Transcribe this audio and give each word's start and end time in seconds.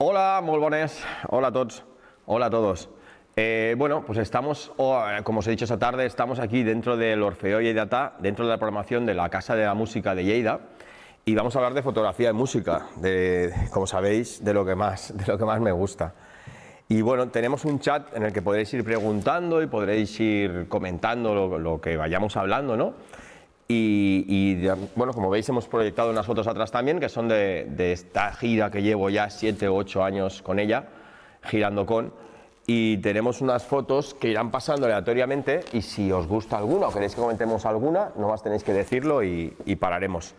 Hola, 0.00 0.40
muy 0.44 0.60
buenas. 0.60 1.02
Hola 1.28 1.48
a 1.48 1.52
todos. 1.52 1.82
Hola 2.24 2.46
a 2.46 2.50
todos. 2.50 2.88
Eh, 3.34 3.74
bueno, 3.76 4.04
pues 4.06 4.20
estamos, 4.20 4.70
oh, 4.76 5.02
como 5.24 5.40
os 5.40 5.46
he 5.48 5.50
dicho 5.50 5.64
esta 5.64 5.76
tarde, 5.76 6.06
estamos 6.06 6.38
aquí 6.38 6.62
dentro 6.62 6.96
del 6.96 7.20
Orfeo 7.20 7.60
Lleida, 7.60 8.14
dentro 8.20 8.44
de 8.44 8.52
la 8.52 8.58
programación 8.58 9.06
de 9.06 9.14
la 9.14 9.28
Casa 9.28 9.56
de 9.56 9.64
la 9.64 9.74
Música 9.74 10.14
de 10.14 10.22
Lleida, 10.22 10.60
y 11.24 11.34
vamos 11.34 11.56
a 11.56 11.58
hablar 11.58 11.74
de 11.74 11.82
fotografía 11.82 12.30
y 12.30 12.32
música, 12.32 12.86
de, 12.94 13.52
como 13.72 13.88
sabéis, 13.88 14.44
de 14.44 14.54
lo 14.54 14.64
que 14.64 14.76
más, 14.76 15.16
de 15.16 15.26
lo 15.26 15.36
que 15.36 15.44
más 15.44 15.60
me 15.60 15.72
gusta. 15.72 16.14
Y 16.88 17.02
bueno, 17.02 17.30
tenemos 17.30 17.64
un 17.64 17.80
chat 17.80 18.16
en 18.16 18.22
el 18.22 18.32
que 18.32 18.40
podréis 18.40 18.72
ir 18.74 18.84
preguntando 18.84 19.60
y 19.64 19.66
podréis 19.66 20.20
ir 20.20 20.68
comentando 20.68 21.58
lo, 21.58 21.80
que 21.80 21.96
vayamos 21.96 22.36
hablando, 22.36 22.76
¿no? 22.76 22.94
Y, 23.70 24.66
bueno, 24.96 25.12
como 25.12 25.28
veis 25.28 25.46
hemos 25.50 25.68
proyectado 25.68 26.10
unas 26.10 26.24
fotos 26.24 26.46
atrás 26.46 26.70
también, 26.70 26.98
que 26.98 27.10
son 27.10 27.28
de, 27.28 27.66
de 27.68 27.92
esta 27.92 28.32
gira 28.32 28.70
que 28.70 28.80
llevo 28.80 29.10
ya 29.10 29.28
7 29.28 29.68
o 29.68 29.76
8 29.76 30.04
años 30.04 30.40
con 30.40 30.58
ella, 30.58 30.88
girando 31.42 31.84
con. 31.84 32.12
Y 32.66 32.98
tenemos 32.98 33.40
unas 33.40 33.64
fotos 33.64 34.12
que 34.12 34.28
irán 34.28 34.50
pasando 34.50 34.84
aleatoriamente 34.84 35.60
y 35.72 35.80
si 35.80 36.12
os 36.12 36.26
gusta 36.26 36.58
alguna 36.58 36.88
o 36.88 36.92
queréis 36.92 37.14
que 37.14 37.20
comentemos 37.20 37.64
alguna, 37.64 38.10
no 38.16 38.28
más 38.28 38.42
tenéis 38.42 38.62
que 38.62 38.74
decirlo 38.74 39.22
y, 39.22 39.54
pararemos. 39.80 40.34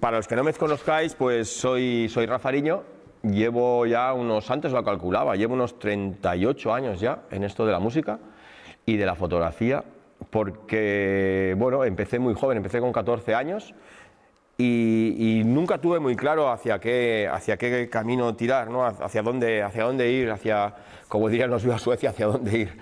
Para 0.00 0.16
los 0.16 0.26
que 0.26 0.34
no 0.34 0.42
me 0.42 0.52
conozcáis, 0.54 1.14
pues 1.14 1.48
soy, 1.48 2.08
soy 2.08 2.26
Rafariño, 2.26 2.82
llevo 3.22 3.86
ya 3.86 4.12
unos, 4.12 4.50
antes 4.50 4.72
lo 4.72 4.82
calculaba, 4.82 5.36
llevo 5.36 5.54
unos 5.54 5.78
38 5.78 6.74
años 6.74 6.98
ya 6.98 7.22
en 7.30 7.44
esto 7.44 7.64
de 7.64 7.72
la 7.72 7.78
música 7.78 8.18
y 8.84 8.96
de 8.96 9.06
la 9.06 9.14
fotografía, 9.14 9.84
porque, 10.30 11.54
bueno, 11.58 11.84
empecé 11.84 12.18
muy 12.18 12.34
joven, 12.34 12.58
empecé 12.58 12.80
con 12.80 12.92
14 12.92 13.34
años 13.34 13.74
y, 14.56 15.42
nunca 15.44 15.78
tuve 15.78 15.98
muy 15.98 16.14
claro 16.14 16.50
hacia 16.50 16.78
qué, 16.78 17.28
hacia 17.30 17.56
qué 17.56 17.88
camino 17.90 18.36
tirar, 18.36 18.70
¿no? 18.70 18.84
hacia, 18.86 19.22
dónde, 19.22 19.62
hacia 19.62 19.84
dónde 19.84 20.10
ir, 20.10 20.30
hacia, 20.30 20.74
como 21.08 21.28
dirían 21.28 21.50
los 21.50 21.64
a 21.66 21.78
Suecia, 21.78 22.10
hacia 22.10 22.26
dónde 22.26 22.58
ir. 22.58 22.78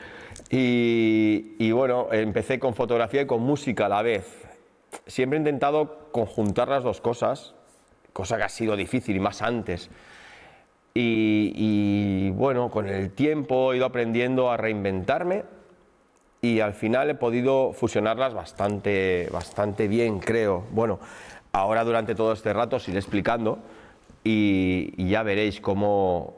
Y, 0.51 1.73
bueno, 1.73 2.09
empecé 2.13 2.59
con 2.59 2.75
fotografía 2.75 3.23
y 3.23 3.27
con 3.27 3.43
música 3.43 3.87
a 3.87 3.89
la 3.89 4.03
vez. 4.03 4.27
Siempre 5.07 5.39
he 5.39 5.41
intentado 5.41 6.11
conjuntar 6.13 6.69
las 6.69 6.85
dos 6.85 7.01
cosas, 7.01 7.55
cosa 8.13 8.37
que 8.37 8.43
ha 8.43 8.49
sido 8.51 8.77
difícil 8.77 9.17
y 9.17 9.21
más 9.21 9.41
antes. 9.41 9.91
Y 10.95 12.29
bueno, 12.33 12.71
con 12.71 12.87
el 12.87 13.13
tiempo 13.13 13.73
he 13.73 13.79
ido 13.79 13.87
aprendiendo 13.87 14.51
a 14.51 14.59
reinventarme 14.59 15.45
y 16.43 16.61
al 16.61 16.75
final 16.75 17.09
he 17.09 17.15
podido 17.15 17.73
fusionarlas 17.73 18.35
bastante, 18.35 19.29
bastante 19.33 19.89
bien, 19.89 20.19
creo. 20.19 20.65
Bueno, 20.73 20.99
Ahora 21.53 21.85
durante 21.85 22.15
todo 22.15 22.33
este 22.33 22.53
rato 22.53 22.77
os 22.77 22.89
iré 22.89 22.99
explicando 22.99 23.59
y, 24.25 25.07
ya 25.07 25.23
veréis 25.23 25.61
cómo 25.61 26.35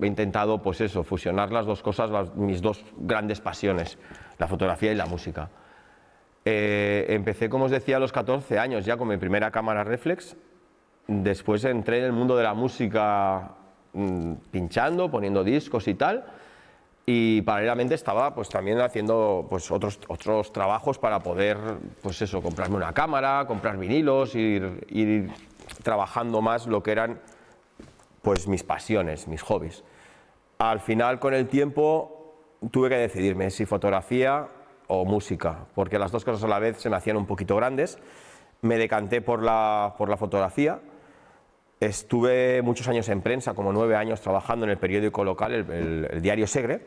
he 0.00 0.06
intentado 0.06 0.58
pues 0.60 0.80
eso, 0.80 1.04
fusionar 1.04 1.52
las 1.52 1.66
dos 1.66 1.82
cosas, 1.82 2.34
mis 2.34 2.60
dos 2.60 2.84
grandes 2.98 3.40
pasiones, 3.40 3.96
la 4.38 4.48
fotografía 4.48 4.90
y 4.90 4.96
la 4.96 5.06
música. 5.06 5.48
Eh, 6.44 7.06
empecé, 7.10 7.48
como 7.48 7.66
os 7.66 7.70
decía, 7.70 7.98
a 7.98 8.00
los 8.00 8.10
14 8.10 8.58
años 8.58 8.84
ya 8.84 8.96
con 8.96 9.06
mi 9.06 9.18
primera 9.18 9.52
cámara 9.52 9.84
reflex. 9.84 10.36
Después 11.06 11.64
entré 11.64 11.98
en 11.98 12.04
el 12.04 12.12
mundo 12.12 12.36
de 12.36 12.42
la 12.42 12.54
música 12.54 13.52
mm, 13.92 14.32
pinchando, 14.50 15.10
poniendo 15.10 15.44
discos 15.44 15.86
y 15.86 15.94
tal 15.94 16.24
y 17.12 17.42
paralelamente 17.42 17.96
estaba 17.96 18.32
pues 18.32 18.48
también 18.48 18.80
haciendo 18.80 19.44
pues 19.50 19.68
otros, 19.72 19.98
otros 20.06 20.52
trabajos 20.52 20.96
para 20.96 21.18
poder 21.18 21.58
pues 22.00 22.22
eso, 22.22 22.40
comprarme 22.40 22.76
una 22.76 22.92
cámara, 22.92 23.46
comprar 23.48 23.76
vinilos, 23.76 24.36
ir, 24.36 24.86
ir 24.90 25.28
trabajando 25.82 26.40
más 26.40 26.68
lo 26.68 26.84
que 26.84 26.92
eran 26.92 27.20
pues 28.22 28.46
mis 28.46 28.62
pasiones, 28.62 29.26
mis 29.26 29.42
hobbies. 29.42 29.82
Al 30.58 30.78
final 30.78 31.18
con 31.18 31.34
el 31.34 31.48
tiempo 31.48 32.36
tuve 32.70 32.90
que 32.90 32.96
decidirme 32.96 33.50
si 33.50 33.66
fotografía 33.66 34.46
o 34.86 35.04
música, 35.04 35.66
porque 35.74 35.98
las 35.98 36.12
dos 36.12 36.24
cosas 36.24 36.44
a 36.44 36.48
la 36.48 36.60
vez 36.60 36.76
se 36.76 36.90
me 36.90 36.96
hacían 36.96 37.16
un 37.16 37.26
poquito 37.26 37.56
grandes. 37.56 37.98
Me 38.62 38.78
decanté 38.78 39.20
por 39.20 39.42
la, 39.42 39.94
por 39.98 40.08
la 40.08 40.16
fotografía 40.16 40.80
Estuve 41.80 42.60
muchos 42.60 42.86
años 42.88 43.08
en 43.08 43.22
prensa, 43.22 43.54
como 43.54 43.72
nueve 43.72 43.96
años 43.96 44.20
trabajando 44.20 44.66
en 44.66 44.70
el 44.70 44.76
periódico 44.76 45.24
local, 45.24 45.54
el, 45.54 46.20
diario 46.20 46.46
Segre, 46.46 46.82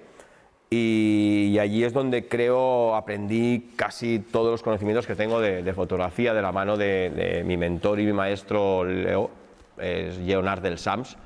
y, 0.74 1.60
allí 1.60 1.84
es 1.84 1.94
donde 1.94 2.28
creo 2.28 2.96
aprendí 2.96 3.72
casi 3.76 4.20
todos 4.20 4.52
los 4.52 4.64
conocimientos 4.64 5.06
que 5.06 5.16
tengo 5.16 5.40
de, 5.40 5.74
fotografía 5.74 6.34
de 6.34 6.42
la 6.42 6.52
mano 6.52 6.78
de, 6.78 7.44
mi 7.46 7.58
mentor 7.58 8.00
y 8.00 8.06
mi 8.06 8.14
maestro 8.14 8.84
Leo, 8.84 9.30
es 9.78 10.18
Leonard 10.18 10.62
del 10.62 10.78
SAMS, 10.78 11.18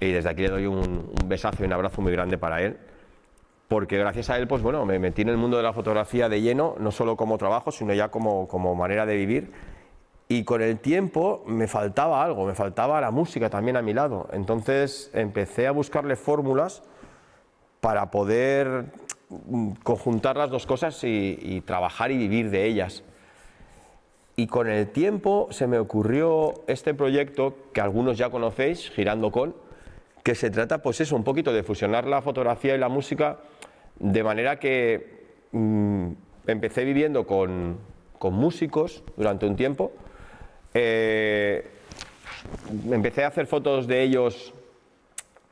y 0.00 0.12
desde 0.12 0.28
aquí 0.28 0.42
le 0.42 0.50
doy 0.50 0.66
un, 0.66 1.10
besazo 1.24 1.62
y 1.62 1.66
un 1.66 1.72
abrazo 1.72 2.02
muy 2.02 2.12
grande 2.12 2.38
para 2.38 2.62
él 2.62 2.76
porque 3.68 3.98
gracias 3.98 4.30
a 4.30 4.38
él, 4.38 4.48
pues 4.48 4.62
bueno, 4.62 4.86
me 4.86 4.98
metí 4.98 5.20
en 5.20 5.28
el 5.28 5.36
mundo 5.36 5.58
de 5.58 5.62
la 5.62 5.74
fotografía 5.74 6.30
de 6.30 6.40
lleno, 6.40 6.74
no 6.78 6.90
solo 6.90 7.16
como 7.16 7.36
trabajo, 7.36 7.70
sino 7.70 7.92
ya 7.92 8.08
como, 8.08 8.48
como 8.48 8.74
manera 8.74 9.04
de 9.04 9.14
vivir 9.14 9.52
y 10.28 10.44
con 10.44 10.60
el 10.60 10.78
tiempo 10.78 11.42
me 11.46 11.66
faltaba 11.66 12.22
algo, 12.22 12.46
me 12.46 12.54
faltaba 12.54 13.00
la 13.00 13.10
música 13.10 13.48
también 13.48 13.76
a 13.76 13.82
mi 13.82 13.94
lado. 13.94 14.28
Entonces 14.32 15.10
empecé 15.14 15.66
a 15.66 15.72
buscarle 15.72 16.16
fórmulas 16.16 16.82
para 17.80 18.10
poder 18.10 18.86
mm, 19.28 19.72
conjuntar 19.82 20.36
las 20.36 20.50
dos 20.50 20.66
cosas 20.66 20.98
y, 21.02 21.62
trabajar 21.66 22.10
y 22.10 22.16
vivir 22.16 22.50
de 22.50 22.64
ellas. 22.66 23.04
Y 24.36 24.46
con 24.46 24.68
el 24.68 24.88
tiempo 24.88 25.48
se 25.50 25.66
me 25.66 25.78
ocurrió 25.78 26.54
este 26.68 26.94
proyecto 26.94 27.56
que 27.72 27.80
algunos 27.80 28.16
ya 28.16 28.30
conocéis, 28.30 28.90
Girando 28.90 29.30
con, 29.30 29.54
que 30.22 30.34
se 30.34 30.50
trata 30.50 30.78
pues 30.78 31.00
eso, 31.00 31.16
un 31.16 31.24
poquito 31.24 31.52
de 31.52 31.62
fusionar 31.62 32.06
la 32.06 32.22
fotografía 32.22 32.74
y 32.74 32.78
la 32.78 32.88
música 32.88 33.38
de 33.98 34.22
manera 34.22 34.58
que 34.58 35.24
mm, 35.52 36.10
empecé 36.46 36.84
viviendo 36.84 37.26
con, 37.26 37.78
con 38.18 38.34
músicos 38.34 39.02
durante 39.16 39.46
un 39.46 39.56
tiempo 39.56 39.92
eh, 40.74 41.66
empecé 42.90 43.24
a 43.24 43.28
hacer 43.28 43.46
fotos 43.46 43.86
de 43.86 44.02
ellos 44.02 44.52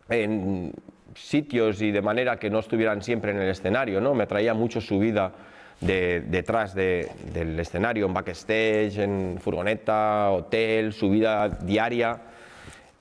en 0.09 0.73
sitios 1.17 1.83
y 1.83 1.91
de 1.91 2.03
manera 2.03 2.39
que 2.39 2.51
no 2.51 2.61
estuvieran 2.61 3.03
siempre 3.03 3.33
en 3.33 3.39
el 3.39 3.49
escenario, 3.49 4.01
¿no? 4.01 4.15
Me 4.15 4.25
atraía 4.25 4.55
mucho 4.55 4.81
su 4.81 4.99
vida 4.99 5.33
de, 5.81 6.23
detrás 6.23 6.75
del 6.75 7.59
escenario, 7.59 8.07
en 8.07 8.15
backstage, 8.15 8.99
en 8.99 9.39
furgoneta, 9.41 10.31
hotel, 10.31 10.93
su 10.93 11.11
vida 11.11 11.49
diaria. 11.49 12.21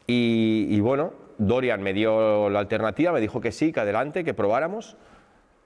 Y, 0.07 0.79
bueno, 0.81 1.13
Dorian 1.37 1.81
me 1.81 1.93
dio 1.93 2.49
la 2.49 2.59
alternativa, 2.59 3.11
me 3.11 3.21
dijo 3.21 3.41
que 3.41 3.51
sí, 3.51 3.71
que 3.71 3.79
adelante, 3.79 4.23
que 4.23 4.33
probáramos. 4.33 4.95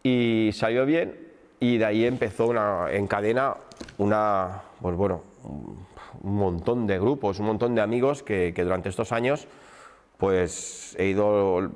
Y 0.02 0.52
salió 0.54 0.86
bien 0.86 1.30
y 1.60 1.78
de 1.78 1.86
ahí 1.86 2.06
empezó 2.06 2.48
una, 2.48 2.88
en 2.90 3.06
cadena 3.08 3.56
una, 3.98 4.62
pues 4.82 4.96
bueno, 4.96 5.24
un 5.44 6.36
montón 6.36 6.88
de 6.88 6.98
grupos, 7.00 7.40
un 7.40 7.48
montón 7.48 7.76
de 7.76 7.82
amigos 7.82 8.24
que, 8.24 8.54
durante 8.56 8.90
estos 8.90 9.12
años 9.12 9.48
pues 10.18 10.96
he 11.00 11.08
ido 11.08 11.72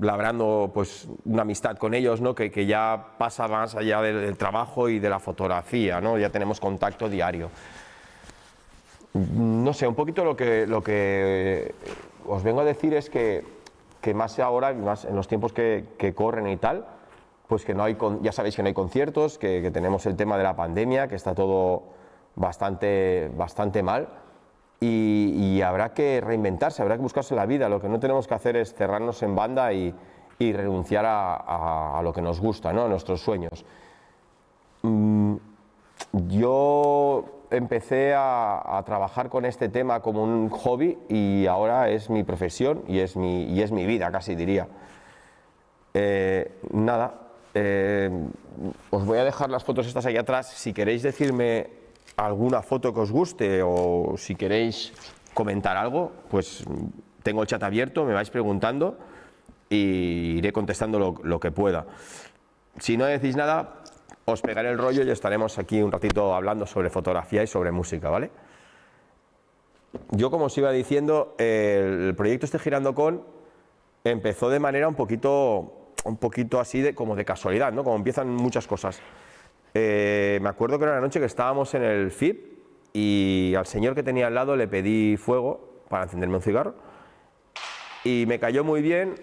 labrando 0.00 0.70
pues 0.72 1.08
una 1.24 1.42
amistad 1.42 1.76
con 1.76 1.94
ellos, 1.94 2.20
¿no? 2.20 2.34
que, 2.34 2.50
que 2.50 2.66
ya 2.66 3.14
pasa 3.18 3.48
más 3.48 3.74
allá 3.74 4.00
del, 4.02 4.36
trabajo 4.36 4.88
y 4.88 4.98
de 4.98 5.08
la 5.08 5.18
fotografía, 5.18 6.00
¿no? 6.00 6.18
ya 6.18 6.30
tenemos 6.30 6.60
contacto 6.60 7.08
diario. 7.08 7.50
No 9.14 9.72
sé, 9.72 9.88
un 9.88 9.94
poquito 9.94 10.24
lo 10.24 10.36
que, 10.36 10.66
lo 10.66 10.82
que 10.82 11.74
os 12.26 12.42
vengo 12.42 12.60
a 12.60 12.64
decir 12.64 12.92
es 12.94 13.08
que, 13.08 13.44
que 14.00 14.12
más 14.12 14.38
ahora, 14.38 14.74
más 14.74 15.04
en 15.04 15.16
los 15.16 15.26
tiempos 15.26 15.52
que, 15.52 15.84
que, 15.98 16.14
corren 16.14 16.46
y 16.48 16.58
tal, 16.58 16.86
pues 17.48 17.64
que 17.64 17.74
no 17.74 17.84
hay, 17.84 17.96
ya 18.20 18.32
sabéis 18.32 18.56
que 18.56 18.62
no 18.62 18.68
hay 18.68 18.74
conciertos, 18.74 19.38
que, 19.38 19.62
que 19.62 19.70
tenemos 19.70 20.04
el 20.04 20.16
tema 20.16 20.36
de 20.36 20.44
la 20.44 20.54
pandemia, 20.54 21.08
que 21.08 21.14
está 21.14 21.34
todo 21.34 21.84
bastante, 22.34 23.30
bastante 23.34 23.82
mal 23.82 24.08
y, 24.80 25.60
habrá 25.62 25.94
que 25.94 26.20
reinventarse, 26.20 26.82
habrá 26.82 26.96
que 26.96 27.02
buscarse 27.02 27.34
la 27.34 27.46
vida. 27.46 27.68
Lo 27.68 27.80
que 27.80 27.88
no 27.88 27.98
tenemos 27.98 28.26
que 28.26 28.34
hacer 28.34 28.56
es 28.56 28.74
cerrarnos 28.74 29.22
en 29.22 29.34
banda 29.34 29.72
y, 29.72 29.94
renunciar 30.38 31.04
a, 31.08 32.00
lo 32.02 32.12
que 32.12 32.20
nos 32.20 32.40
gusta, 32.40 32.72
¿no? 32.72 32.84
a 32.84 32.88
nuestros 32.88 33.20
sueños. 33.20 33.64
Mm, 34.82 35.36
yo 36.28 37.24
empecé 37.50 38.12
a, 38.14 38.82
trabajar 38.84 39.28
con 39.30 39.44
este 39.44 39.68
tema 39.68 40.00
como 40.00 40.22
un 40.22 40.50
hobby 40.50 40.98
y 41.08 41.46
ahora 41.46 41.88
es 41.88 42.10
mi 42.10 42.22
profesión 42.22 42.82
y 42.86 42.98
es 42.98 43.16
mi, 43.16 43.44
y 43.44 43.62
es 43.62 43.72
mi 43.72 43.86
vida, 43.86 44.10
casi 44.10 44.34
diría. 44.34 44.68
Eh, 45.94 46.58
nada, 46.72 47.14
eh, 47.54 48.10
os 48.90 49.06
voy 49.06 49.16
a 49.16 49.24
dejar 49.24 49.48
las 49.48 49.64
fotos 49.64 49.86
estas 49.86 50.04
ahí 50.04 50.18
atrás. 50.18 50.48
Si 50.48 50.74
queréis 50.74 51.02
decirme 51.02 51.70
alguna 52.16 52.62
foto 52.62 52.92
que 52.94 53.00
os 53.00 53.12
guste 53.12 53.60
o 53.62 54.16
si 54.16 54.34
queréis 54.34 54.92
comentar 55.34 55.76
algo, 55.76 56.12
pues 56.30 56.64
tengo 57.22 57.42
el 57.42 57.48
chat 57.48 57.62
abierto, 57.62 58.04
me 58.04 58.14
vais 58.14 58.30
preguntando 58.30 58.96
y 59.68 60.38
iré 60.38 60.52
contestando 60.52 61.20
lo, 61.22 61.40
que 61.40 61.50
pueda. 61.50 61.86
Si 62.78 62.96
no 62.96 63.04
decís 63.04 63.36
nada, 63.36 63.82
os 64.24 64.40
pegaré 64.40 64.70
el 64.70 64.78
rollo 64.78 65.02
y 65.02 65.10
estaremos 65.10 65.58
aquí 65.58 65.82
un 65.82 65.92
ratito 65.92 66.34
hablando 66.34 66.66
sobre 66.66 66.88
fotografía 66.88 67.42
y 67.42 67.46
sobre 67.46 67.70
música, 67.70 68.08
¿vale? 68.08 68.30
yo 70.10 70.30
como 70.30 70.46
os 70.46 70.58
iba 70.58 70.70
diciendo, 70.72 71.34
el 71.38 72.14
proyecto 72.16 72.44
este 72.46 72.58
Girando 72.58 72.94
con 72.94 73.22
empezó 74.04 74.50
de 74.50 74.60
manera 74.60 74.88
un 74.88 74.94
poquito, 74.94 75.92
un 76.04 76.16
poquito 76.16 76.60
así 76.60 76.80
de, 76.80 76.94
como 76.94 77.16
de 77.16 77.24
casualidad, 77.24 77.72
¿no? 77.72 77.82
Como 77.82 77.96
empiezan 77.96 78.28
muchas 78.28 78.66
cosas. 78.66 79.00
Eh, 79.78 80.38
me 80.40 80.48
acuerdo 80.48 80.78
que 80.78 80.84
era 80.84 80.92
una 80.92 81.02
noche 81.02 81.20
que 81.20 81.26
estábamos 81.26 81.74
en 81.74 81.82
el 81.82 82.10
FIP 82.10 82.58
y 82.94 83.52
al 83.58 83.66
señor 83.66 83.94
que 83.94 84.02
tenía 84.02 84.28
al 84.28 84.34
lado 84.34 84.56
le 84.56 84.68
pedí 84.68 85.18
fuego 85.18 85.82
para 85.90 86.04
encenderme 86.04 86.36
un 86.36 86.40
cigarro. 86.40 86.74
Y 88.02 88.24
me 88.26 88.38
cayó 88.38 88.64
muy 88.64 88.80
bien, 88.80 89.16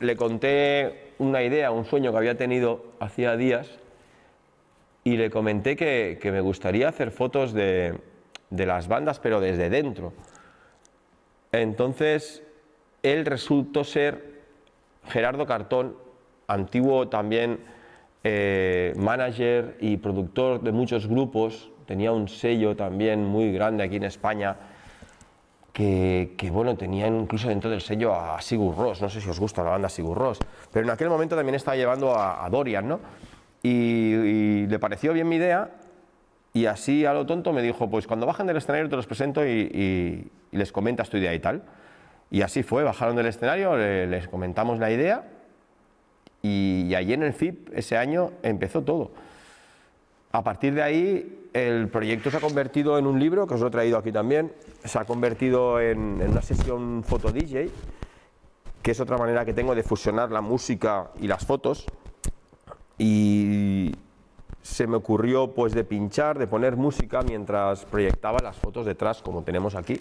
le 0.00 0.16
conté 0.16 1.12
una 1.18 1.44
idea, 1.44 1.70
un 1.70 1.84
sueño 1.84 2.10
que 2.10 2.18
había 2.18 2.36
tenido 2.36 2.84
hacía 2.98 3.36
días. 3.36 3.78
Y 5.04 5.18
le 5.18 5.30
comenté 5.30 5.76
que, 5.76 6.18
me 6.32 6.40
gustaría 6.40 6.88
hacer 6.88 7.12
fotos 7.12 7.52
de, 7.52 7.94
de 8.50 8.66
las 8.66 8.88
bandas 8.88 9.20
pero 9.20 9.38
desde 9.38 9.70
dentro. 9.70 10.12
Entonces 11.52 12.42
él 13.04 13.24
resultó 13.24 13.84
ser 13.84 14.40
Gerardo 15.06 15.46
Cartón, 15.46 15.96
antiguo 16.48 17.06
también 17.06 17.75
eh, 18.28 18.92
manager 18.96 19.76
y 19.78 19.98
productor 19.98 20.60
de 20.60 20.72
muchos 20.72 21.06
grupos, 21.06 21.70
tenía 21.86 22.10
un 22.10 22.26
sello 22.26 22.74
también 22.74 23.24
muy 23.24 23.52
grande 23.52 23.84
aquí 23.84 23.96
en 23.96 24.02
España, 24.02 24.56
que, 25.72 26.50
bueno, 26.50 26.76
tenía 26.76 27.06
incluso 27.06 27.48
dentro 27.48 27.70
del 27.70 27.82
sello 27.82 28.12
a 28.12 28.40
Sigur 28.40 28.76
Ross, 28.76 29.00
no 29.00 29.08
sé 29.08 29.20
si 29.20 29.30
os 29.30 29.38
gusta 29.38 29.62
la 29.62 29.70
banda 29.70 29.88
Sigur 29.88 30.18
Ross, 30.18 30.40
pero 30.72 30.84
en 30.84 30.90
aquel 30.90 31.08
momento 31.08 31.36
también 31.36 31.54
estaba 31.54 31.76
llevando 31.76 32.18
a, 32.18 32.48
Dorian, 32.50 32.88
¿no? 32.88 32.98
Y, 33.62 34.66
le 34.66 34.78
pareció 34.80 35.12
bien 35.12 35.28
mi 35.28 35.36
idea 35.36 35.70
y 36.52 36.66
así 36.66 37.06
a 37.06 37.12
lo 37.12 37.26
tonto 37.26 37.52
me 37.52 37.62
dijo, 37.62 37.88
pues 37.88 38.08
cuando 38.08 38.26
bajen 38.26 38.48
del 38.48 38.56
escenario 38.56 38.88
te 38.88 38.96
los 38.96 39.06
presento 39.06 39.46
y 39.46 40.28
les 40.50 40.72
comentas 40.72 41.10
tu 41.10 41.18
idea 41.18 41.32
y 41.32 41.38
tal. 41.38 41.62
Y 42.28 42.42
así 42.42 42.64
fue, 42.64 42.82
bajaron 42.82 43.14
del 43.14 43.26
escenario, 43.26 43.76
les 43.76 44.26
comentamos 44.26 44.80
la 44.80 44.90
idea 44.90 45.35
y, 46.46 46.94
allí 46.94 47.12
en 47.12 47.22
el 47.22 47.32
FIP 47.32 47.70
ese 47.74 47.96
año 47.96 48.32
empezó 48.42 48.82
todo. 48.82 49.10
A 50.32 50.42
partir 50.42 50.74
de 50.74 50.82
ahí 50.82 51.48
el 51.52 51.88
proyecto 51.88 52.30
se 52.30 52.36
ha 52.36 52.40
convertido 52.40 52.98
en 52.98 53.06
un 53.06 53.18
libro, 53.18 53.46
que 53.46 53.54
os 53.54 53.60
lo 53.60 53.68
he 53.68 53.70
traído 53.70 53.96
aquí 53.96 54.12
también, 54.12 54.52
se 54.84 54.98
ha 54.98 55.04
convertido 55.04 55.80
en, 55.80 56.20
una 56.22 56.42
sesión 56.42 57.02
foto 57.04 57.32
DJ, 57.32 57.70
que 58.82 58.90
es 58.90 59.00
otra 59.00 59.16
manera 59.16 59.44
que 59.44 59.54
tengo 59.54 59.74
de 59.74 59.82
fusionar 59.82 60.30
la 60.30 60.40
música 60.40 61.10
y 61.20 61.26
las 61.26 61.44
fotos. 61.46 61.86
Y 62.98 63.94
se 64.62 64.86
me 64.86 64.96
ocurrió 64.96 65.54
pues 65.54 65.72
de 65.74 65.84
pinchar, 65.84 66.38
de 66.38 66.46
poner 66.46 66.76
música 66.76 67.22
mientras 67.22 67.84
proyectaba 67.84 68.38
las 68.42 68.56
fotos 68.56 68.84
detrás, 68.84 69.22
como 69.22 69.42
tenemos 69.42 69.74
aquí 69.74 70.00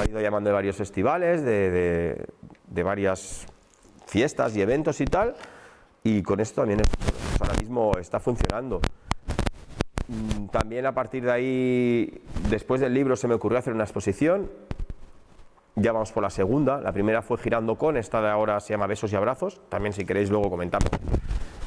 ha 0.00 0.08
ido 0.08 0.20
llamando 0.20 0.48
de 0.48 0.54
varios 0.54 0.76
festivales, 0.76 1.44
de, 1.44 2.26
varias 2.70 3.46
fiestas 4.06 4.56
y 4.56 4.62
eventos 4.62 5.00
y 5.00 5.04
tal, 5.04 5.34
y 6.02 6.22
con 6.22 6.40
esto 6.40 6.62
también 6.62 6.82
ahora 7.40 7.54
mismo 7.60 7.92
está 7.98 8.20
funcionando. 8.20 8.80
Mm, 10.08 10.46
también 10.46 10.86
a 10.86 10.92
partir 10.92 11.24
de 11.24 11.32
ahí, 11.32 12.22
después 12.48 12.80
del 12.80 12.94
libro, 12.94 13.14
se 13.16 13.28
me 13.28 13.34
ocurrió 13.34 13.58
hacer 13.58 13.74
una 13.74 13.84
exposición. 13.84 14.50
Ya 15.76 15.92
vamos 15.92 16.10
por 16.12 16.22
la 16.22 16.30
segunda. 16.30 16.80
La 16.80 16.92
primera 16.92 17.22
fue 17.22 17.38
Girando 17.38 17.76
con, 17.76 17.96
esta 17.96 18.20
de 18.20 18.28
ahora 18.28 18.58
se 18.60 18.72
llama 18.72 18.86
Besos 18.86 19.12
y 19.12 19.16
Abrazos. 19.16 19.60
También 19.68 19.92
si 19.92 20.04
queréis 20.04 20.30
luego 20.30 20.50
comentamos 20.50 20.88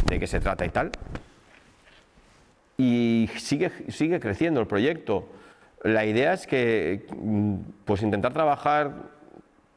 de 0.05 0.19
qué 0.19 0.27
se 0.27 0.39
trata 0.39 0.65
y 0.65 0.69
tal. 0.69 0.91
Y 2.77 3.29
sigue, 3.37 3.71
sigue 3.89 4.19
creciendo 4.19 4.59
el 4.59 4.67
proyecto. 4.67 5.29
La 5.83 6.05
idea 6.05 6.33
es 6.33 6.47
que, 6.47 7.07
mm, 7.15 7.55
pues 7.85 8.01
intentar 8.01 8.33
trabajar, 8.33 8.91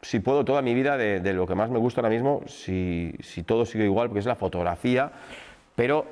si 0.04 0.20
puedo, 0.20 0.44
toda 0.44 0.60
mi 0.60 0.74
vida 0.74 0.96
de, 0.96 1.32
lo 1.32 1.46
que 1.46 1.54
más 1.54 1.70
me 1.70 1.78
gusta 1.78 2.00
ahora 2.00 2.10
mismo, 2.10 2.42
si, 2.46 3.16
todo 3.46 3.64
sigue 3.64 3.84
igual, 3.84 4.08
porque 4.08 4.20
es 4.20 4.26
la 4.26 4.36
fotografía, 4.36 5.10
pero 5.74 6.06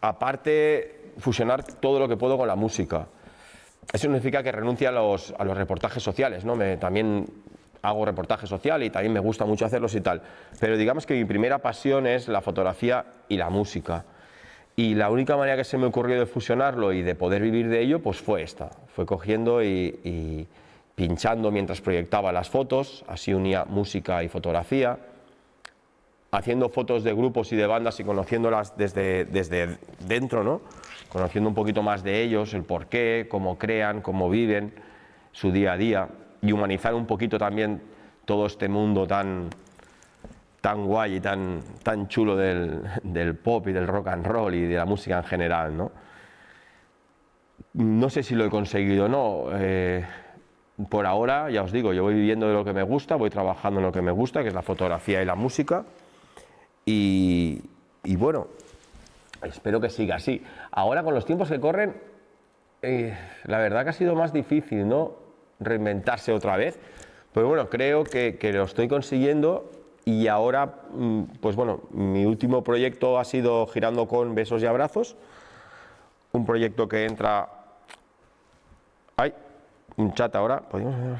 aparte 0.00 1.12
fusionar 1.18 1.64
todo 1.64 1.98
lo 1.98 2.08
que 2.08 2.16
puedo 2.16 2.38
con 2.38 2.46
la 2.46 2.56
música. 2.56 3.06
Eso 3.92 4.02
significa 4.02 4.42
que 4.42 4.52
renuncie 4.52 4.86
a 4.86 4.92
los, 4.92 5.34
reportajes 5.38 6.02
sociales, 6.02 6.44
¿no? 6.44 6.54
Me, 6.54 6.76
también 6.76 7.26
hago 7.82 8.04
reportaje 8.04 8.46
social 8.46 8.82
y 8.82 8.90
también 8.90 9.12
me 9.12 9.20
gusta 9.20 9.44
mucho 9.44 9.66
hacerlos 9.66 9.94
y 9.94 10.00
tal, 10.00 10.22
pero 10.58 10.76
digamos 10.76 11.04
que 11.04 11.14
mi 11.14 11.24
primera 11.24 11.58
pasión 11.58 12.06
es 12.06 12.28
la 12.28 12.40
fotografía 12.40 13.04
y 13.28 13.36
la 13.36 13.50
música. 13.50 14.04
Y 14.76 14.94
la 14.94 15.10
única 15.10 15.36
manera 15.36 15.56
que 15.56 15.64
se 15.64 15.78
me 15.78 15.86
ocurrió 15.86 16.18
de 16.18 16.26
fusionarlo 16.26 16.92
y 16.92 17.02
de 17.02 17.14
poder 17.14 17.42
vivir 17.42 17.68
de 17.68 17.80
ello, 17.80 18.00
pues 18.00 18.18
fue 18.18 18.42
esta. 18.42 18.70
Fue 18.94 19.06
cogiendo 19.06 19.62
y, 19.62 20.48
pinchando 20.94 21.50
mientras 21.50 21.80
proyectaba 21.80 22.32
las 22.32 22.48
fotos, 22.50 23.04
así 23.08 23.34
unía 23.34 23.64
música 23.64 24.22
y 24.22 24.28
fotografía, 24.28 24.98
haciendo 26.30 26.68
fotos 26.68 27.04
de 27.04 27.12
grupos 27.12 27.52
y 27.52 27.56
de 27.56 27.66
bandas 27.66 27.98
y 28.00 28.04
conociéndolas 28.04 28.76
desde, 28.76 29.24
desde 29.24 29.78
dentro, 30.06 30.42
¿no? 30.42 30.62
Conociendo 31.08 31.48
un 31.48 31.54
poquito 31.54 31.82
más 31.82 32.02
de 32.02 32.22
ellos, 32.22 32.54
el 32.54 32.64
por 32.64 32.86
qué, 32.86 33.26
cómo 33.30 33.58
crean, 33.58 34.00
cómo 34.00 34.28
viven, 34.28 34.74
su 35.32 35.52
día 35.52 35.72
a 35.72 35.76
día, 35.76 36.08
y 36.42 36.52
humanizar 36.52 36.94
un 36.94 37.06
poquito 37.06 37.38
también 37.38 37.82
todo 38.24 38.46
este 38.46 38.68
mundo 38.68 39.06
tan, 39.06 39.48
tan 40.60 40.86
guay 40.86 41.16
y 41.16 41.20
tan, 41.20 41.60
tan 41.82 42.08
chulo 42.08 42.36
del, 42.36 43.36
pop 43.42 43.68
y 43.68 43.72
del 43.72 43.86
rock 43.86 44.08
and 44.08 44.26
roll 44.26 44.54
y 44.54 44.62
de 44.62 44.76
la 44.76 44.84
música 44.84 45.18
en 45.18 45.24
general, 45.24 45.76
¿no? 45.76 45.92
No 47.74 48.08
sé 48.08 48.22
si 48.22 48.34
lo 48.34 48.44
he 48.44 48.50
conseguido 48.50 49.06
o 49.06 49.08
no. 49.08 49.44
Eh, 49.52 50.04
por 50.88 51.06
ahora, 51.06 51.50
ya 51.50 51.62
os 51.62 51.70
digo, 51.70 51.92
yo 51.92 52.02
voy 52.02 52.14
viviendo 52.14 52.48
de 52.48 52.54
lo 52.54 52.64
que 52.64 52.72
me 52.72 52.82
gusta, 52.82 53.14
voy 53.16 53.30
trabajando 53.30 53.80
en 53.80 53.86
lo 53.86 53.92
que 53.92 54.02
me 54.02 54.10
gusta, 54.10 54.42
que 54.42 54.48
es 54.48 54.54
la 54.54 54.62
fotografía 54.62 55.22
y 55.22 55.24
la 55.24 55.36
música. 55.36 55.84
Y, 56.84 57.62
bueno, 58.16 58.48
espero 59.42 59.80
que 59.80 59.88
siga 59.88 60.16
así. 60.16 60.42
Ahora, 60.72 61.04
con 61.04 61.14
los 61.14 61.24
tiempos 61.24 61.48
que 61.48 61.60
corren, 61.60 61.94
eh, 62.82 63.16
la 63.44 63.58
verdad 63.58 63.84
que 63.84 63.90
ha 63.90 63.94
sido 63.94 64.16
más 64.16 64.32
difícil, 64.32 64.88
¿no? 64.88 65.12
Reinventarse 65.60 66.32
otra 66.32 66.56
vez. 66.56 66.78
Pero 67.32 67.48
bueno, 67.48 67.70
creo 67.70 68.04
que, 68.04 68.36
que 68.36 68.52
lo 68.52 68.64
estoy 68.64 68.88
consiguiendo 68.88 69.70
y 70.04 70.26
ahora, 70.26 70.82
mm, 70.92 71.22
pues 71.40 71.56
bueno, 71.56 71.82
mi 71.90 72.26
último 72.26 72.62
proyecto 72.62 73.18
ha 73.18 73.24
sido 73.24 73.66
Girando 73.68 74.06
con 74.06 74.34
Besos 74.34 74.62
y 74.62 74.66
Abrazos, 74.66 75.16
un 76.32 76.44
proyecto 76.44 76.88
que 76.88 77.06
entra... 77.06 77.63
Un 79.96 80.12
chat 80.14 80.34
ahora. 80.34 80.60
¿Podríamos 80.60 81.18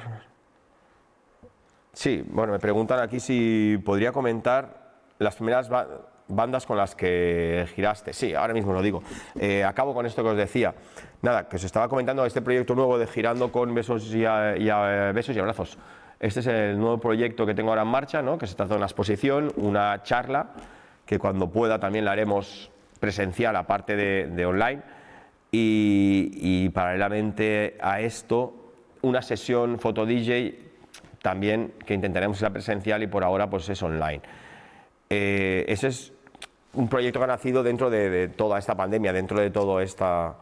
Sí, 1.92 2.24
bueno, 2.28 2.52
me 2.52 2.58
preguntan 2.58 2.98
aquí 3.00 3.20
si 3.20 3.80
podría 3.84 4.10
comentar 4.10 4.94
las 5.18 5.36
primeras 5.36 5.70
bandas 6.26 6.66
con 6.66 6.76
las 6.76 6.94
que 6.96 7.66
giraste. 7.74 8.12
Sí, 8.12 8.34
ahora 8.34 8.52
mismo 8.52 8.72
lo 8.72 8.82
digo. 8.82 9.02
Eh, 9.38 9.62
acabo 9.62 9.94
con 9.94 10.04
esto 10.06 10.22
que 10.22 10.30
os 10.30 10.36
decía. 10.36 10.74
Nada, 11.22 11.48
que 11.48 11.56
os 11.56 11.64
estaba 11.64 11.88
comentando 11.88 12.26
este 12.26 12.42
proyecto 12.42 12.74
nuevo 12.74 12.98
de 12.98 13.06
Girando 13.06 13.52
con 13.52 13.72
Besos 13.74 14.12
y, 14.12 14.24
besos 14.24 15.36
y 15.36 15.38
Abrazos. 15.38 15.78
Este 16.18 16.40
es 16.40 16.46
el 16.46 16.78
nuevo 16.78 16.98
proyecto 16.98 17.46
que 17.46 17.54
tengo 17.54 17.70
ahora 17.70 17.82
en 17.82 17.88
marcha, 17.88 18.22
¿no? 18.22 18.38
que 18.38 18.46
se 18.46 18.54
trata 18.54 18.74
de 18.74 18.78
una 18.78 18.86
exposición, 18.86 19.52
una 19.56 20.02
charla, 20.02 20.50
que 21.04 21.18
cuando 21.18 21.50
pueda 21.50 21.78
también 21.78 22.04
la 22.04 22.12
haremos 22.12 22.70
presencial, 22.98 23.54
aparte 23.56 23.96
de, 23.96 24.46
online, 24.46 24.82
y, 25.50 26.68
paralelamente 26.70 27.76
a 27.80 28.00
esto, 28.00 28.63
una 29.04 29.22
sesión 29.22 29.78
foto 29.78 30.06
DJ 30.06 30.58
también 31.22 31.72
que 31.86 31.94
intentaremos 31.94 32.38
ser 32.38 32.52
presencial 32.52 33.02
y 33.02 33.06
por 33.06 33.24
ahora 33.24 33.48
pues 33.48 33.68
es 33.68 33.82
online. 33.82 34.20
Eh, 35.10 35.64
ese 35.68 35.88
es 35.88 36.12
un 36.72 36.88
proyecto 36.88 37.20
que 37.20 37.24
ha 37.24 37.28
nacido 37.28 37.62
dentro 37.62 37.90
de, 37.90 38.28
toda 38.28 38.58
esta 38.58 38.76
pandemia, 38.76 39.12
dentro 39.12 39.40
de, 39.40 39.50
todo 39.50 39.80
esta, 39.80 40.36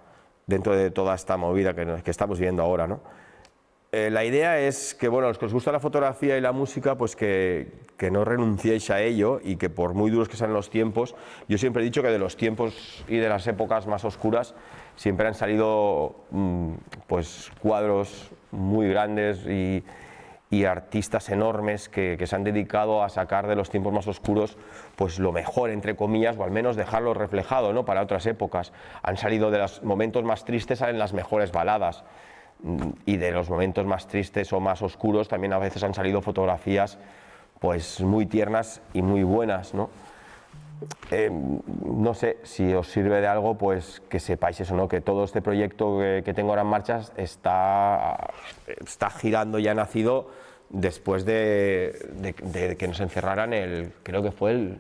dentro 0.47 0.75
de 0.75 0.91
toda 0.91 1.15
esta 1.15 1.37
movida 1.37 1.75
que, 1.75 2.03
que 2.03 2.11
estamos 2.11 2.39
viendo 2.39 2.63
ahora. 2.63 2.87
¿no? 2.87 3.01
Eh, 3.95 4.09
la 4.11 4.25
idea 4.25 4.59
es 4.59 4.95
que, 4.95 5.07
bueno, 5.07 5.29
los 5.29 5.37
que 5.37 5.45
os 5.45 5.53
gusta 5.53 5.71
la 5.71 5.79
fotografía 5.79 6.39
y 6.39 6.41
la 6.41 6.53
música, 6.53 6.97
pues 6.97 7.15
que, 7.15 7.91
no 8.11 8.25
renunciéis 8.25 8.91
a 8.91 9.01
ello 9.01 9.39
y 9.45 9.57
que 9.57 9.71
por 9.71 9.95
muy 9.95 10.11
duros 10.11 10.29
que 10.29 10.37
sean 10.37 10.55
los 10.55 10.71
tiempos, 10.71 11.15
yo 11.47 11.59
siempre 11.59 11.83
he 11.83 11.85
dicho 11.85 12.03
que 12.03 12.09
de 12.09 12.19
los 12.19 12.37
tiempos 12.37 13.05
y 13.07 13.19
de 13.19 13.29
las 13.29 13.47
épocas 13.47 13.87
más 13.87 14.05
oscuras 14.05 14.55
siempre 14.97 15.29
han 15.29 15.35
salido 15.35 16.17
mm, 16.31 16.73
pues 17.07 17.53
cuadros 17.61 18.31
muy 18.53 18.89
grandes 18.89 19.47
y, 19.47 19.85
artistas 20.69 21.31
enormes 21.31 21.89
que, 21.89 22.23
se 22.27 22.37
han 22.37 22.45
dedicado 22.45 23.03
a 23.03 23.09
sacar 23.09 23.47
de 23.47 23.57
los 23.57 23.71
tiempos 23.71 23.91
más 23.91 24.07
oscuros 24.07 24.59
pues 24.97 25.19
lo 25.19 25.33
mejor 25.33 25.71
entre 25.71 25.97
comillas 25.97 26.37
o 26.37 26.45
al 26.45 26.51
menos 26.51 26.77
dejarlo 26.77 27.15
reflejado 27.15 27.73
¿no? 27.73 27.87
para 27.87 28.03
otras 28.03 28.27
épocas 28.27 28.71
han 29.03 29.17
salido 29.17 29.51
de 29.51 29.57
los 29.57 29.83
momentos 29.83 30.25
más 30.25 30.45
tristes 30.45 30.81
salen 30.81 30.99
las 30.99 31.15
mejores 31.15 31.53
baladas 31.53 32.05
y 33.07 33.17
de 33.17 33.31
los 33.31 33.49
momentos 33.49 33.87
más 33.87 34.07
tristes 34.09 34.53
o 34.53 34.61
más 34.61 34.83
oscuros 34.83 35.27
también 35.27 35.55
a 35.55 35.59
veces 35.59 35.83
han 35.85 35.95
salido 35.95 36.21
fotografías 36.21 36.99
pues 37.63 38.01
muy 38.01 38.27
tiernas 38.27 38.83
y 38.93 39.03
muy 39.03 39.23
buenas, 39.23 39.73
¿no? 39.73 39.89
Eh, 41.11 41.31
no 41.31 42.15
sé 42.15 42.39
si 42.43 42.73
os 42.75 42.89
sirve 42.89 43.21
de 43.21 43.27
algo, 43.27 43.57
pues 43.57 44.03
que 44.09 44.21
sepáis 44.21 44.61
eso, 44.61 44.75
¿no? 44.75 44.89
que 44.89 45.01
todo 45.01 45.25
este 45.25 45.43
proyecto 45.43 45.99
que, 45.99 46.33
tengo 46.35 46.51
ahora 46.51 46.63
en 46.63 46.69
marcha 46.69 47.01
está, 47.17 48.31
está 48.67 49.11
girando 49.11 49.59
y 49.59 49.69
ha 49.69 49.75
nacido 49.75 50.31
después 50.71 51.25
de, 51.25 52.35
que 52.79 52.89
nos 52.89 53.01
encerraran 53.01 53.53
el, 53.53 53.93
creo 54.03 54.23
que 54.23 54.31
fue 54.31 54.53
el 54.53 54.79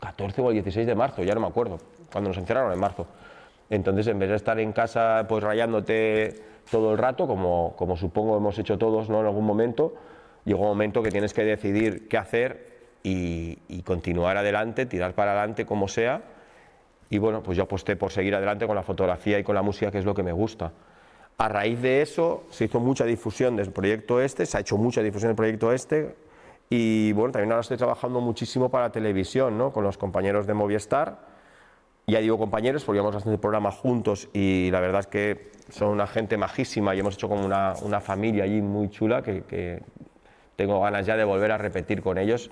14 0.00 0.40
o 0.40 0.48
el 0.48 0.54
16 0.54 0.86
de 0.86 0.94
marzo, 0.94 1.22
ya 1.22 1.34
no 1.34 1.40
me 1.40 1.46
acuerdo, 1.46 1.78
cuando 2.10 2.30
nos 2.30 2.38
encerraron 2.38 2.72
en 2.72 2.78
marzo. 2.78 3.06
Entonces, 3.68 4.08
en 4.08 4.18
vez 4.18 4.28
de 4.28 4.36
estar 4.36 4.58
en 4.58 4.72
casa 4.72 5.26
pues 5.28 5.44
rayándote 5.44 6.42
todo 6.70 6.92
el 6.92 6.98
rato, 6.98 7.26
como, 7.26 7.74
como 7.76 7.96
supongo 7.96 8.36
hemos 8.36 8.58
hecho 8.58 8.78
todos 8.78 9.08
¿no? 9.08 9.20
en 9.20 9.26
algún 9.26 9.44
momento, 9.44 9.94
llegó 10.44 10.62
un 10.62 10.68
momento 10.68 11.02
que 11.02 11.10
tienes 11.10 11.32
que 11.32 11.44
decidir 11.44 12.08
qué 12.08 12.18
hacer 12.18 12.69
y, 13.02 13.82
continuar 13.84 14.36
adelante, 14.36 14.86
tirar 14.86 15.14
para 15.14 15.32
adelante 15.32 15.66
como 15.66 15.88
sea. 15.88 16.22
Y 17.08 17.18
bueno, 17.18 17.42
pues 17.42 17.56
yo 17.56 17.64
aposté 17.64 17.96
por 17.96 18.12
seguir 18.12 18.34
adelante 18.34 18.66
con 18.66 18.76
la 18.76 18.82
fotografía 18.82 19.38
y 19.38 19.42
con 19.42 19.54
la 19.54 19.62
música, 19.62 19.90
que 19.90 19.98
es 19.98 20.04
lo 20.04 20.14
que 20.14 20.22
me 20.22 20.32
gusta. 20.32 20.72
A 21.38 21.48
raíz 21.48 21.80
de 21.80 22.02
eso 22.02 22.44
se 22.50 22.66
hizo 22.66 22.80
mucha 22.80 23.04
difusión 23.04 23.56
del 23.56 23.72
proyecto 23.72 24.20
este, 24.20 24.44
se 24.44 24.58
ha 24.58 24.60
hecho 24.60 24.76
mucha 24.76 25.02
difusión 25.02 25.30
del 25.30 25.36
proyecto 25.36 25.72
este 25.72 26.14
y 26.68 27.12
bueno, 27.12 27.32
también 27.32 27.50
ahora 27.50 27.62
estoy 27.62 27.78
trabajando 27.78 28.20
muchísimo 28.20 28.70
para 28.70 28.92
televisión, 28.92 29.56
¿no? 29.56 29.72
Con 29.72 29.82
los 29.82 29.96
compañeros 29.96 30.46
de 30.46 30.54
Movistar. 30.54 31.18
Ya 32.06 32.20
digo 32.20 32.38
compañeros 32.38 32.84
porque 32.84 32.98
hemos 32.98 33.16
haciendo 33.16 33.34
el 33.34 33.40
programa 33.40 33.70
juntos 33.70 34.28
y 34.32 34.70
la 34.70 34.80
verdad 34.80 35.00
es 35.00 35.06
que 35.06 35.52
son 35.70 35.88
una 35.88 36.06
gente 36.06 36.36
majísima 36.36 36.94
y 36.94 37.00
hemos 37.00 37.14
hecho 37.14 37.28
como 37.28 37.44
una, 37.44 37.74
una 37.82 38.00
familia 38.00 38.44
allí 38.44 38.60
muy 38.60 38.90
chula 38.90 39.22
que, 39.22 39.42
que 39.42 39.82
tengo 40.56 40.80
ganas 40.80 41.06
ya 41.06 41.16
de 41.16 41.24
volver 41.24 41.52
a 41.52 41.58
repetir 41.58 42.02
con 42.02 42.18
ellos 42.18 42.50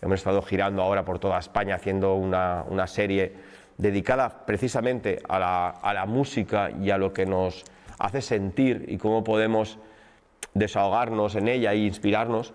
Hemos 0.00 0.20
estado 0.20 0.42
girando 0.42 0.82
ahora 0.82 1.04
por 1.04 1.18
toda 1.18 1.38
España 1.38 1.74
haciendo 1.74 2.14
una, 2.14 2.64
una 2.68 2.86
serie 2.86 3.32
dedicada 3.76 4.46
precisamente 4.46 5.20
a 5.28 5.38
la, 5.38 5.68
a 5.68 5.94
la, 5.94 6.06
música 6.06 6.70
y 6.70 6.90
a 6.90 6.98
lo 6.98 7.12
que 7.12 7.26
nos 7.26 7.64
hace 7.98 8.22
sentir 8.22 8.84
y 8.88 8.98
cómo 8.98 9.24
podemos 9.24 9.78
desahogarnos 10.54 11.34
en 11.34 11.48
ella 11.48 11.72
e 11.72 11.78
inspirarnos. 11.78 12.52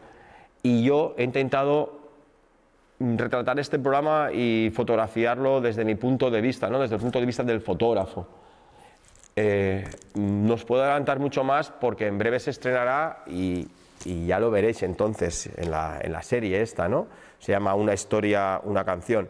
Y 0.61 0.83
yo 0.83 1.15
he 1.17 1.23
intentado 1.23 1.99
retratar 2.99 3.59
este 3.59 3.79
programa 3.79 4.31
y 4.31 4.71
fotografiarlo 4.73 5.59
desde 5.59 5.83
mi 5.83 5.95
punto 5.95 6.31
de 6.31 6.41
vista, 6.41 6.69
¿no? 6.69 6.79
desde 6.79 6.95
el 6.95 7.01
punto 7.01 7.19
de 7.19 7.25
vista 7.25 7.43
del 7.43 7.59
fotógrafo. 7.59 8.27
Eh, 9.35 9.83
nos 10.15 10.63
puedo 10.63 10.83
adelantar 10.83 11.19
mucho 11.19 11.43
más 11.43 11.71
porque 11.71 12.07
en 12.07 12.17
breve 12.17 12.39
se 12.39 12.51
estrenará 12.51 13.23
y, 13.27 13.67
y 14.05 14.25
ya 14.25 14.39
lo 14.39 14.51
veréis 14.51 14.83
entonces 14.83 15.49
en 15.57 15.71
la, 15.71 15.99
en 16.01 16.11
la, 16.11 16.21
serie 16.21 16.61
esta, 16.61 16.87
¿no? 16.87 17.07
Se 17.39 17.51
llama 17.51 17.75
Una 17.75 17.93
historia, 17.93 18.61
una 18.63 18.83
canción. 18.83 19.29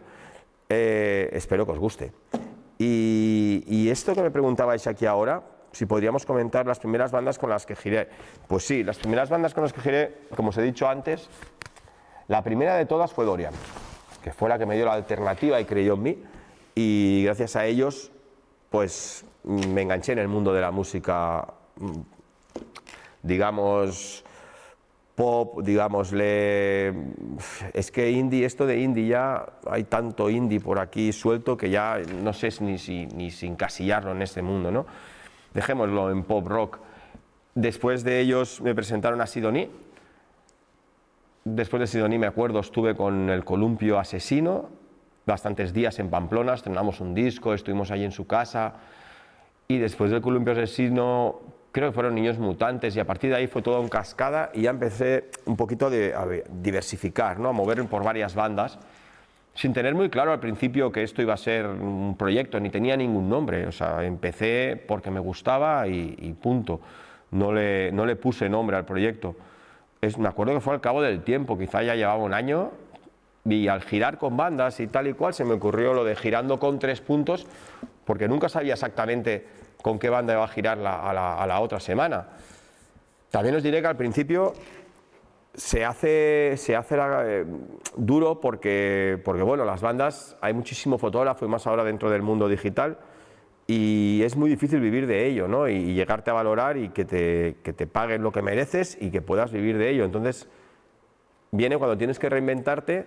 Eh, 0.68 1.28
espero 1.32 1.66
que 1.66 1.72
os 1.72 1.78
guste. 1.78 2.12
Y, 2.78 3.64
y, 3.66 3.90
esto 3.90 4.14
que 4.14 4.22
me 4.22 4.30
preguntabais 4.30 4.86
aquí 4.86 5.06
ahora, 5.06 5.42
si 5.72 5.86
podríamos 5.86 6.26
comentar 6.26 6.66
las 6.66 6.78
primeras 6.78 7.12
bandas 7.12 7.38
con 7.38 7.50
las 7.50 7.66
que 7.66 7.76
giré. 7.76 8.08
Pues 8.48 8.66
sí, 8.66 8.82
las 8.82 8.98
primeras 8.98 9.28
bandas 9.28 9.54
con 9.54 9.62
las 9.62 9.72
que 9.72 9.80
giré, 9.80 10.14
como 10.34 10.50
os 10.50 10.58
he 10.58 10.62
dicho 10.62 10.88
antes, 10.88 11.28
la 12.28 12.42
primera 12.42 12.76
de 12.76 12.86
todas 12.86 13.12
fue 13.12 13.24
Dorian, 13.24 13.52
que 14.22 14.32
fue 14.32 14.48
la 14.48 14.58
que 14.58 14.66
me 14.66 14.76
dio 14.76 14.86
la 14.86 14.94
alternativa 14.94 15.60
y 15.60 15.64
creyó 15.64 15.94
en 15.94 16.02
mí. 16.02 16.22
Y 16.74 17.22
gracias 17.24 17.56
a 17.56 17.66
ellos, 17.66 18.10
pues 18.70 19.24
me 19.44 19.82
enganché 19.82 20.12
en 20.12 20.18
el 20.18 20.28
mundo 20.28 20.52
de 20.52 20.60
la 20.60 20.70
música, 20.70 21.46
mm, 21.76 22.00
digamos, 23.22 24.24
pop, 25.14 25.60
digámosle, 25.62 26.92
es 27.72 27.90
que 27.90 28.10
indie, 28.10 28.44
esto 28.44 28.66
de 28.66 28.80
indie 28.80 29.06
ya, 29.08 29.46
hay 29.70 29.84
tanto 29.84 30.28
indie 30.28 30.60
por 30.60 30.78
aquí 30.78 31.12
suelto 31.12 31.56
que 31.56 31.70
ya 31.70 31.98
no 32.22 32.32
sé 32.32 32.48
ni, 32.60 32.78
si, 32.78 33.06
ni 33.06 33.30
sin 33.30 33.54
casillarlo 33.54 34.12
en 34.12 34.22
este 34.22 34.42
mundo, 34.42 34.70
¿no? 34.70 34.86
Dejémoslo 35.52 36.10
en 36.10 36.24
pop 36.24 36.46
rock. 36.46 36.78
Después 37.54 38.02
de 38.02 38.20
ellos 38.20 38.60
me 38.60 38.74
presentaron 38.74 39.20
a 39.20 39.26
Sidoní. 39.26 39.70
Después 41.44 41.80
de 41.80 41.86
Sidoní, 41.86 42.18
me 42.18 42.26
acuerdo, 42.26 42.58
estuve 42.58 42.96
con 42.96 43.30
el 43.30 43.44
Columpio 43.44 43.98
Asesino, 43.98 44.70
bastantes 45.26 45.72
días 45.72 45.98
en 46.00 46.10
Pamplona, 46.10 46.54
estrenamos 46.54 47.00
un 47.00 47.14
disco, 47.14 47.54
estuvimos 47.54 47.92
allí 47.92 48.04
en 48.04 48.12
su 48.12 48.26
casa. 48.26 48.74
Y 49.68 49.78
después 49.78 50.10
del 50.10 50.20
Columpio 50.20 50.54
Asesino 50.54 51.40
creo 51.74 51.88
que 51.88 51.92
fueron 51.92 52.14
niños 52.14 52.38
mutantes 52.38 52.94
y 52.94 53.00
a 53.00 53.04
partir 53.04 53.30
de 53.30 53.36
ahí 53.36 53.48
fue 53.48 53.60
todo 53.60 53.82
en 53.82 53.88
cascada 53.88 54.48
y 54.54 54.62
ya 54.62 54.70
empecé 54.70 55.30
un 55.44 55.56
poquito 55.56 55.90
de, 55.90 56.14
a 56.14 56.24
diversificar, 56.48 57.40
¿no? 57.40 57.48
a 57.48 57.52
moverme 57.52 57.88
por 57.88 58.04
varias 58.04 58.36
bandas, 58.36 58.78
sin 59.54 59.72
tener 59.72 59.92
muy 59.92 60.08
claro 60.08 60.30
al 60.30 60.38
principio 60.38 60.92
que 60.92 61.02
esto 61.02 61.20
iba 61.20 61.34
a 61.34 61.36
ser 61.36 61.66
un 61.66 62.16
proyecto, 62.16 62.60
ni 62.60 62.70
tenía 62.70 62.96
ningún 62.96 63.28
nombre, 63.28 63.66
o 63.66 63.72
sea, 63.72 64.04
empecé 64.04 64.80
porque 64.86 65.10
me 65.10 65.18
gustaba 65.18 65.88
y, 65.88 66.32
punto, 66.40 66.80
no 67.32 67.52
le, 67.52 67.90
no 67.90 68.06
le 68.06 68.14
puse 68.14 68.48
nombre 68.48 68.76
al 68.76 68.84
proyecto. 68.84 69.34
Es, 70.00 70.16
me 70.16 70.28
acuerdo 70.28 70.54
que 70.54 70.60
fue 70.60 70.74
al 70.74 70.80
cabo 70.80 71.02
del 71.02 71.24
tiempo, 71.24 71.58
quizá 71.58 71.82
ya 71.82 71.96
llevaba 71.96 72.22
un 72.22 72.34
año, 72.34 72.70
y 73.44 73.66
al 73.66 73.82
girar 73.82 74.18
con 74.18 74.36
bandas 74.36 74.78
y 74.78 74.86
tal 74.86 75.08
y 75.08 75.12
cual 75.12 75.34
se 75.34 75.44
me 75.44 75.54
ocurrió 75.54 75.92
lo 75.92 76.04
de 76.04 76.14
girando 76.14 76.60
con 76.60 76.78
tres 76.78 77.00
puntos, 77.00 77.48
porque 78.04 78.28
nunca 78.28 78.48
sabía 78.48 78.74
exactamente 78.74 79.63
con 79.84 79.98
qué 79.98 80.08
banda 80.08 80.34
va 80.34 80.44
a 80.44 80.48
girar 80.48 80.78
a, 80.78 81.46
la, 81.46 81.60
otra 81.60 81.78
semana. 81.78 82.28
También 83.30 83.54
os 83.54 83.62
diré 83.62 83.82
que 83.82 83.86
al 83.86 83.98
principio 83.98 84.54
se 85.52 85.84
hace, 85.84 86.54
se 86.56 86.74
hace 86.74 86.96
eh, 86.98 87.44
duro 87.94 88.40
porque, 88.40 89.20
porque, 89.22 89.42
bueno, 89.42 89.66
las 89.66 89.82
bandas, 89.82 90.38
hay 90.40 90.54
muchísimo 90.54 90.96
fotógrafo 90.96 91.44
y 91.44 91.48
más 91.48 91.66
ahora 91.66 91.84
dentro 91.84 92.08
del 92.08 92.22
mundo 92.22 92.48
digital 92.48 92.96
y 93.66 94.22
es 94.24 94.36
muy 94.36 94.48
difícil 94.48 94.80
vivir 94.80 95.06
de 95.06 95.26
ello, 95.26 95.48
¿no? 95.48 95.68
Y, 95.68 95.92
llegarte 95.92 96.30
a 96.30 96.32
valorar 96.32 96.78
y 96.78 96.88
que 96.88 97.04
te, 97.04 97.56
que 97.62 97.74
te 97.74 97.86
paguen 97.86 98.22
lo 98.22 98.32
que 98.32 98.40
mereces 98.40 98.96
y 98.98 99.10
que 99.10 99.20
puedas 99.20 99.52
vivir 99.52 99.76
de 99.76 99.90
ello. 99.90 100.06
Entonces, 100.06 100.48
viene 101.50 101.76
cuando 101.76 101.98
tienes 101.98 102.18
que 102.18 102.30
reinventarte 102.30 103.04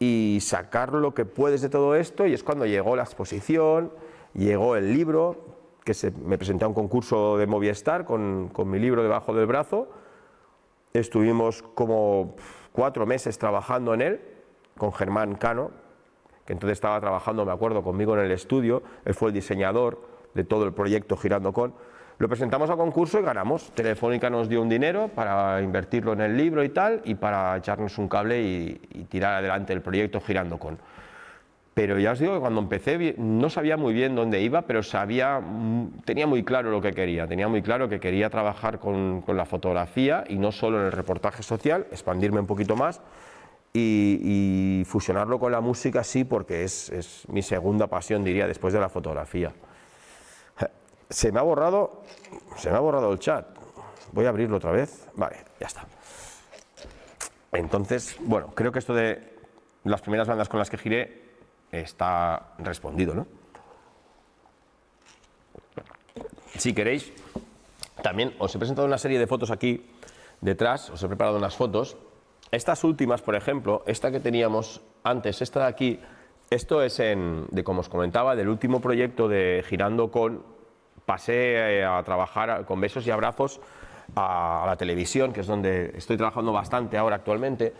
y 0.00 0.38
sacar 0.42 0.92
lo 0.92 1.14
que 1.14 1.24
puedes 1.24 1.62
de 1.62 1.68
todo 1.68 1.94
esto 1.94 2.26
y 2.26 2.32
es 2.32 2.42
cuando 2.42 2.66
llegó 2.66 2.96
la 2.96 3.04
exposición, 3.04 3.92
llegó 4.34 4.74
el 4.74 4.92
libro, 4.92 5.57
que 5.88 6.12
me 6.22 6.36
presenté 6.36 6.66
a 6.66 6.68
un 6.68 6.74
concurso 6.74 7.38
de 7.38 7.46
Movistar 7.46 8.04
con, 8.04 8.50
con 8.52 8.68
mi 8.68 8.78
libro 8.78 9.02
debajo 9.02 9.32
del 9.32 9.46
brazo. 9.46 9.88
Estuvimos 10.92 11.62
como 11.62 12.36
cuatro 12.72 13.06
meses 13.06 13.38
trabajando 13.38 13.94
en 13.94 14.02
él 14.02 14.20
con 14.76 14.92
Germán 14.92 15.36
Cano, 15.36 15.70
que 16.44 16.52
entonces 16.52 16.76
estaba 16.76 17.00
trabajando, 17.00 17.46
me 17.46 17.52
acuerdo, 17.52 17.82
conmigo 17.82 18.14
en 18.18 18.24
el 18.24 18.32
estudio. 18.32 18.82
Él 19.06 19.14
fue 19.14 19.28
el 19.28 19.34
diseñador 19.34 19.98
de 20.34 20.44
todo 20.44 20.64
el 20.64 20.74
proyecto 20.74 21.16
Girando 21.16 21.54
con. 21.54 21.72
Lo 22.18 22.28
presentamos 22.28 22.68
a 22.68 22.76
concurso 22.76 23.20
y 23.20 23.22
ganamos. 23.22 23.70
Telefónica 23.72 24.28
nos 24.28 24.48
dio 24.48 24.60
un 24.60 24.68
dinero 24.68 25.08
para 25.14 25.62
invertirlo 25.62 26.12
en 26.12 26.20
el 26.20 26.36
libro 26.36 26.64
y 26.64 26.68
tal, 26.68 27.00
y 27.04 27.14
para 27.14 27.56
echarnos 27.56 27.96
un 27.96 28.08
cable 28.08 28.42
y, 28.42 28.80
y 28.90 29.04
tirar 29.04 29.36
adelante 29.36 29.72
el 29.72 29.80
proyecto 29.80 30.20
Girando 30.20 30.58
con. 30.58 30.78
Pero 31.78 31.96
ya 31.96 32.10
os 32.10 32.18
digo 32.18 32.34
que 32.34 32.40
cuando 32.40 32.58
empecé 32.58 33.14
no 33.18 33.48
sabía 33.48 33.76
muy 33.76 33.94
bien 33.94 34.16
dónde 34.16 34.40
iba, 34.40 34.62
pero 34.62 34.82
sabía, 34.82 35.38
mm, 35.38 36.00
tenía 36.04 36.26
muy 36.26 36.42
claro 36.42 36.72
lo 36.72 36.80
que 36.80 36.90
quería. 36.90 37.28
Tenía 37.28 37.46
muy 37.46 37.62
claro 37.62 37.88
que 37.88 38.00
quería 38.00 38.30
trabajar 38.30 38.80
con, 38.80 39.22
la 39.28 39.44
fotografía 39.44 40.24
y 40.28 40.38
no 40.38 40.50
solo 40.50 40.80
en 40.80 40.86
el 40.86 40.90
reportaje 40.90 41.44
social, 41.44 41.86
expandirme 41.92 42.40
un 42.40 42.48
poquito 42.48 42.74
más 42.74 43.00
y, 43.72 44.82
fusionarlo 44.86 45.38
con 45.38 45.52
la 45.52 45.60
música, 45.60 46.02
sí, 46.02 46.24
porque 46.24 46.64
es, 46.64 46.90
es, 46.90 47.28
mi 47.28 47.42
segunda 47.42 47.86
pasión, 47.86 48.24
diría, 48.24 48.48
después 48.48 48.74
de 48.74 48.80
la 48.80 48.88
fotografía. 48.88 49.52
Se 51.08 51.30
me 51.30 51.38
ha 51.38 51.42
borrado, 51.42 52.02
se 52.56 52.72
me 52.72 52.76
ha 52.76 52.80
borrado 52.80 53.12
el 53.12 53.20
chat. 53.20 53.46
Voy 54.10 54.26
a 54.26 54.30
abrirlo 54.30 54.56
otra 54.56 54.72
vez. 54.72 55.06
Vale, 55.14 55.36
ya 55.60 55.68
está. 55.68 55.86
Entonces, 57.52 58.16
bueno, 58.18 58.48
creo 58.48 58.72
que 58.72 58.80
esto 58.80 58.94
de 58.94 59.38
las 59.84 60.00
primeras 60.00 60.26
bandas 60.26 60.48
con 60.48 60.58
las 60.58 60.70
que 60.70 60.76
giré 60.76 61.27
está 61.72 62.54
respondido, 62.58 63.14
¿no? 63.14 63.26
Si 66.56 66.74
queréis, 66.74 67.12
también 68.02 68.34
os 68.38 68.54
he 68.54 68.58
presentado 68.58 68.86
una 68.86 68.98
serie 68.98 69.18
de 69.18 69.26
fotos 69.26 69.50
aquí 69.50 69.86
detrás, 70.40 70.90
os 70.90 71.02
he 71.02 71.08
preparado 71.08 71.36
unas 71.36 71.56
fotos. 71.56 71.96
Estas 72.50 72.82
últimas, 72.84 73.22
por 73.22 73.34
ejemplo, 73.34 73.82
esta 73.86 74.10
que 74.10 74.20
teníamos 74.20 74.80
antes, 75.04 75.42
esta 75.42 75.60
de 75.60 75.66
aquí, 75.66 76.00
esto 76.50 76.82
es 76.82 76.98
en, 77.00 77.46
de 77.50 77.62
como 77.62 77.80
os 77.80 77.88
comentaba, 77.88 78.34
del 78.34 78.48
último 78.48 78.80
proyecto 78.80 79.28
de 79.28 79.62
Girando 79.68 80.10
con, 80.10 80.42
pasé 81.04 81.80
eh, 81.80 81.84
a 81.84 82.02
trabajar 82.02 82.64
con 82.64 82.80
besos 82.80 83.06
y 83.06 83.10
abrazos 83.10 83.60
a, 84.14 84.64
la 84.66 84.76
televisión, 84.76 85.32
que 85.32 85.40
es 85.40 85.46
donde 85.46 85.92
estoy 85.96 86.16
trabajando 86.16 86.52
bastante 86.52 86.98
ahora 86.98 87.16
actualmente. 87.16 87.72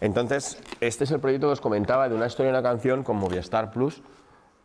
Entonces, 0.00 0.60
este 0.80 1.04
es 1.04 1.10
el 1.10 1.20
proyecto 1.20 1.48
que 1.48 1.54
os 1.54 1.60
comentaba 1.60 2.08
de 2.08 2.14
una 2.14 2.26
historia 2.26 2.50
y 2.50 2.52
una 2.52 2.62
canción 2.62 3.02
con 3.02 3.16
Movistar 3.16 3.70
Plus. 3.70 4.02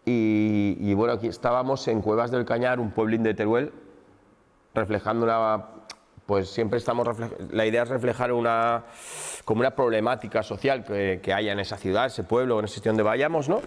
Y, 0.04 0.94
bueno, 0.96 1.14
aquí 1.14 1.28
estábamos 1.28 1.88
en 1.88 2.02
Cuevas 2.02 2.32
del 2.32 2.44
Cañar, 2.44 2.80
un 2.80 2.92
pueblín 2.92 3.22
de 3.24 3.34
Teruel, 3.34 3.72
reflejando 4.74 5.26
una 5.26 5.66
pues 6.26 6.50
siempre 6.50 6.78
estamos 6.78 7.10
la 7.50 7.66
idea 7.66 7.84
es 7.84 7.90
reflejar 7.90 8.32
una 8.32 8.84
como 9.44 9.60
una 9.62 9.72
problemática 9.72 10.44
social 10.44 10.86
que, 10.86 11.20
que, 11.22 11.34
haya 11.34 11.52
en 11.52 11.60
esa 11.60 11.76
ciudad, 11.76 12.06
ese 12.06 12.24
pueblo, 12.24 12.60
en 12.60 12.66
ese 12.66 12.76
sitio 12.76 12.92
donde 12.92 13.04
vayamos, 13.04 13.50
¿no? 13.50 13.60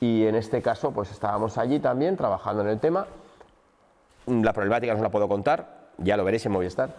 Y 0.00 0.26
en 0.26 0.34
este 0.34 0.62
caso, 0.62 0.92
pues 0.92 1.10
estábamos 1.10 1.58
allí 1.58 1.78
también 1.78 2.16
trabajando 2.16 2.62
en 2.62 2.68
el 2.68 2.80
tema. 2.80 3.06
La 4.26 4.52
problemática 4.52 4.94
no 4.94 5.02
la 5.02 5.10
puedo 5.10 5.28
contar, 5.28 5.75
ya 5.98 6.16
lo 6.16 6.24
veréis 6.24 6.46
en 6.46 6.52
Movistar. 6.52 6.94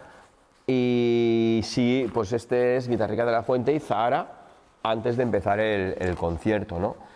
Y 0.65 1.61
sí, 1.63 2.09
pues 2.13 2.33
este 2.33 2.77
es 2.77 2.87
Guitarrica 2.87 3.25
de 3.25 3.31
la 3.31 3.43
Fuente 3.43 3.73
y 3.73 3.79
Zahara 3.79 4.27
antes 4.83 5.17
de 5.17 5.23
empezar 5.23 5.59
el, 5.59 5.95
el 5.99 6.15
concierto, 6.15 6.79
¿no? 6.79 7.07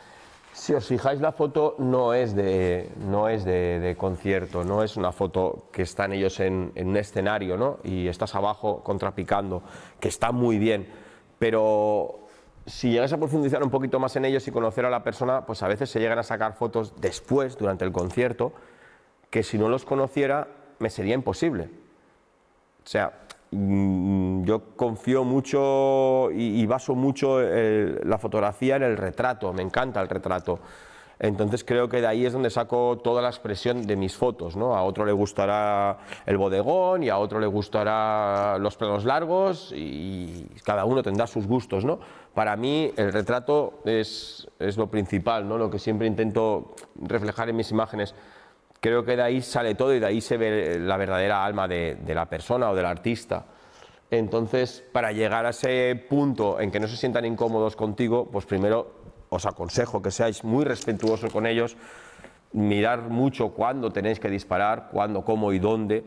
Si 0.53 0.73
os 0.73 0.85
fijáis, 0.85 1.21
la 1.21 1.31
foto 1.31 1.75
no 1.79 2.13
es, 2.13 2.35
de, 2.35 2.91
no 2.97 3.29
es 3.29 3.45
de, 3.45 3.95
concierto, 3.97 4.65
no 4.65 4.83
es 4.83 4.97
una 4.97 5.13
foto 5.13 5.67
que 5.71 5.83
están 5.83 6.11
ellos 6.11 6.39
en, 6.41 6.73
un 6.75 6.97
escenario 6.97 7.55
¿no? 7.55 7.77
y 7.83 8.07
estás 8.07 8.35
abajo 8.35 8.83
contrapicando, 8.83 9.63
que 9.99 10.09
está 10.09 10.31
muy 10.33 10.59
bien, 10.59 10.87
pero 11.39 12.19
si 12.65 12.91
llegas 12.91 13.13
a 13.13 13.17
profundizar 13.17 13.63
un 13.63 13.69
poquito 13.69 13.97
más 13.99 14.15
en 14.17 14.25
ellos 14.25 14.45
y 14.47 14.51
conocer 14.51 14.85
a 14.85 14.89
la 14.89 15.03
persona, 15.03 15.45
pues 15.45 15.63
a 15.63 15.67
veces 15.67 15.89
se 15.89 15.99
llegan 15.99 16.19
a 16.19 16.23
sacar 16.23 16.53
fotos 16.53 16.93
después, 16.99 17.57
durante 17.57 17.85
el 17.85 17.93
concierto, 17.93 18.51
que 19.29 19.43
si 19.43 19.57
no 19.57 19.69
los 19.69 19.85
conociera 19.85 20.49
me 20.81 20.89
sería 20.89 21.15
imposible. 21.15 21.69
O 22.83 22.87
sea, 22.87 23.13
Mm, 23.53 24.45
yo 24.45 24.75
confío 24.77 25.25
mucho 25.25 26.31
y, 26.31 26.65
baso 26.65 26.95
mucho 26.95 27.41
la 27.41 28.17
fotografía 28.17 28.77
en 28.77 28.83
el 28.83 28.97
retrato, 28.97 29.51
me 29.51 29.61
encanta 29.61 30.01
el 30.01 30.07
retrato. 30.07 30.59
Entonces 31.19 31.63
creo 31.63 31.87
que 31.87 32.01
de 32.01 32.07
ahí 32.07 32.25
es 32.25 32.33
donde 32.33 32.49
saco 32.49 32.99
toda 33.03 33.21
la 33.21 33.27
expresión 33.27 33.85
de 33.85 33.95
mis 33.95 34.15
fotos. 34.15 34.55
¿no? 34.55 34.75
A 34.75 34.83
otro 34.83 35.05
le 35.05 35.11
gustará 35.11 35.99
el 36.25 36.37
bodegón 36.37 37.03
y 37.03 37.09
a 37.09 37.19
otro 37.19 37.39
le 37.39 37.45
gustará 37.45 38.57
los 38.57 38.75
planos 38.75 39.05
largos 39.05 39.71
y 39.75 40.47
cada 40.63 40.85
uno 40.85 41.03
tendrá 41.03 41.27
sus 41.27 41.45
gustos. 41.45 41.85
¿no? 41.85 41.99
Para 42.33 42.55
mí 42.55 42.91
el 42.97 43.13
retrato 43.13 43.81
es, 43.85 44.47
es 44.57 44.77
lo 44.77 44.87
principal, 44.87 45.47
¿no? 45.47 45.59
lo 45.59 45.69
que 45.69 45.77
siempre 45.77 46.07
intento 46.07 46.73
reflejar 46.95 47.49
en 47.49 47.57
mis 47.57 47.69
imágenes 47.69 48.15
creo 48.81 49.05
que 49.05 49.15
de 49.15 49.21
ahí 49.21 49.41
sale 49.41 49.75
todo 49.75 49.93
y 49.95 49.99
de 49.99 50.07
ahí 50.07 50.19
se 50.19 50.37
ve 50.37 50.77
la 50.79 50.97
verdadera 50.97 51.45
alma 51.45 51.67
de, 51.67 51.97
la 52.07 52.25
persona 52.25 52.69
o 52.71 52.75
del 52.75 52.85
artista. 52.85 53.45
Entonces, 54.09 54.83
para 54.91 55.13
llegar 55.13 55.45
a 55.45 55.51
ese 55.51 55.95
punto 56.09 56.59
en 56.59 56.71
que 56.71 56.79
no 56.79 56.87
se 56.87 56.97
sientan 56.97 57.23
incómodos 57.23 57.77
contigo, 57.77 58.27
pues 58.29 58.45
primero 58.45 58.91
os 59.29 59.45
aconsejo 59.45 60.01
que 60.01 60.11
seáis 60.11 60.43
muy 60.43 60.65
respetuosos 60.65 61.31
con 61.31 61.45
ellos, 61.45 61.77
mirar 62.51 63.03
mucho 63.03 63.49
cuándo 63.49 63.91
tenéis 63.91 64.19
que 64.19 64.29
disparar, 64.29 64.89
cuándo, 64.91 65.23
cómo 65.23 65.53
y 65.53 65.59
dónde. 65.59 66.03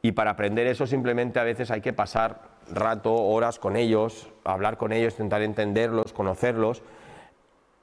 Y 0.00 0.12
para 0.12 0.30
aprender 0.30 0.66
eso 0.68 0.86
simplemente 0.86 1.40
a 1.40 1.44
veces 1.44 1.70
hay 1.70 1.80
que 1.80 1.92
pasar 1.92 2.52
rato, 2.72 3.12
horas 3.12 3.58
con 3.58 3.76
ellos, 3.76 4.28
hablar 4.44 4.78
con 4.78 4.92
ellos, 4.92 5.14
intentar 5.14 5.42
entenderlos, 5.42 6.12
conocerlos 6.12 6.82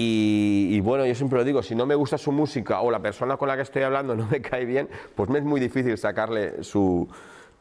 y, 0.01 0.79
bueno, 0.79 1.05
yo 1.05 1.13
siempre 1.13 1.37
lo 1.39 1.43
digo, 1.43 1.61
si 1.61 1.75
no 1.75 1.85
me 1.85 1.93
gusta 1.93 2.17
su 2.17 2.31
música 2.31 2.79
o 2.79 2.89
la 2.89 3.01
persona 3.01 3.35
con 3.35 3.49
la 3.49 3.57
que 3.57 3.63
estoy 3.63 3.83
hablando 3.83 4.15
no 4.15 4.27
me 4.27 4.41
cae 4.41 4.63
bien, 4.63 4.87
pues 5.13 5.29
me 5.29 5.39
es 5.39 5.43
muy 5.43 5.59
difícil 5.59 5.97
sacarle 5.97 6.63
su, 6.63 7.05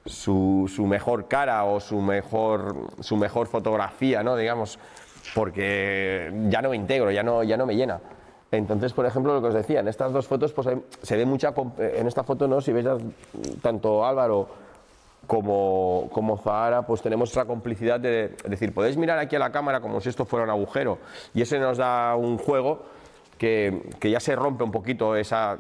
su, 0.07 0.69
mejor 0.87 1.27
cara 1.27 1.65
o 1.65 1.81
su 1.81 2.01
mejor, 2.01 2.77
su 3.01 3.17
mejor 3.17 3.49
fotografía, 3.49 4.23
¿no? 4.23 4.37
digamos, 4.37 4.79
porque 5.35 6.33
ya 6.49 6.63
no 6.63 6.71
me 6.71 6.77
integro, 6.77 7.11
ya 7.11 7.25
no, 7.25 7.43
ya 7.43 7.57
no 7.57 7.67
me 7.67 7.75
llena. 7.75 7.99
Entonces, 8.53 8.93
por 8.93 9.05
ejemplo, 9.05 9.35
lo 9.35 9.41
que 9.41 9.49
os 9.49 9.55
decía, 9.55 9.81
en 9.81 9.89
estas 9.89 10.13
dos 10.13 10.29
fotos 10.29 10.53
pues 10.53 10.69
se 11.03 11.17
ve 11.17 11.27
mucha, 11.27 11.53
en 11.79 12.07
esta 12.07 12.23
foto, 12.23 12.47
¿no? 12.47 12.61
si 12.61 12.73
veis 12.73 12.87
tanto 13.63 14.07
Álvaro 14.07 14.49
como, 15.29 16.09
como 16.11 16.39
Zahara, 16.39 16.87
pues 16.87 17.03
tenemos 17.03 17.31
esa 17.31 17.45
complicidad 17.45 18.01
de, 18.01 18.35
decir, 18.49 18.73
podéis 18.73 18.97
mirar 18.97 19.19
aquí 19.19 19.37
a 19.37 19.39
la 19.39 19.53
cámara 19.53 19.83
como 19.83 20.01
si 20.01 20.09
esto 20.09 20.25
fuera 20.25 20.45
un 20.45 20.51
agujero. 20.51 20.99
Y 21.35 21.43
ese 21.43 21.59
nos 21.59 21.77
da 21.77 22.17
un 22.17 22.39
juego 22.39 22.87
que, 23.37 23.91
que 24.01 24.11
ya 24.11 24.21
se 24.21 24.35
rompe 24.35 24.65
un 24.65 24.73
poquito 24.73 25.15
esa, 25.15 25.59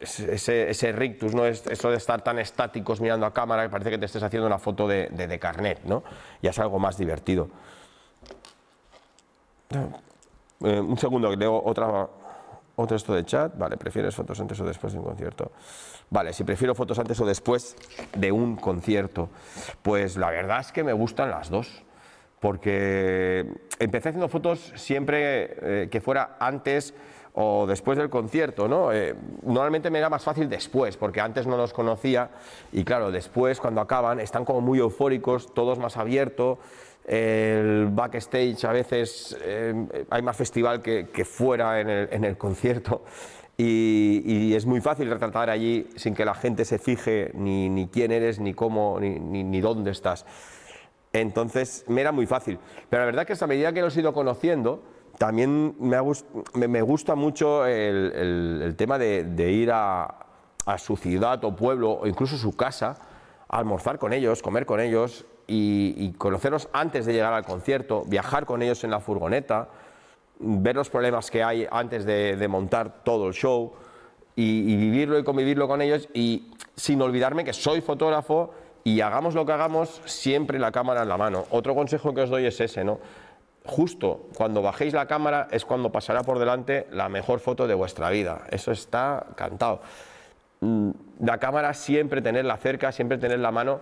ese, 0.00 0.70
ese, 0.70 0.92
rictus, 0.92 1.34
¿no? 1.34 1.44
Es, 1.44 1.66
eso 1.66 1.90
de 1.90 1.96
estar 1.96 2.22
tan 2.22 2.38
estáticos 2.38 3.00
mirando 3.00 3.26
a 3.26 3.34
cámara 3.34 3.64
que 3.64 3.70
parece 3.70 3.90
que 3.90 3.98
te 3.98 4.06
estés 4.06 4.22
haciendo 4.22 4.46
una 4.46 4.58
foto 4.58 4.86
de, 4.86 5.08
de, 5.08 5.38
carnet, 5.40 5.82
¿no? 5.84 6.04
Ya 6.40 6.50
es 6.50 6.58
algo 6.60 6.78
más 6.78 6.96
divertido. 6.96 7.48
Eh, 10.60 10.80
un 10.80 10.96
segundo, 10.96 11.28
que 11.28 11.36
leo 11.36 11.60
otra, 11.60 12.08
otro 12.76 12.96
esto 12.96 13.14
de 13.14 13.24
chat. 13.24 13.58
Vale, 13.58 13.76
¿prefieres 13.76 14.14
fotos 14.14 14.38
antes 14.38 14.60
o 14.60 14.64
después 14.64 14.92
de 14.92 15.00
un 15.00 15.04
concierto? 15.06 15.50
Vale, 16.10 16.32
si 16.32 16.44
prefiero 16.44 16.74
fotos 16.74 16.98
antes 16.98 17.20
o 17.20 17.26
después 17.26 17.76
de 18.16 18.32
un 18.32 18.56
concierto. 18.56 19.28
Pues 19.82 20.16
la 20.16 20.30
verdad 20.30 20.60
es 20.60 20.72
que 20.72 20.84
me 20.84 20.92
gustan 20.92 21.30
las 21.30 21.50
dos. 21.50 21.82
Porque 22.40 23.46
empecé 23.78 24.10
haciendo 24.10 24.28
fotos 24.28 24.72
siempre 24.76 25.56
eh, 25.84 25.88
que 25.90 26.00
fuera 26.00 26.36
antes 26.38 26.94
o 27.38 27.66
después 27.66 27.98
del 27.98 28.08
concierto, 28.08 28.66
¿no? 28.66 28.92
Eh, 28.92 29.14
normalmente 29.42 29.90
me 29.90 29.98
era 29.98 30.08
más 30.08 30.24
fácil 30.24 30.48
después, 30.48 30.96
porque 30.96 31.20
antes 31.20 31.46
no 31.46 31.58
los 31.58 31.74
conocía 31.74 32.30
y 32.72 32.82
claro, 32.82 33.10
después 33.10 33.60
cuando 33.60 33.82
acaban 33.82 34.20
están 34.20 34.46
como 34.46 34.62
muy 34.62 34.78
eufóricos, 34.78 35.52
todos 35.52 35.78
más 35.78 35.98
abiertos, 35.98 36.58
el 37.06 37.88
backstage 37.90 38.64
a 38.64 38.72
veces 38.72 39.36
eh, 39.42 40.06
hay 40.08 40.22
más 40.22 40.36
festival 40.36 40.80
que, 40.80 41.24
fuera 41.26 41.80
en 41.80 42.24
el, 42.24 42.38
concierto 42.38 43.04
y, 43.58 44.54
es 44.54 44.66
muy 44.66 44.80
fácil 44.80 45.10
retratar 45.10 45.48
allí 45.48 45.88
sin 45.96 46.14
que 46.14 46.24
la 46.24 46.34
gente 46.34 46.64
se 46.64 46.78
fije 46.78 47.30
ni, 47.34 47.88
quién 47.92 48.12
eres, 48.12 48.38
ni 48.38 48.54
cómo, 48.54 48.98
ni, 49.00 49.60
dónde 49.60 49.90
estás. 49.90 50.26
Entonces 51.12 51.84
me 51.88 52.02
era 52.02 52.12
muy 52.12 52.26
fácil. 52.26 52.58
Pero 52.90 53.02
la 53.02 53.06
verdad 53.06 53.26
que 53.26 53.32
a 53.42 53.46
medida 53.46 53.72
que 53.72 53.80
los 53.80 53.96
he 53.96 54.00
ido 54.00 54.12
conociendo, 54.12 54.82
también 55.18 55.74
me, 55.78 56.82
gusta 56.82 57.14
mucho 57.14 57.64
el, 57.64 58.74
tema 58.76 58.98
de, 58.98 59.50
ir 59.50 59.70
a, 59.72 60.14
su 60.78 60.96
ciudad 60.96 61.42
o 61.44 61.56
pueblo 61.56 61.92
o 61.92 62.06
incluso 62.06 62.36
su 62.36 62.54
casa, 62.54 62.96
almorzar 63.48 63.98
con 63.98 64.12
ellos, 64.12 64.42
comer 64.42 64.66
con 64.66 64.80
ellos 64.80 65.24
y, 65.46 66.12
conocerlos 66.18 66.68
antes 66.72 67.06
de 67.06 67.14
llegar 67.14 67.32
al 67.32 67.44
concierto, 67.44 68.04
viajar 68.06 68.44
con 68.44 68.60
ellos 68.60 68.84
en 68.84 68.90
la 68.90 69.00
furgoneta, 69.00 69.68
ver 70.38 70.76
los 70.76 70.90
problemas 70.90 71.30
que 71.30 71.42
hay 71.42 71.66
antes 71.70 72.04
de, 72.04 72.46
montar 72.48 73.02
todo 73.04 73.28
el 73.28 73.34
show 73.34 73.72
y, 74.34 74.76
vivirlo 74.76 75.18
y 75.18 75.24
convivirlo 75.24 75.66
con 75.66 75.82
ellos 75.82 76.08
y 76.12 76.52
sin 76.74 77.00
olvidarme 77.00 77.44
que 77.44 77.52
soy 77.52 77.80
fotógrafo 77.80 78.52
y 78.84 79.00
hagamos 79.00 79.34
lo 79.34 79.44
que 79.46 79.52
hagamos 79.52 80.00
siempre 80.04 80.58
la 80.58 80.70
cámara 80.70 81.02
en 81.02 81.08
la 81.08 81.16
mano. 81.16 81.46
Otro 81.50 81.74
consejo 81.74 82.14
que 82.14 82.22
os 82.22 82.30
doy 82.30 82.46
es 82.46 82.60
ese, 82.60 82.84
¿no? 82.84 83.00
Justo 83.64 84.28
cuando 84.36 84.62
bajéis 84.62 84.92
la 84.92 85.06
cámara 85.06 85.48
es 85.50 85.64
cuando 85.64 85.90
pasará 85.90 86.22
por 86.22 86.38
delante 86.38 86.86
la 86.92 87.08
mejor 87.08 87.40
foto 87.40 87.66
de 87.66 87.74
vuestra 87.74 88.10
vida. 88.10 88.46
Eso 88.50 88.70
está 88.70 89.26
cantado. 89.34 89.80
Mm, 90.60 90.90
la 91.20 91.38
cámara 91.38 91.74
siempre 91.74 92.22
tenerla 92.22 92.56
cerca, 92.58 92.92
siempre 92.92 93.18
tener 93.18 93.40
la 93.40 93.50
mano 93.50 93.80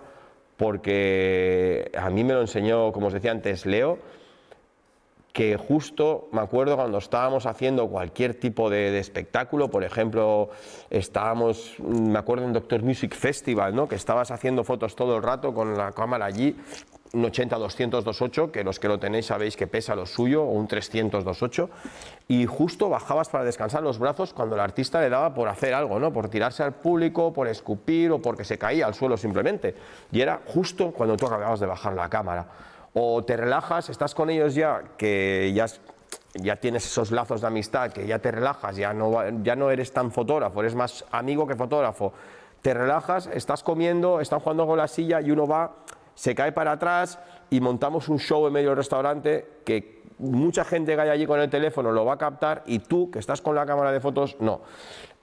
porque 0.57 1.91
a 1.97 2.09
mí 2.09 2.23
me 2.23 2.33
lo 2.33 2.41
enseñó, 2.41 2.91
como 2.91 3.07
os 3.07 3.13
decía 3.13 3.31
antes, 3.31 3.65
Leo, 3.65 3.99
que 5.35 5.57
justo 5.57 6.29
me 6.31 6.39
acuerdo 6.39 6.77
cuando 6.77 6.97
estábamos 6.97 7.45
haciendo 7.45 7.89
cualquier 7.89 8.35
tipo 8.35 8.69
de, 8.69 8.97
espectáculo, 8.97 9.69
por 9.69 9.83
ejemplo, 9.83 10.49
estábamos, 10.89 11.75
me 11.79 12.17
acuerdo 12.17 12.45
en 12.45 12.53
Doctor 12.53 12.81
Music 12.83 13.13
Festival, 13.13 13.75
¿no? 13.75 13.85
que 13.89 13.95
estabas 13.95 14.31
haciendo 14.31 14.63
fotos 14.63 14.95
todo 14.95 15.17
el 15.17 15.23
rato 15.23 15.53
con 15.53 15.77
la 15.77 15.91
cámara 15.91 16.23
allí, 16.23 16.55
un 17.11 17.25
80-200-28, 17.25 18.49
que 18.49 18.63
los 18.63 18.79
que 18.79 18.87
lo 18.87 18.97
tenéis 18.97 19.25
sabéis 19.25 19.57
que 19.57 19.67
pesa 19.67 19.93
lo 19.93 20.05
suyo, 20.05 20.41
o 20.43 20.51
un 20.51 20.69
300-28, 20.69 21.67
y 22.29 22.45
justo 22.45 22.87
bajabas 22.87 23.27
para 23.27 23.43
descansar 23.43 23.83
los 23.83 23.99
brazos 23.99 24.33
cuando 24.33 24.55
el 24.55 24.61
artista 24.61 25.01
le 25.01 25.09
daba 25.09 25.33
por 25.33 25.49
hacer 25.49 25.73
algo, 25.73 25.99
¿no? 25.99 26.13
por 26.13 26.29
tirarse 26.29 26.63
al 26.63 26.75
público, 26.75 27.33
por 27.33 27.49
escupir 27.49 28.09
o 28.13 28.21
porque 28.21 28.45
se 28.45 28.57
caía 28.57 28.85
al 28.85 28.93
suelo 28.93 29.17
simplemente. 29.17 29.75
Y 30.13 30.21
era 30.21 30.39
justo 30.45 30.91
cuando 30.91 31.17
tú 31.17 31.25
acababas 31.25 31.59
de 31.59 31.65
bajar 31.65 31.93
la 31.93 32.07
cámara. 32.07 32.47
O 32.95 33.23
te 33.23 33.37
relajas, 33.37 33.89
estás 33.89 34.15
con 34.15 34.29
ellos 34.29 34.55
ya, 34.55 34.81
que 34.97 35.53
ya, 35.53 36.55
tienes 36.55 36.85
esos 36.85 37.11
lazos 37.11 37.41
de 37.41 37.47
amistad, 37.47 37.91
que 37.91 38.07
ya 38.07 38.19
te 38.19 38.31
relajas, 38.31 38.75
ya 38.75 38.93
no, 38.93 39.11
ya 39.43 39.55
no 39.55 39.69
eres 39.69 39.91
tan 39.91 40.11
fotógrafo, 40.11 40.61
eres 40.61 40.75
más 40.75 41.05
amigo 41.11 41.45
que 41.45 41.55
fotógrafo. 41.55 42.13
Te 42.61 42.73
relajas, 42.73 43.29
estás 43.33 43.61
comiendo, 43.63 44.21
están 44.21 44.39
jugando 44.39 44.65
con 44.65 44.77
la 44.77 44.87
silla 44.87 45.21
y 45.21 45.29
uno 45.29 45.45
va 45.45 45.75
se 46.15 46.33
cae 46.33 46.51
para 46.53 46.71
atrás 46.71 47.19
y 47.49 47.59
montamos 47.59 48.09
un 48.09 48.17
show 48.17 48.47
en 48.47 48.53
medio 48.53 48.69
del 48.69 48.77
restaurante 48.77 49.59
que 49.65 50.01
mucha 50.17 50.63
gente 50.63 50.95
que 50.95 51.01
hay 51.01 51.09
allí 51.09 51.27
con 51.27 51.39
el 51.39 51.49
teléfono 51.49 51.91
lo 51.91 52.05
va 52.05 52.13
a 52.13 52.17
captar 52.17 52.63
y 52.65 52.79
tú, 52.79 53.11
que 53.11 53.19
estás 53.19 53.41
con 53.41 53.53
la 53.53 53.65
cámara 53.65 53.91
de 53.91 53.99
fotos, 53.99 54.37
no. 54.39 54.61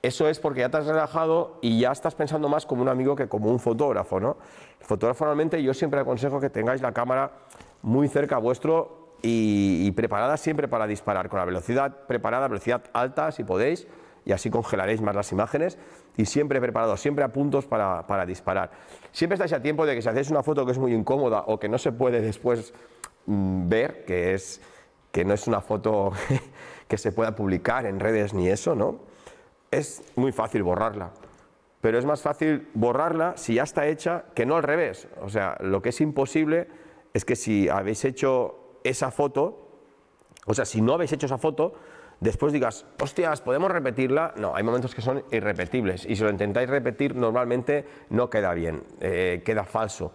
Eso 0.03 0.27
es 0.29 0.41
porque 0.41 0.61
ya 0.61 0.69
te 0.69 0.79
has 0.79 0.87
relajado 0.87 1.59
y 1.63 1.79
ya 1.79 1.93
estás 1.93 2.17
pensando 2.17 2.49
más 2.49 2.67
como 2.67 2.83
un 2.83 2.89
amigo 2.89 3.15
que 3.15 3.29
como 3.29 3.49
un 3.51 3.61
fotógrafo, 3.61 4.19
¿no? 4.19 4.37
El 4.81 4.85
fotógrafo 4.85 5.25
normalmente 5.25 5.63
yo 5.63 5.73
siempre 5.75 6.01
aconsejo 6.01 6.41
que 6.41 6.51
tengáis 6.51 6.83
la 6.83 6.91
cámara 6.91 7.31
muy 7.83 8.09
cerca 8.09 8.39
vuestro 8.39 9.17
y, 9.23 9.89
preparada 9.93 10.37
siempre 10.37 10.67
para 10.67 10.89
disparar, 10.89 11.29
con 11.29 11.39
la 11.39 11.45
velocidad 11.45 12.07
preparada, 12.09 12.49
velocidad 12.49 12.83
alta 12.93 13.31
si 13.31 13.45
podéis, 13.45 13.87
y 14.25 14.33
así 14.33 14.51
congelaréis 14.51 15.01
más 15.01 15.15
las 15.15 15.31
imágenes 15.31 15.79
y 16.17 16.27
siempre 16.27 16.61
preparados, 16.61 17.01
siempre 17.01 17.25
a 17.25 17.33
puntos 17.33 17.67
para, 17.67 18.05
para 18.09 18.27
disparar. 18.27 18.73
Siempre 19.13 19.35
estáis 19.35 19.53
a 19.53 19.63
tiempo 19.63 19.87
de 19.87 19.95
que 19.95 20.03
si 20.03 20.09
hacéis 20.09 20.31
una 20.31 20.43
foto 20.43 20.67
que 20.67 20.73
es 20.73 20.79
muy 20.79 20.93
incómoda 20.93 21.45
o 21.47 21.61
que 21.61 21.69
no 21.69 21.79
se 21.79 21.93
puede 21.93 22.21
después 22.21 22.75
mm, 23.27 23.69
ver, 23.69 24.05
que, 24.05 24.35
es, 24.35 24.61
que 25.13 25.25
no 25.25 25.35
es 25.35 25.47
una 25.47 25.61
foto 25.61 26.11
que 26.89 26.99
se 26.99 27.13
pueda 27.13 27.37
publicar 27.37 27.87
en 27.87 28.01
redes 28.01 28.35
ni 28.35 28.49
eso, 28.49 28.75
¿no? 28.75 29.12
Es 29.73 30.05
muy 30.15 30.31
fácil 30.31 30.63
borrarla. 30.63 31.11
Pero 31.81 31.99
es 31.99 32.05
más 32.05 32.23
fácil 32.23 32.69
borrarla 32.75 33.37
si 33.37 33.55
ya 33.55 33.65
está 33.65 33.89
hecha 33.89 34.27
que 34.35 34.47
no 34.47 34.55
al 34.57 34.63
revés. 34.63 35.09
O 35.21 35.29
sea, 35.29 35.57
lo 35.61 35.83
que 35.83 35.89
es 35.89 36.01
imposible 36.01 36.69
es 37.13 37.25
que 37.25 37.35
si 37.35 37.69
habéis 37.69 38.05
hecho 38.05 38.79
esa 38.85 39.11
foto, 39.11 39.69
o 40.47 40.55
sea, 40.55 40.65
si 40.65 40.81
no 40.81 40.95
habéis 40.95 41.13
hecho 41.13 41.27
esa 41.27 41.39
foto, 41.39 41.75
después 42.21 42.53
digas, 42.53 42.87
hostias, 43.01 43.41
¿podemos 43.41 43.71
repetirla? 43.71 44.35
No, 44.37 44.55
hay 44.55 44.63
momentos 44.63 44.95
que 44.95 45.03
son 45.03 45.25
irrepetibles 45.33 46.07
y 46.07 46.15
si 46.15 46.23
lo 46.23 46.31
intentáis 46.31 46.69
repetir 46.69 47.17
normalmente 47.17 47.85
no 48.11 48.31
queda 48.31 48.55
bien, 48.55 48.85
eh, 49.01 49.43
queda 49.45 49.65
falso. 49.65 50.13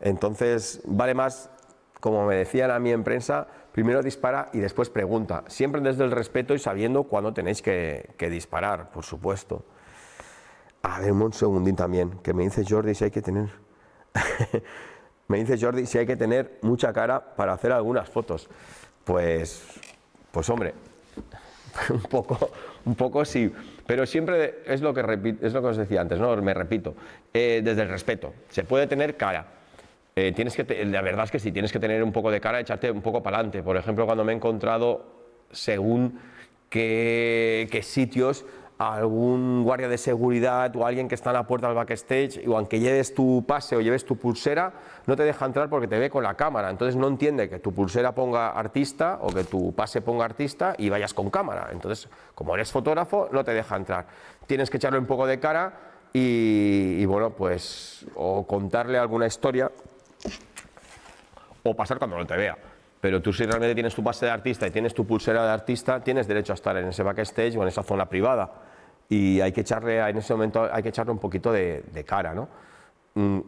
Entonces, 0.00 0.80
vale 0.86 1.14
más, 1.14 1.50
como 2.00 2.26
me 2.26 2.36
decían 2.36 2.70
a 2.70 2.78
mí 2.78 2.92
en 2.92 3.04
prensa, 3.04 3.46
primero 3.72 4.02
dispara 4.02 4.48
y 4.52 4.58
después 4.58 4.90
pregunta, 4.90 5.44
siempre 5.48 5.80
desde 5.80 6.04
el 6.04 6.10
respeto 6.10 6.54
y 6.54 6.58
sabiendo 6.58 7.04
cuándo 7.04 7.32
tenéis 7.32 7.62
que, 7.62 8.14
disparar, 8.30 8.90
por 8.90 9.04
supuesto. 9.04 9.64
A 10.82 11.00
ver, 11.00 11.12
un 11.12 11.32
segundín 11.32 11.76
también, 11.76 12.18
que 12.22 12.32
me 12.32 12.44
dice 12.44 12.64
Jordi 12.68 12.94
si 12.94 13.04
hay 13.04 13.10
que 13.10 13.22
tener... 13.22 13.50
me 15.28 15.38
dice 15.38 15.58
Jordi 15.58 15.86
si 15.86 15.98
hay 15.98 16.06
que 16.06 16.16
tener 16.16 16.58
mucha 16.62 16.92
cara 16.92 17.34
para 17.36 17.52
hacer 17.52 17.72
algunas 17.72 18.08
fotos. 18.08 18.48
Pues, 19.04 19.62
pues 20.32 20.48
hombre, 20.50 20.74
un 21.90 22.02
poco, 22.02 22.50
un 22.84 22.94
poco 22.94 23.24
sí, 23.24 23.52
pero 23.86 24.06
siempre 24.06 24.62
es 24.66 24.80
lo 24.80 24.94
que 24.94 25.36
es 25.42 25.52
lo 25.52 25.60
que 25.60 25.68
os 25.68 25.76
decía 25.76 26.00
antes, 26.00 26.18
¿no? 26.18 26.34
Me 26.36 26.54
repito, 26.54 26.94
eh, 27.32 27.60
desde 27.62 27.82
el 27.82 27.88
respeto. 27.88 28.32
Se 28.48 28.64
puede 28.64 28.86
tener 28.86 29.16
cara. 29.16 29.59
Eh, 30.20 30.32
tienes 30.32 30.54
que, 30.54 30.84
la 30.84 31.00
verdad 31.00 31.24
es 31.24 31.30
que 31.30 31.38
sí, 31.38 31.50
tienes 31.50 31.72
que 31.72 31.78
tener 31.78 32.02
un 32.02 32.12
poco 32.12 32.30
de 32.30 32.42
cara, 32.42 32.60
echarte 32.60 32.90
un 32.90 33.00
poco 33.00 33.22
para 33.22 33.38
adelante. 33.38 33.62
Por 33.62 33.78
ejemplo, 33.78 34.04
cuando 34.04 34.22
me 34.22 34.32
he 34.32 34.36
encontrado 34.36 35.06
según 35.50 36.20
qué, 36.68 37.66
qué 37.70 37.82
sitios 37.82 38.44
algún 38.76 39.62
guardia 39.62 39.88
de 39.88 39.98
seguridad 39.98 40.74
o 40.76 40.86
alguien 40.86 41.06
que 41.06 41.14
está 41.14 41.30
en 41.30 41.34
la 41.34 41.46
puerta 41.46 41.66
del 41.66 41.76
backstage, 41.76 42.46
o 42.46 42.56
aunque 42.56 42.80
lleves 42.80 43.14
tu 43.14 43.44
pase 43.46 43.76
o 43.76 43.80
lleves 43.80 44.04
tu 44.04 44.16
pulsera, 44.16 44.72
no 45.06 45.16
te 45.16 45.22
deja 45.22 45.44
entrar 45.46 45.68
porque 45.68 45.86
te 45.86 45.98
ve 45.98 46.10
con 46.10 46.22
la 46.22 46.34
cámara. 46.34 46.70
Entonces 46.70 46.96
no 46.96 47.08
entiende 47.08 47.48
que 47.48 47.58
tu 47.58 47.72
pulsera 47.72 48.14
ponga 48.14 48.50
artista 48.50 49.18
o 49.22 49.28
que 49.28 49.44
tu 49.44 49.74
pase 49.74 50.00
ponga 50.00 50.24
artista 50.26 50.74
y 50.76 50.88
vayas 50.88 51.14
con 51.14 51.30
cámara. 51.30 51.68
Entonces, 51.72 52.08
como 52.34 52.54
eres 52.54 52.72
fotógrafo, 52.72 53.28
no 53.32 53.44
te 53.44 53.52
deja 53.52 53.76
entrar. 53.76 54.06
Tienes 54.46 54.70
que 54.70 54.78
echarle 54.78 54.98
un 54.98 55.06
poco 55.06 55.26
de 55.26 55.38
cara 55.38 55.72
y, 56.12 57.04
bueno, 57.04 57.30
pues 57.30 58.06
o 58.16 58.46
contarle 58.46 58.98
alguna 58.98 59.26
historia 59.26 59.70
o 61.62 61.74
pasar 61.74 61.98
cuando 61.98 62.16
no 62.16 62.26
te 62.26 62.36
vea. 62.36 62.56
Pero 63.00 63.22
tú 63.22 63.32
si 63.32 63.44
realmente 63.44 63.74
tienes 63.74 63.94
tu 63.94 64.04
pase 64.04 64.26
de 64.26 64.32
artista 64.32 64.66
y 64.66 64.70
tienes 64.70 64.92
tu 64.92 65.06
pulsera 65.06 65.44
de 65.44 65.50
artista, 65.50 66.02
tienes 66.02 66.26
derecho 66.28 66.52
a 66.52 66.54
estar 66.54 66.76
en 66.76 66.88
ese 66.88 67.02
backstage 67.02 67.56
o 67.56 67.62
en 67.62 67.68
esa 67.68 67.82
zona 67.82 68.06
privada 68.06 68.50
y 69.10 69.40
hay 69.40 69.52
que 69.52 69.62
echarle, 69.62 69.98
en 69.98 70.16
ese 70.16 70.32
momento 70.32 70.68
hay 70.72 70.82
que 70.82 70.90
echarle 70.90 71.12
un 71.12 71.18
poquito 71.18 71.52
de, 71.52 72.04
cara, 72.06 72.32
¿no? 72.32 72.48
Mm, 73.14 73.40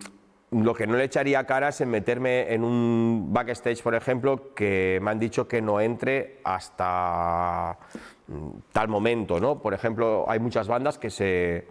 lo 0.51 0.75
que 0.75 0.87
no 0.87 0.97
le 0.97 1.05
echaría 1.05 1.45
cara 1.45 1.69
es 1.69 1.81
en 1.81 1.89
meterme 1.89 2.53
en 2.53 2.65
un 2.65 3.33
backstage, 3.33 3.81
por 3.83 3.95
ejemplo, 3.95 4.53
que 4.55 4.99
me 5.01 5.13
han 5.13 5.19
dicho 5.19 5.47
que 5.47 5.63
no 5.63 5.81
entre 5.81 6.41
hasta 6.45 7.79
mm, 8.27 8.51
tal 8.73 8.89
momento, 8.89 9.39
¿no? 9.39 9.63
Por 9.63 9.73
ejemplo, 9.73 10.27
hay 10.29 10.41
muchas 10.41 10.67
bandas 10.67 10.99
que 10.99 11.11
se, 11.11 11.69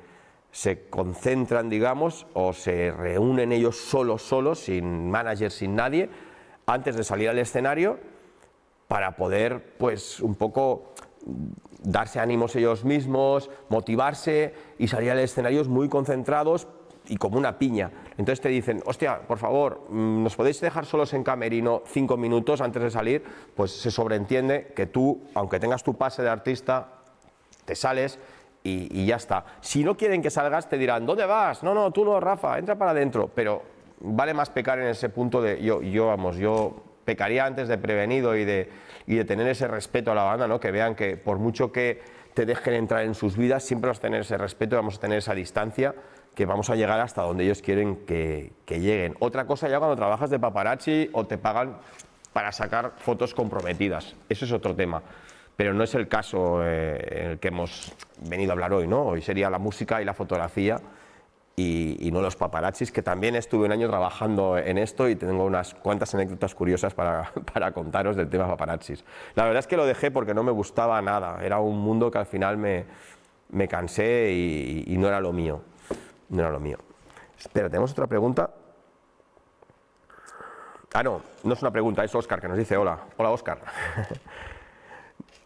se 0.51 0.89
concentran, 0.89 1.69
digamos, 1.69 2.27
o 2.33 2.53
se 2.53 2.91
reúnen 2.91 3.51
ellos 3.51 3.77
solos, 3.77 4.21
solos, 4.21 4.59
sin 4.59 5.09
manager, 5.09 5.51
sin 5.51 5.75
nadie, 5.75 6.09
antes 6.65 6.95
de 6.95 7.03
salir 7.03 7.29
al 7.29 7.39
escenario, 7.39 7.99
para 8.87 9.15
poder, 9.15 9.75
pues, 9.77 10.19
un 10.19 10.35
poco 10.35 10.93
darse 11.83 12.19
ánimos 12.19 12.55
ellos 12.55 12.83
mismos, 12.83 13.49
motivarse 13.69 14.53
y 14.77 14.87
salir 14.87 15.11
al 15.11 15.19
escenario 15.19 15.63
muy 15.65 15.89
concentrados 15.89 16.67
y 17.07 17.17
como 17.17 17.37
una 17.37 17.57
piña. 17.57 17.91
Entonces 18.11 18.41
te 18.41 18.49
dicen, 18.49 18.81
hostia, 18.85 19.21
por 19.27 19.37
favor, 19.37 19.85
mm, 19.89 20.23
¿nos 20.23 20.35
podéis 20.35 20.61
dejar 20.61 20.85
solos 20.85 21.13
en 21.13 21.23
camerino 21.23 21.81
cinco 21.85 22.17
minutos 22.17 22.61
antes 22.61 22.83
de 22.83 22.91
salir? 22.91 23.23
Pues 23.55 23.71
se 23.71 23.89
sobreentiende 23.89 24.73
que 24.75 24.85
tú, 24.85 25.23
aunque 25.33 25.59
tengas 25.59 25.83
tu 25.83 25.95
pase 25.95 26.21
de 26.21 26.29
artista, 26.29 27.01
te 27.65 27.75
sales 27.75 28.19
y, 28.63 29.05
ya 29.05 29.15
está. 29.15 29.43
Si 29.61 29.83
no 29.83 29.97
quieren 29.97 30.21
que 30.21 30.29
salgas, 30.29 30.69
te 30.69 30.77
dirán, 30.77 31.05
¿dónde 31.05 31.25
vas? 31.25 31.63
No, 31.63 31.73
no, 31.73 31.91
tú 31.91 32.05
no, 32.05 32.19
Rafa, 32.19 32.59
entra 32.59 32.77
para 32.77 32.91
adentro. 32.91 33.29
Pero 33.33 33.63
vale 33.99 34.33
más 34.33 34.49
pecar 34.49 34.79
en 34.79 34.87
ese 34.87 35.09
punto 35.09 35.41
de, 35.41 35.61
yo, 35.61 36.07
vamos, 36.07 36.37
yo 36.37 36.83
pecaría 37.05 37.45
antes 37.45 37.67
de 37.67 37.77
prevenido 37.77 38.35
y 38.35 38.45
de 38.45 38.69
y 39.05 39.15
de 39.15 39.25
tener 39.25 39.47
ese 39.47 39.67
respeto 39.67 40.11
a 40.11 40.15
la 40.15 40.23
banda, 40.23 40.47
¿no? 40.47 40.59
que 40.59 40.71
vean 40.71 40.95
que 40.95 41.17
por 41.17 41.37
mucho 41.37 41.71
que 41.71 42.01
te 42.33 42.45
dejen 42.45 42.75
entrar 42.75 43.03
en 43.03 43.13
sus 43.13 43.35
vidas, 43.35 43.63
siempre 43.63 43.89
vas 43.89 43.97
a 43.97 44.01
tener 44.01 44.21
ese 44.21 44.37
respeto, 44.37 44.75
vamos 44.75 44.97
a 44.97 44.99
tener 44.99 45.17
esa 45.17 45.33
distancia, 45.33 45.93
que 46.33 46.45
vamos 46.45 46.69
a 46.69 46.75
llegar 46.75 46.99
hasta 46.99 47.21
donde 47.23 47.43
ellos 47.43 47.61
quieren 47.61 48.05
que, 48.05 48.53
lleguen. 48.67 49.15
Otra 49.19 49.45
cosa 49.45 49.67
ya 49.67 49.79
cuando 49.79 49.97
trabajas 49.97 50.29
de 50.29 50.39
paparazzi 50.39 51.09
o 51.11 51.25
te 51.25 51.37
pagan 51.37 51.77
para 52.31 52.53
sacar 52.53 52.93
fotos 52.97 53.33
comprometidas, 53.33 54.15
eso 54.29 54.45
es 54.45 54.51
otro 54.53 54.73
tema. 54.73 55.03
Pero 55.61 55.75
no 55.75 55.83
es 55.83 55.93
el 55.93 56.07
caso 56.07 56.65
eh, 56.65 56.97
en 57.11 57.31
el 57.33 57.39
que 57.39 57.49
hemos 57.49 57.93
venido 58.27 58.51
a 58.51 58.53
hablar 58.53 58.73
hoy, 58.73 58.87
¿no? 58.87 59.03
Hoy 59.03 59.21
sería 59.21 59.47
la 59.47 59.59
música 59.59 60.01
y 60.01 60.05
la 60.05 60.15
fotografía 60.15 60.81
y, 61.55 62.09
no 62.11 62.19
los 62.23 62.35
paparazzis, 62.35 62.91
que 62.91 63.03
también 63.03 63.35
estuve 63.35 63.67
un 63.67 63.71
año 63.71 63.87
trabajando 63.87 64.57
en 64.57 64.79
esto 64.79 65.07
y 65.07 65.15
tengo 65.15 65.45
unas 65.45 65.75
cuantas 65.75 66.15
anécdotas 66.15 66.55
curiosas 66.55 66.95
para, 66.95 67.31
para, 67.53 67.73
contaros 67.73 68.15
del 68.15 68.27
tema 68.27 68.47
paparazzis. 68.47 69.05
La 69.35 69.43
verdad 69.43 69.59
es 69.59 69.67
que 69.67 69.77
lo 69.77 69.85
dejé 69.85 70.09
porque 70.09 70.33
no 70.33 70.41
me 70.41 70.51
gustaba 70.51 70.99
nada, 70.99 71.45
era 71.45 71.59
un 71.59 71.77
mundo 71.77 72.09
que 72.09 72.17
al 72.17 72.25
final 72.25 72.57
me, 72.57 72.85
me 73.49 73.67
cansé 73.67 74.31
y, 74.33 74.97
no 74.97 75.09
era 75.09 75.21
lo 75.21 75.31
mío, 75.31 75.61
no 76.29 76.41
era 76.41 76.49
lo 76.49 76.59
mío. 76.59 76.79
Espera, 77.37 77.69
tenemos 77.69 77.91
otra 77.91 78.07
pregunta. 78.07 78.49
Ah, 80.91 81.03
no, 81.03 81.21
no 81.43 81.53
es 81.53 81.61
una 81.61 81.69
pregunta, 81.69 82.03
es 82.03 82.15
Oscar 82.15 82.41
que 82.41 82.47
nos 82.47 82.57
dice 82.57 82.75
hola. 82.77 82.97
Hola, 83.15 83.29
Oscar. 83.29 83.59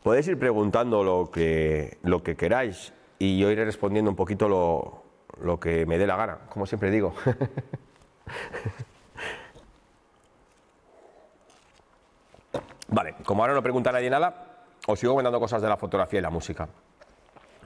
Podéis 0.05 0.27
ir 0.27 0.37
preguntando 0.37 1.03
lo 1.03 1.31
que, 1.31 1.97
lo 2.03 2.21
que 2.21 2.35
queráis 2.35 2.93
y 3.17 3.39
yo 3.39 3.49
iré 3.49 3.65
respondiendo 3.65 4.11
un 4.11 4.15
poquito 4.15 4.47
lo, 4.47 5.01
lo 5.41 5.59
que 5.59 5.87
me 5.87 5.97
dé 5.97 6.05
la 6.05 6.15
gana, 6.15 6.41
como 6.47 6.67
siempre 6.67 6.91
digo. 6.91 7.15
vale, 12.87 13.15
como 13.25 13.41
ahora 13.41 13.55
no 13.55 13.63
pregunta 13.63 13.91
nadie 13.91 14.11
nada, 14.11 14.67
os 14.85 14.99
sigo 14.99 15.13
comentando 15.13 15.39
cosas 15.39 15.63
de 15.63 15.69
la 15.69 15.77
fotografía 15.77 16.19
y 16.19 16.21
la 16.21 16.29
música. 16.29 16.69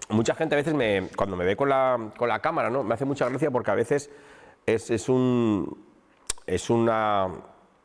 Mucha 0.07 0.33
gente 0.33 0.55
a 0.55 0.59
veces 0.59 0.73
me, 0.73 1.09
cuando 1.17 1.35
me 1.35 1.43
ve 1.43 1.57
con 1.57 1.67
la, 1.67 2.11
con 2.15 2.29
la 2.29 2.39
cámara, 2.39 2.69
¿no? 2.69 2.85
me 2.85 2.93
hace 2.93 3.03
mucha 3.03 3.27
gracia 3.27 3.51
porque 3.51 3.71
a 3.71 3.75
veces 3.75 4.09
es, 4.65 4.89
es 4.91 5.09
un 5.09 5.77
es 6.47 6.69
una 6.69 7.27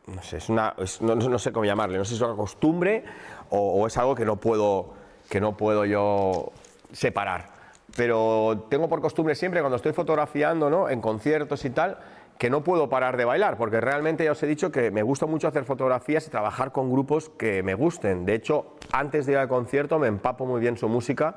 no 0.07 0.23
sé, 0.23 0.37
es 0.39 0.49
una, 0.49 0.75
no, 1.01 1.39
sé 1.39 1.53
cómo 1.53 1.65
llamarle, 1.65 1.99
no 1.99 2.05
sé 2.05 2.11
si 2.11 2.17
es 2.17 2.21
una 2.23 2.37
costumbre 2.37 3.05
o, 3.51 3.83
o, 3.83 3.87
es 3.87 3.97
algo 3.97 4.15
que 4.15 4.25
no 4.25 4.37
puedo 4.37 4.93
que 5.29 5.41
no 5.41 5.57
puedo 5.57 5.85
yo 5.85 6.53
separar 6.93 7.55
pero 7.97 8.67
tengo 8.69 8.89
por 8.89 9.01
costumbre 9.01 9.35
siempre 9.35 9.61
cuando 9.61 9.77
estoy 9.77 9.93
fotografiando, 9.93 10.69
¿no? 10.71 10.89
En 10.89 11.01
conciertos 11.01 11.65
y 11.65 11.71
tal, 11.71 11.99
que 12.39 12.51
no 12.51 12.65
puedo 12.65 12.89
parar 12.89 13.17
de 13.17 13.25
bailar, 13.25 13.57
porque 13.57 13.81
realmente 13.81 14.25
ya 14.25 14.33
os 14.33 14.43
he 14.43 14.47
dicho 14.47 14.73
que 14.73 14.91
me 14.91 15.03
gusta 15.03 15.27
mucho 15.27 15.47
hacer 15.47 15.65
fotografías 15.65 16.27
y 16.27 16.31
trabajar 16.31 16.73
con 16.73 16.91
grupos 16.91 17.29
que 17.29 17.63
me 17.63 17.75
gusten. 17.75 18.25
De 18.25 18.35
hecho, 18.35 18.75
antes 18.93 19.27
de 19.27 19.33
ir 19.33 19.39
al 19.39 19.49
concierto 19.49 19.99
me 19.99 20.09
empapo 20.09 20.47
muy 20.47 20.61
bien 20.61 20.77
su 20.77 20.89
música 20.89 21.37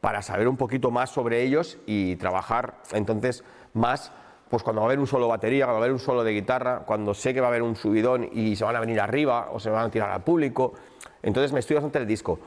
para 0.00 0.22
saber 0.22 0.48
un 0.48 0.56
poquito 0.56 0.90
más 0.90 1.10
sobre 1.10 1.42
ellos 1.42 1.78
y 1.86 2.16
trabajar 2.16 2.74
entonces 2.92 3.44
más 3.72 4.12
pues 4.48 4.62
cuando 4.62 4.80
va 4.80 4.86
a 4.86 4.88
haber 4.88 4.98
un 4.98 5.06
solo 5.06 5.28
batería, 5.28 5.64
cuando 5.64 5.80
va 5.80 5.84
a 5.84 5.86
haber 5.86 5.92
un 5.92 5.98
solo 5.98 6.22
de 6.22 6.32
guitarra, 6.32 6.80
cuando 6.86 7.14
sé 7.14 7.34
que 7.34 7.40
va 7.40 7.48
a 7.48 7.50
haber 7.50 7.62
un 7.62 7.76
subidón 7.76 8.28
y 8.32 8.56
se 8.56 8.64
van 8.64 8.76
a 8.76 8.80
venir 8.80 9.00
arriba 9.00 9.48
o 9.52 9.58
se 9.58 9.70
van 9.70 9.86
a 9.86 9.90
tirar 9.90 10.10
al 10.10 10.22
público, 10.22 10.74
entonces 11.22 11.52
me 11.52 11.60
estoy 11.60 11.74
bastante 11.74 11.98
el 11.98 12.06
disco. 12.06 12.38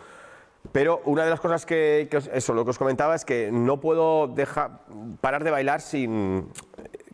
Pero 0.72 1.02
una 1.06 1.24
de 1.24 1.30
las 1.30 1.40
cosas 1.40 1.66
que, 1.66 2.10
eso, 2.34 2.54
lo 2.54 2.64
que 2.64 2.72
os 2.72 2.78
comentaba 2.78 3.16
es 3.16 3.26
que 3.26 3.50
no 3.52 3.80
puedo 3.80 4.28
dejar, 4.28 4.82
parar 5.22 5.44
de 5.44 5.52
bailar 5.52 5.82
sin, 5.82 6.50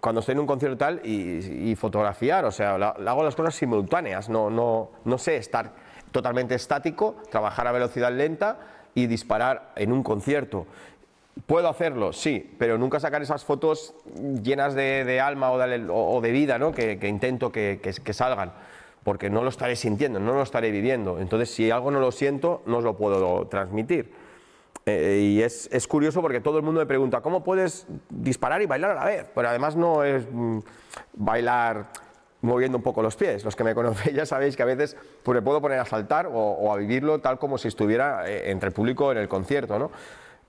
cuando 0.02 0.20
estoy 0.20 0.34
en 0.34 0.40
un 0.40 0.48
concierto 0.48 0.78
tal 0.78 1.02
y, 1.06 1.76
fotografiar, 1.76 2.46
o 2.46 2.52
sea, 2.52 2.76
hago 2.76 3.24
las 3.24 3.36
cosas 3.36 3.56
simultáneas, 3.56 4.30
no, 4.30 4.50
no, 4.50 4.92
no 5.04 5.18
sé 5.18 5.38
estar 5.38 5.74
totalmente 6.12 6.56
estático, 6.56 7.16
trabajar 7.30 7.68
a 7.68 7.72
velocidad 7.72 8.12
lenta 8.12 8.58
y 8.94 9.08
disparar 9.08 9.72
en 9.76 9.92
un 9.92 10.04
concierto. 10.04 10.66
¿Puedo 11.46 11.68
hacerlo? 11.68 12.14
Sí, 12.14 12.56
pero 12.58 12.78
nunca 12.78 13.00
sacar 13.00 13.22
esas 13.22 13.44
fotos 13.44 13.94
llenas 14.42 14.74
de, 14.74 15.20
alma 15.20 15.52
o 15.52 16.22
de, 16.22 16.32
vida 16.32 16.58
¿no? 16.58 16.72
que, 16.72 16.98
intento 17.08 17.52
que 17.52 18.14
salgan 18.14 18.54
porque 19.06 19.30
no 19.30 19.44
lo 19.44 19.50
estaré 19.50 19.76
sintiendo, 19.76 20.20
no 20.20 20.34
lo 20.34 20.42
estaré 20.42 20.72
viviendo. 20.72 21.20
Entonces, 21.20 21.52
si 21.52 21.70
algo 21.70 21.92
no 21.92 22.00
lo 22.00 22.12
siento, 22.12 22.64
no 22.66 22.78
os 22.78 22.84
lo 22.84 22.98
puedo 22.98 23.46
transmitir. 23.46 24.12
Eh, 24.88 25.20
y 25.22 25.44
es, 25.44 25.70
es, 25.72 25.88
curioso 25.88 26.24
porque 26.24 26.42
todo 26.42 26.58
el 26.58 26.64
mundo 26.64 26.80
me 26.80 26.88
pregunta, 26.88 27.22
¿cómo 27.22 27.44
puedes 27.44 27.86
disparar 28.10 28.64
y 28.64 28.66
bailar 28.66 28.92
a 28.92 28.96
la 28.96 29.06
vez? 29.06 29.28
Pero 29.36 29.48
además 29.48 29.76
no 29.76 30.04
es 30.04 30.26
mm, 30.32 30.58
bailar 31.14 31.86
moviendo 32.42 32.80
un 32.80 32.84
poco 32.84 33.04
los 33.04 33.16
pies. 33.16 33.46
Los 33.46 33.56
que 33.56 33.64
me 33.64 33.76
conocéis 33.76 34.16
ya 34.16 34.26
sabéis 34.26 34.56
que 34.56 34.64
a 34.64 34.66
veces 34.66 34.98
pues, 35.22 35.36
me 35.36 35.44
puedo 35.44 35.62
poner 35.62 35.78
a 35.78 35.86
saltar 35.86 36.28
o, 36.32 36.74
a 36.74 36.78
vivirlo 36.78 37.20
tal 37.20 37.38
como 37.38 37.60
si 37.60 37.68
estuviera 37.68 38.28
eh, 38.28 38.50
entre 38.50 38.70
el 38.70 38.74
público 38.74 39.12
en 39.12 39.20
el 39.20 39.28
concierto. 39.28 39.78
¿no? 39.78 39.92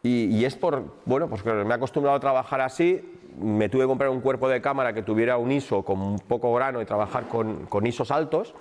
Y, 0.06 0.44
es 0.44 0.54
por, 0.54 0.84
bueno, 1.04 1.28
pues 1.28 1.44
me 1.44 1.52
he 1.52 1.72
acostumbrado 1.72 2.16
a 2.16 2.20
trabajar 2.20 2.60
así, 2.60 3.02
me 3.40 3.68
tuve 3.68 3.82
que 3.82 3.88
comprar 3.88 4.10
un 4.10 4.20
cuerpo 4.20 4.48
de 4.48 4.60
cámara 4.60 4.92
que 4.92 5.02
tuviera 5.02 5.36
un 5.36 5.50
ISO 5.50 5.82
con 5.82 6.00
un 6.00 6.18
poco 6.20 6.54
grano 6.54 6.80
y 6.80 6.84
trabajar 6.84 7.26
con, 7.28 7.66
con 7.66 7.86
ISOs 7.86 8.10
altos 8.10 8.54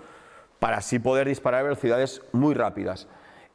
para 0.59 0.77
así 0.77 0.97
poder 0.97 1.27
disparar 1.27 1.61
a 1.61 1.63
velocidades 1.63 2.23
muy 2.31 2.55
rápidas 2.55 3.07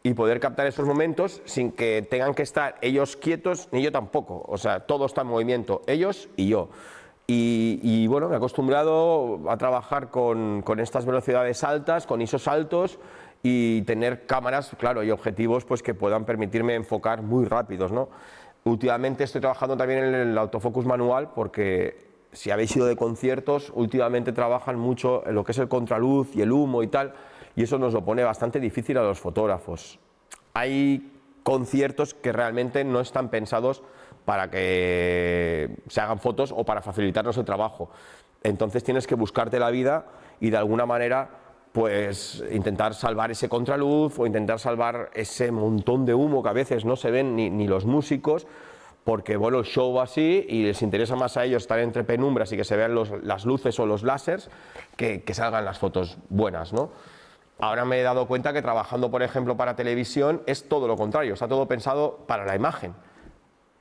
y 0.02 0.14
poder 0.14 0.38
captar 0.38 0.66
esos 0.66 0.86
momentos 0.86 1.42
sin 1.44 1.72
que 1.72 2.06
tengan 2.08 2.34
que 2.34 2.42
estar 2.42 2.76
ellos 2.80 3.16
quietos 3.16 3.68
ni 3.72 3.82
yo 3.82 3.90
tampoco. 3.90 4.44
O 4.46 4.56
sea, 4.56 4.80
todo 4.80 5.06
está 5.06 5.22
en 5.22 5.26
movimiento, 5.26 5.82
ellos 5.86 6.28
y 6.36 6.48
yo. 6.48 6.68
Y, 7.32 8.08
bueno, 8.08 8.28
me 8.28 8.34
he 8.34 8.38
acostumbrado 8.38 9.38
a 9.48 9.56
trabajar 9.56 10.10
con, 10.10 10.62
con, 10.62 10.80
estas 10.80 11.06
velocidades 11.06 11.62
altas, 11.62 12.04
con 12.04 12.20
ISOs 12.20 12.48
altos 12.48 12.98
y 13.42 13.82
tener 13.82 14.26
cámaras, 14.26 14.72
claro, 14.78 15.02
y 15.02 15.10
objetivos 15.10 15.64
pues, 15.64 15.82
que 15.82 15.94
puedan 15.94 16.24
permitirme 16.24 16.74
enfocar 16.74 17.22
muy 17.22 17.46
rápidos. 17.46 17.92
¿no? 17.92 18.08
Últimamente 18.64 19.24
estoy 19.24 19.40
trabajando 19.40 19.76
también 19.76 20.04
en 20.04 20.14
el 20.14 20.38
autofocus 20.38 20.84
manual 20.84 21.30
porque 21.34 22.10
si 22.32 22.50
habéis 22.50 22.76
ido 22.76 22.86
de 22.86 22.96
conciertos, 22.96 23.72
últimamente 23.74 24.32
trabajan 24.32 24.78
mucho 24.78 25.26
en 25.26 25.34
lo 25.34 25.44
que 25.44 25.52
es 25.52 25.58
el 25.58 25.68
contraluz 25.68 26.34
y 26.34 26.42
el 26.42 26.52
humo 26.52 26.82
y 26.82 26.86
tal, 26.86 27.14
y 27.56 27.62
eso 27.64 27.78
nos 27.78 27.92
lo 27.92 28.04
pone 28.04 28.22
bastante 28.22 28.60
difícil 28.60 28.98
a 28.98 29.02
los 29.02 29.18
fotógrafos. 29.18 29.98
Hay 30.54 31.12
conciertos 31.42 32.14
que 32.14 32.32
realmente 32.32 32.84
no 32.84 33.00
están 33.00 33.30
pensados 33.30 33.82
para 34.24 34.50
que 34.50 35.76
se 35.88 36.00
hagan 36.00 36.20
fotos 36.20 36.52
o 36.56 36.64
para 36.64 36.82
facilitarnos 36.82 37.36
el 37.38 37.44
trabajo. 37.44 37.90
Entonces 38.42 38.84
tienes 38.84 39.06
que 39.06 39.14
buscarte 39.14 39.58
la 39.58 39.70
vida 39.70 40.06
y 40.38 40.50
de 40.50 40.56
alguna 40.56 40.86
manera 40.86 41.39
pues 41.72 42.42
intentar 42.50 42.94
salvar 42.94 43.30
ese 43.30 43.48
contraluz 43.48 44.18
o 44.18 44.26
intentar 44.26 44.58
salvar 44.58 45.10
ese 45.14 45.52
montón 45.52 46.04
de 46.04 46.14
humo 46.14 46.42
que 46.42 46.48
a 46.48 46.52
veces 46.52 46.84
no 46.84 46.96
se 46.96 47.10
ven 47.10 47.36
ni, 47.36 47.66
los 47.68 47.84
músicos 47.84 48.46
porque 49.04 49.36
bueno, 49.36 49.60
el 49.60 49.64
show 49.64 50.00
así 50.00 50.44
y 50.48 50.64
les 50.64 50.82
interesa 50.82 51.16
más 51.16 51.36
a 51.36 51.44
ellos 51.44 51.62
estar 51.62 51.78
entre 51.78 52.04
penumbras 52.04 52.52
y 52.52 52.56
que 52.56 52.64
se 52.64 52.76
vean 52.76 52.94
las 53.22 53.44
luces 53.44 53.78
o 53.78 53.86
los 53.86 54.02
láseres 54.02 54.50
que, 54.96 55.22
que 55.22 55.34
salgan 55.34 55.64
las 55.64 55.78
fotos 55.78 56.18
buenas, 56.28 56.72
¿no? 56.72 56.90
Ahora 57.60 57.84
me 57.84 58.00
he 58.00 58.02
dado 58.02 58.26
cuenta 58.26 58.52
que 58.54 58.62
trabajando, 58.62 59.10
por 59.10 59.22
ejemplo, 59.22 59.56
para 59.56 59.76
televisión 59.76 60.42
es 60.46 60.68
todo 60.68 60.88
lo 60.88 60.96
contrario, 60.96 61.34
está 61.34 61.46
todo 61.46 61.68
pensado 61.68 62.24
para 62.26 62.46
la 62.46 62.56
imagen. 62.56 62.94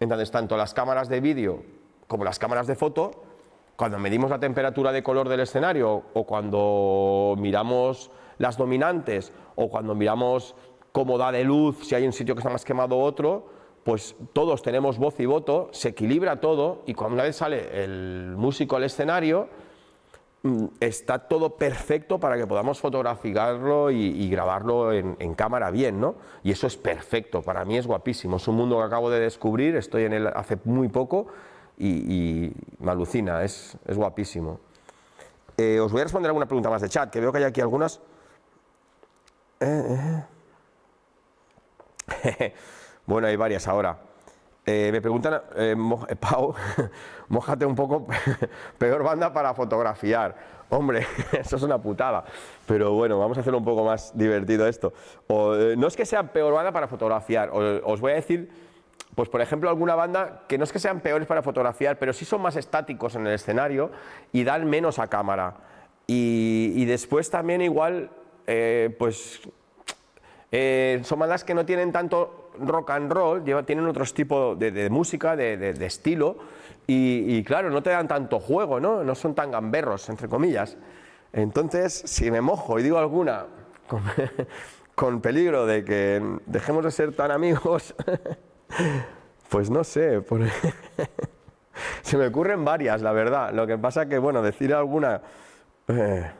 Entonces, 0.02 0.32
tanto 0.32 0.58
las 0.58 0.74
cámaras 0.74 1.08
de 1.08 1.22
vídeo 1.22 1.64
como 2.08 2.26
las 2.26 2.40
cámaras 2.40 2.68
de 2.68 2.76
foto, 2.76 3.24
cuando 3.80 3.98
medimos 3.98 4.30
la 4.30 4.42
temperatura 4.42 4.92
de 4.92 5.02
color 5.02 5.30
del 5.30 5.40
escenario 5.40 6.04
o 6.14 6.26
cuando 6.26 7.36
miramos 7.38 8.12
las 8.38 8.58
dominantes 8.58 9.32
o 9.56 9.70
cuando 9.70 9.96
miramos 9.96 10.54
cómo 10.92 11.18
da 11.18 11.32
de 11.32 11.46
luz, 11.46 11.88
si 11.88 11.96
hay 11.96 12.06
un 12.06 12.12
sitio 12.12 12.36
que 12.36 12.40
está 12.40 12.50
más 12.50 12.66
quemado 12.66 13.00
otro, 13.00 13.48
pues 13.86 14.18
todos 14.34 14.62
tenemos 14.64 14.98
voz 14.98 15.18
y 15.22 15.26
voto, 15.26 15.70
se 15.72 15.88
equilibra 15.88 16.42
todo 16.42 16.84
y 16.88 16.94
cuando 16.94 17.14
una 17.14 17.24
vez 17.24 17.38
sale 17.38 17.82
el 17.82 18.34
músico 18.36 18.76
al 18.76 18.84
escenario, 18.84 19.48
Mm, 20.42 20.68
está 20.80 21.20
todo 21.20 21.58
perfecto 21.58 22.18
para 22.18 22.38
que 22.38 22.48
podamos 22.48 22.80
fotografiarlo 22.80 23.92
y, 23.92 24.30
grabarlo 24.30 24.94
en, 24.94 25.34
cámara 25.34 25.70
bien, 25.70 26.00
¿no? 26.00 26.16
Y 26.44 26.52
eso 26.52 26.66
es 26.66 26.78
perfecto, 26.78 27.42
para 27.42 27.66
mí 27.66 27.78
es 27.78 27.86
guapísimo, 27.86 28.38
es 28.38 28.48
un 28.48 28.56
mundo 28.56 28.78
que 28.78 28.84
acabo 28.84 29.10
de 29.10 29.20
descubrir, 29.20 29.76
estoy 29.76 30.04
en 30.04 30.14
él 30.14 30.28
hace 30.28 30.58
muy 30.64 30.88
poco 30.88 31.28
y, 31.80 32.52
me 32.80 32.92
alucina, 32.92 33.44
es, 33.44 33.78
guapísimo. 33.88 34.60
Eh, 35.58 35.80
os 35.80 35.92
voy 35.92 36.02
a 36.02 36.04
responder 36.06 36.30
alguna 36.30 36.46
pregunta 36.46 36.70
más 36.70 36.82
de 36.82 36.90
chat, 36.90 37.10
que 37.10 37.20
veo 37.20 37.32
que 37.32 37.40
hay 37.40 37.44
aquí 37.46 37.62
algunas. 37.62 38.00
Eh, 39.60 40.24
eh. 42.24 42.54
bueno, 43.06 43.28
hay 43.28 43.36
varias 43.36 43.68
ahora. 43.68 44.00
Eh, 44.72 44.92
me 44.92 45.02
preguntan, 45.02 45.42
eh, 45.56 45.76
eh, 46.10 46.16
Pau, 46.16 46.54
mojate 47.30 47.66
un 47.66 47.74
poco, 47.74 48.06
peor 48.78 49.02
banda 49.04 49.34
para 49.34 49.56
fotografiar. 49.56 50.36
Hombre, 50.70 51.08
eso 51.32 51.56
es 51.56 51.64
una 51.64 51.80
putada. 51.80 52.24
Pero 52.68 52.94
bueno, 52.94 53.18
vamos 53.18 53.36
a 53.38 53.42
hacerlo 53.42 53.58
un 53.58 53.66
poco 53.66 53.84
más 53.84 54.16
divertido 54.16 54.68
esto. 54.68 54.94
no 55.28 55.88
es 55.88 55.96
que 55.96 56.06
sea 56.06 56.32
peor 56.32 56.54
banda 56.54 56.72
para 56.72 56.88
fotografiar, 56.88 57.50
os 57.50 58.00
voy 58.00 58.12
a 58.12 58.16
decir, 58.16 58.69
pues 59.20 59.28
por 59.28 59.42
ejemplo, 59.42 59.68
alguna 59.68 59.96
banda 59.96 60.44
que 60.48 60.58
no 60.58 60.64
es 60.64 60.72
que 60.72 60.80
sean 60.80 61.02
peores 61.02 61.28
para 61.28 61.42
fotografiar, 61.42 62.00
pero 62.00 62.14
sí 62.14 62.24
son 62.24 62.42
más 62.42 62.56
estáticos 62.56 63.16
en 63.16 63.28
el 63.28 63.34
escenario 63.34 63.92
y 64.32 64.46
dan 64.46 64.70
menos 64.70 64.98
a 64.98 65.08
cámara. 65.08 65.56
Y, 66.08 66.86
después 66.86 67.30
también 67.30 67.62
igual, 67.62 68.12
pues 68.98 69.42
son 71.04 71.20
bandas 71.20 71.44
que 71.44 71.54
no 71.54 71.66
tienen 71.66 71.92
tanto 71.92 72.52
rock 72.60 72.92
and 72.92 73.12
roll, 73.12 73.44
tienen 73.66 73.86
otros 73.88 74.14
tipos 74.14 74.58
de, 74.58 74.90
música, 74.90 75.36
de, 75.36 75.86
estilo, 75.86 76.38
y, 76.88 77.44
claro, 77.44 77.70
no 77.72 77.84
te 77.84 77.90
dan 77.90 78.08
tanto 78.08 78.40
juego, 78.40 78.80
¿no? 78.80 79.04
No 79.04 79.16
son 79.16 79.36
tan 79.36 79.52
gamberros, 79.52 80.08
entre 80.08 80.30
comillas. 80.30 80.78
Entonces, 81.34 81.92
si 82.06 82.32
me 82.32 82.40
mojo 82.40 82.80
y 82.80 82.84
digo 82.84 82.98
alguna 83.00 83.48
con, 84.96 85.20
peligro 85.22 85.66
de 85.66 85.84
que 85.84 86.24
dejemos 86.46 86.86
de 86.86 86.92
ser 86.92 87.14
tan 87.14 87.32
amigos, 87.32 87.94
pues 89.50 89.70
no 89.70 89.84
sé, 89.84 90.22
se 92.02 92.18
me 92.18 92.28
ocurren 92.28 92.64
varias, 92.64 93.02
la 93.02 93.12
verdad. 93.12 93.52
Lo 93.54 93.68
que 93.68 93.78
pasa 93.78 94.08
que, 94.08 94.18
bueno, 94.18 94.42
decir 94.42 94.74
alguna... 94.74 95.22
Eh, 95.88 96.32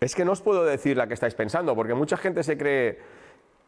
es 0.00 0.14
que 0.14 0.24
no 0.24 0.32
os 0.32 0.40
puedo 0.40 0.64
decir 0.64 0.96
la 0.96 1.06
que 1.06 1.14
estáis 1.14 1.34
pensando, 1.34 1.74
porque 1.74 1.94
mucha 1.94 2.16
gente 2.16 2.42
se 2.42 2.56
cree 2.58 3.00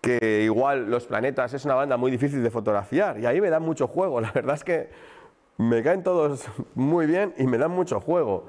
que 0.00 0.42
igual 0.44 0.90
Los 0.90 1.06
Planetas 1.06 1.54
es 1.54 1.64
una 1.64 1.74
banda 1.74 1.96
muy 1.96 2.10
difícil 2.10 2.42
de 2.42 2.50
fotografiar 2.50 3.18
y 3.18 3.26
ahí 3.26 3.40
me 3.40 3.50
dan 3.50 3.62
mucho 3.62 3.88
juego. 3.88 4.20
La 4.20 4.30
verdad 4.32 4.54
es 4.54 4.64
que 4.64 4.90
me 5.56 5.82
caen 5.82 6.02
todos 6.02 6.48
muy 6.74 7.06
bien 7.06 7.34
y 7.38 7.46
me 7.46 7.58
dan 7.58 7.72
mucho 7.72 8.00
juego. 8.00 8.46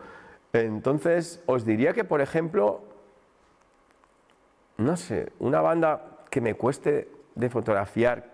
Entonces, 0.53 1.43
os 1.45 1.65
diría 1.65 1.93
que, 1.93 2.03
por 2.03 2.21
ejemplo, 2.21 2.81
no 4.77 4.97
sé, 4.97 5.31
una 5.39 5.61
banda 5.61 6.19
que 6.29 6.41
me 6.41 6.53
cueste 6.53 7.09
de 7.39 7.49
fotografiar. 7.49 8.25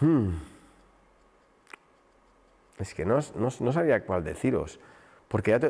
Hmm, 0.00 0.30
es 2.78 2.94
que 2.94 3.04
no, 3.04 3.18
no 3.34 3.72
sabía 3.72 4.04
cuál 4.04 4.24
deciros. 4.24 4.78
Porque 5.28 5.50
ya 5.50 5.60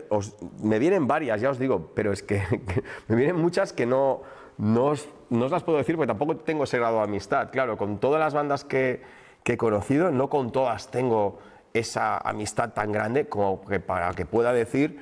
me 0.62 0.78
vienen 0.78 1.06
varias, 1.08 1.40
ya 1.40 1.50
os 1.50 1.58
digo, 1.58 1.90
pero 1.94 2.12
es 2.12 2.22
que, 2.22 2.42
me 3.08 3.16
vienen 3.16 3.36
muchas 3.36 3.72
que 3.72 3.86
no, 3.86 4.22
no 4.56 4.86
os, 4.86 5.08
las 5.30 5.64
puedo 5.64 5.78
decir 5.78 5.96
porque 5.96 6.06
tampoco 6.06 6.36
tengo 6.36 6.64
ese 6.64 6.78
grado 6.78 6.98
de 6.98 7.04
amistad. 7.04 7.50
Claro, 7.50 7.76
con 7.76 7.98
todas 7.98 8.20
las 8.20 8.34
bandas 8.34 8.64
que, 8.64 9.02
he 9.44 9.56
conocido, 9.56 10.10
no 10.10 10.28
con 10.28 10.52
todas 10.52 10.90
tengo 10.90 11.38
esa 11.72 12.18
amistad 12.18 12.74
tan 12.74 12.92
grande 12.92 13.28
como 13.28 13.64
que 13.64 13.80
para 13.80 14.12
que 14.12 14.26
pueda 14.26 14.52
decir 14.52 15.00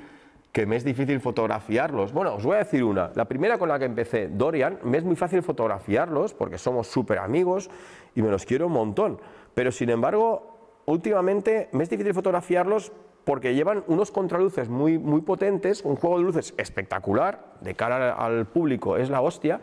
que 0.56 0.64
me 0.64 0.76
es 0.76 0.84
difícil 0.84 1.20
fotografiarlos. 1.20 2.14
Bueno, 2.14 2.36
os 2.36 2.42
voy 2.42 2.54
a 2.54 2.60
decir 2.60 2.82
una. 2.82 3.10
La 3.14 3.26
primera 3.26 3.58
con 3.58 3.68
la 3.68 3.78
que 3.78 3.84
empecé, 3.84 4.28
Dorian, 4.28 4.78
me 4.84 4.96
es 4.96 5.04
muy 5.04 5.14
fácil 5.14 5.42
fotografiarlos 5.42 6.32
porque 6.32 6.56
somos 6.56 6.86
súper 6.86 7.18
amigos 7.18 7.68
y 8.14 8.22
me 8.22 8.30
los 8.30 8.46
quiero 8.46 8.68
un 8.68 8.72
montón. 8.72 9.20
Pero 9.52 9.70
sin 9.70 9.90
embargo, 9.90 10.80
últimamente 10.86 11.68
me 11.72 11.82
es 11.82 11.90
difícil 11.90 12.14
fotografiarlos 12.14 12.90
porque 13.24 13.54
llevan 13.54 13.84
unos 13.86 14.10
contraluces 14.10 14.70
muy, 14.70 14.98
muy 14.98 15.20
potentes, 15.20 15.82
un 15.84 15.96
juego 15.96 16.16
de 16.16 16.24
luces 16.24 16.54
espectacular, 16.56 17.56
de 17.60 17.74
cara 17.74 18.14
al 18.14 18.46
público 18.46 18.96
es 18.96 19.10
la 19.10 19.20
hostia, 19.20 19.60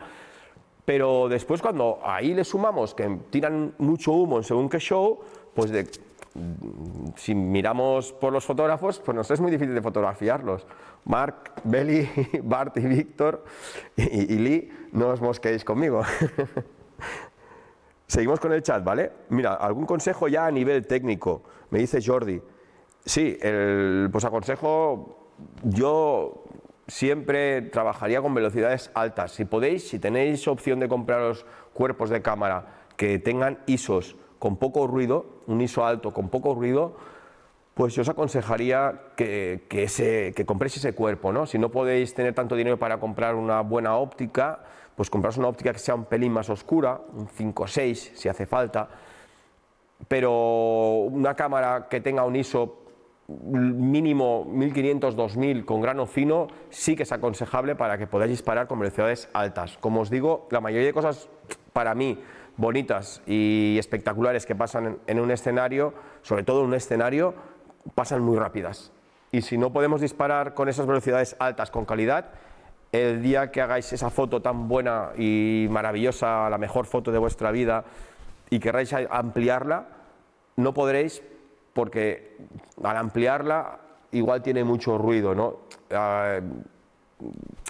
pero 0.84 1.28
después 1.28 1.60
cuando 1.60 1.98
ahí 2.04 2.34
le 2.34 2.44
sumamos 2.44 2.94
que 2.94 3.18
tiran 3.30 3.74
mucho 3.78 4.12
humo 4.12 4.36
en 4.36 4.44
según 4.44 4.68
qué 4.68 4.78
show, 4.78 5.18
pues 5.54 5.72
si 7.16 7.34
miramos 7.34 8.12
por 8.12 8.32
los 8.32 8.44
fotógrafos, 8.44 9.00
pues 9.00 9.14
nos 9.14 9.30
es 9.30 9.40
muy 9.40 9.50
difícil 9.50 9.74
de 9.74 9.82
fotografiarlos. 9.82 10.66
Mark, 11.04 11.52
Belly, 11.64 12.08
Bart 12.42 12.76
y 12.78 12.86
Víctor 12.86 13.44
y, 13.96 14.38
Lee, 14.38 14.72
no 14.92 15.08
os 15.08 15.20
mosquéis 15.20 15.64
conmigo. 15.64 16.02
Seguimos 18.06 18.40
con 18.40 18.52
el 18.52 18.62
chat, 18.62 18.84
¿vale? 18.84 19.12
Mira, 19.30 19.54
algún 19.54 19.86
consejo 19.86 20.28
ya 20.28 20.46
a 20.46 20.50
nivel 20.50 20.86
técnico, 20.86 21.42
me 21.70 21.78
dice 21.78 22.00
Jordi. 22.04 22.40
Sí, 23.04 23.38
pues 24.10 24.24
aconsejo, 24.24 25.30
yo 25.62 26.44
siempre 26.86 27.62
trabajaría 27.62 28.20
con 28.20 28.34
velocidades 28.34 28.90
altas. 28.94 29.32
Si 29.32 29.44
podéis, 29.44 29.88
si 29.88 29.98
tenéis 29.98 30.46
opción 30.48 30.80
de 30.80 30.88
compraros 30.88 31.46
cuerpos 31.72 32.10
de 32.10 32.22
cámara 32.22 32.84
que 32.96 33.18
tengan 33.18 33.58
ISOs 33.66 34.16
con 34.38 34.56
poco 34.56 34.86
ruido, 34.86 35.33
un 35.46 35.60
ISO 35.60 35.84
alto 35.84 36.12
con 36.12 36.28
poco 36.28 36.54
ruido, 36.54 36.96
pues 37.74 37.94
yo 37.94 38.02
os 38.02 38.08
aconsejaría 38.08 39.00
que, 39.16 39.64
que, 39.68 39.84
ese, 39.84 40.32
compréis 40.46 40.76
ese 40.76 40.94
cuerpo, 40.94 41.32
¿no? 41.32 41.46
Si 41.46 41.58
no 41.58 41.70
podéis 41.70 42.14
tener 42.14 42.34
tanto 42.34 42.54
dinero 42.54 42.78
para 42.78 42.98
comprar 42.98 43.34
una 43.34 43.60
buena 43.62 43.96
óptica, 43.96 44.60
pues 44.94 45.10
compraros 45.10 45.38
una 45.38 45.48
óptica 45.48 45.72
que 45.72 45.80
sea 45.80 45.94
un 45.94 46.04
pelín 46.04 46.32
más 46.32 46.48
oscura, 46.50 47.00
un 47.12 47.26
5 47.26 47.62
o 47.62 47.66
6 47.66 48.12
si 48.14 48.28
hace 48.28 48.46
falta, 48.46 48.88
pero 50.06 51.00
una 51.10 51.34
cámara 51.34 51.88
que 51.88 52.00
tenga 52.00 52.24
un 52.24 52.36
ISO 52.36 52.84
mínimo 53.26 54.44
1500, 54.44 55.16
2000 55.16 55.64
con 55.64 55.80
grano 55.80 56.04
fino 56.06 56.48
sí 56.68 56.94
que 56.94 57.04
es 57.04 57.12
aconsejable 57.12 57.74
para 57.74 57.96
que 57.96 58.06
podáis 58.06 58.30
disparar 58.30 58.66
con 58.66 58.78
velocidades 58.78 59.28
altas. 59.32 59.78
Como 59.78 60.00
os 60.00 60.10
digo, 60.10 60.46
la 60.50 60.60
mayoría 60.60 60.86
de 60.86 60.92
cosas 60.92 61.28
para 61.72 61.94
mí 61.94 62.18
bonitas 62.56 63.22
y 63.26 63.76
espectaculares 63.78 64.46
que 64.46 64.54
pasan 64.54 64.98
en, 65.06 65.20
un 65.20 65.30
escenario, 65.30 65.94
sobre 66.22 66.42
todo 66.42 66.60
en 66.60 66.68
un 66.68 66.74
escenario, 66.74 67.34
pasan 67.94 68.22
muy 68.22 68.36
rápidas. 68.36 68.92
Y 69.32 69.42
si 69.42 69.58
no 69.58 69.72
podemos 69.72 70.00
disparar 70.00 70.54
con 70.54 70.68
esas 70.68 70.86
velocidades 70.86 71.36
altas 71.38 71.70
con 71.70 71.84
calidad, 71.84 72.30
el 72.92 73.22
día 73.22 73.50
que 73.50 73.60
hagáis 73.60 73.92
esa 73.92 74.10
foto 74.10 74.40
tan 74.40 74.68
buena 74.68 75.10
y 75.18 75.66
maravillosa, 75.70 76.48
la 76.48 76.58
mejor 76.58 76.86
foto 76.86 77.10
de 77.10 77.18
vuestra 77.18 77.50
vida, 77.50 77.84
y 78.50 78.60
queráis 78.60 78.94
ampliarla, 79.10 79.88
no 80.56 80.72
podréis 80.72 81.22
porque 81.72 82.36
al 82.82 82.96
ampliarla 82.96 83.80
igual 84.12 84.42
tiene 84.42 84.62
mucho 84.62 84.96
ruido, 84.96 85.34
¿no? 85.34 85.56
Ah, 85.90 86.38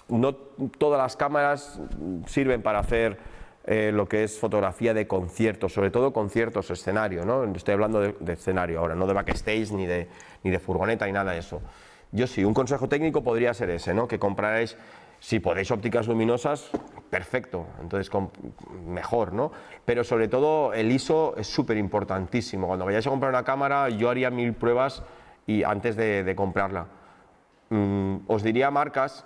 no 0.09 0.35
todas 0.35 0.99
las 0.99 1.17
cámaras 1.17 1.81
sirven 2.27 2.63
para 2.63 2.81
hacer 2.81 3.19
eh, 3.67 3.91
lo 3.93 4.07
que 4.07 4.25
es 4.25 4.39
fotografía 4.39 4.93
de 4.93 5.07
conciertos, 5.07 5.73
sobre 5.73 5.91
todo 5.91 6.13
conciertos, 6.13 6.71
escenario, 6.71 7.25
¿no? 7.25 7.45
Estoy 7.55 7.75
hablando 7.75 8.01
de, 8.01 8.33
escenario 8.33 8.81
ahora, 8.81 8.95
no 8.95 9.07
de 9.07 9.15
backstage 9.15 9.73
ni 9.73 9.87
de, 9.87 10.09
ni 10.43 10.51
de 10.51 10.59
furgoneta 10.59 11.07
ni 11.07 11.13
nada 11.13 11.33
de 11.33 11.39
eso. 11.39 11.63
Yo 12.13 12.27
sí, 12.27 12.45
un 12.45 12.55
consejo 12.55 12.89
técnico 12.89 13.25
podría 13.25 13.55
ser 13.55 13.71
ese, 13.71 13.95
¿no? 13.95 14.07
Que 14.07 14.19
comprarais 14.19 14.77
si 15.25 15.41
podéis 15.41 15.71
ópticas 15.71 16.07
luminosas, 16.07 16.71
perfecto, 17.09 17.67
entonces 17.81 18.13
mejor, 18.87 19.33
¿no? 19.33 19.53
Pero 19.87 20.05
sobre 20.05 20.29
todo 20.29 20.75
el 20.75 20.93
ISO 20.93 21.35
es 21.39 21.47
súper 21.47 21.79
importantísimo. 21.79 22.67
Cuando 22.67 22.85
vayáis 22.85 23.07
a 23.07 23.11
comprar 23.11 23.31
una 23.31 23.43
cámara, 23.43 23.89
yo 23.89 24.11
haría 24.11 24.31
mil 24.31 24.53
pruebas 24.53 25.03
y 25.47 25.63
antes 25.63 25.97
de, 25.97 26.35
comprarla. 26.37 26.89
Mm, 27.71 28.17
os 28.27 28.43
diría 28.43 28.71
marcas, 28.71 29.25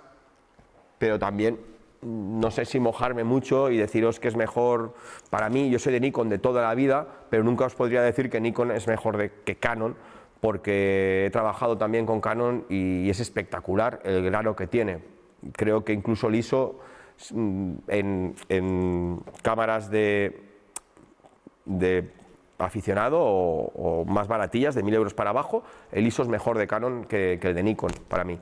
pero 0.97 1.19
también 1.19 1.59
no 2.01 2.51
sé 2.51 2.65
si 2.65 2.79
mojarme 2.79 3.23
mucho 3.23 3.69
y 3.69 3.77
deciros 3.77 4.19
que 4.19 4.27
es 4.27 4.35
mejor 4.35 4.93
para 5.29 5.49
mí. 5.49 5.69
Yo 5.69 5.79
soy 5.79 5.93
de 5.93 5.99
Nikon 5.99 6.29
de 6.29 6.37
toda 6.37 6.61
la 6.61 6.75
vida, 6.75 7.07
pero 7.29 7.43
nunca 7.43 7.65
os 7.65 7.75
podría 7.75 8.01
decir 8.01 8.29
que 8.29 8.39
Nikon 8.39 8.71
es 8.71 8.87
mejor 8.87 9.29
que 9.29 9.55
Canon, 9.55 9.95
porque 10.39 11.25
he 11.25 11.29
trabajado 11.31 11.77
también 11.77 12.05
con 12.05 12.21
Canon 12.21 12.65
y 12.69 13.09
es 13.09 13.19
espectacular 13.19 13.99
el 14.03 14.23
grano 14.23 14.55
que 14.55 14.67
tiene 14.67 15.19
creo 15.53 15.83
que 15.83 15.93
incluso 15.93 16.29
liso 16.29 16.79
mm, 17.31 17.73
en, 17.87 19.23
cámaras 19.41 19.89
de, 19.89 20.41
aficionado 22.57 23.19
o, 23.21 24.05
más 24.05 24.27
baratillas, 24.27 24.75
de 24.75 24.83
1000 24.83 24.93
euros 24.95 25.13
para 25.13 25.29
abajo, 25.29 25.63
el 25.91 26.05
ISO 26.07 26.23
es 26.23 26.27
mejor 26.27 26.57
de 26.57 26.67
Canon 26.67 27.05
que, 27.05 27.39
el 27.41 27.55
de 27.55 27.63
Nikon 27.63 27.91
para 28.07 28.23
mí. 28.23 28.37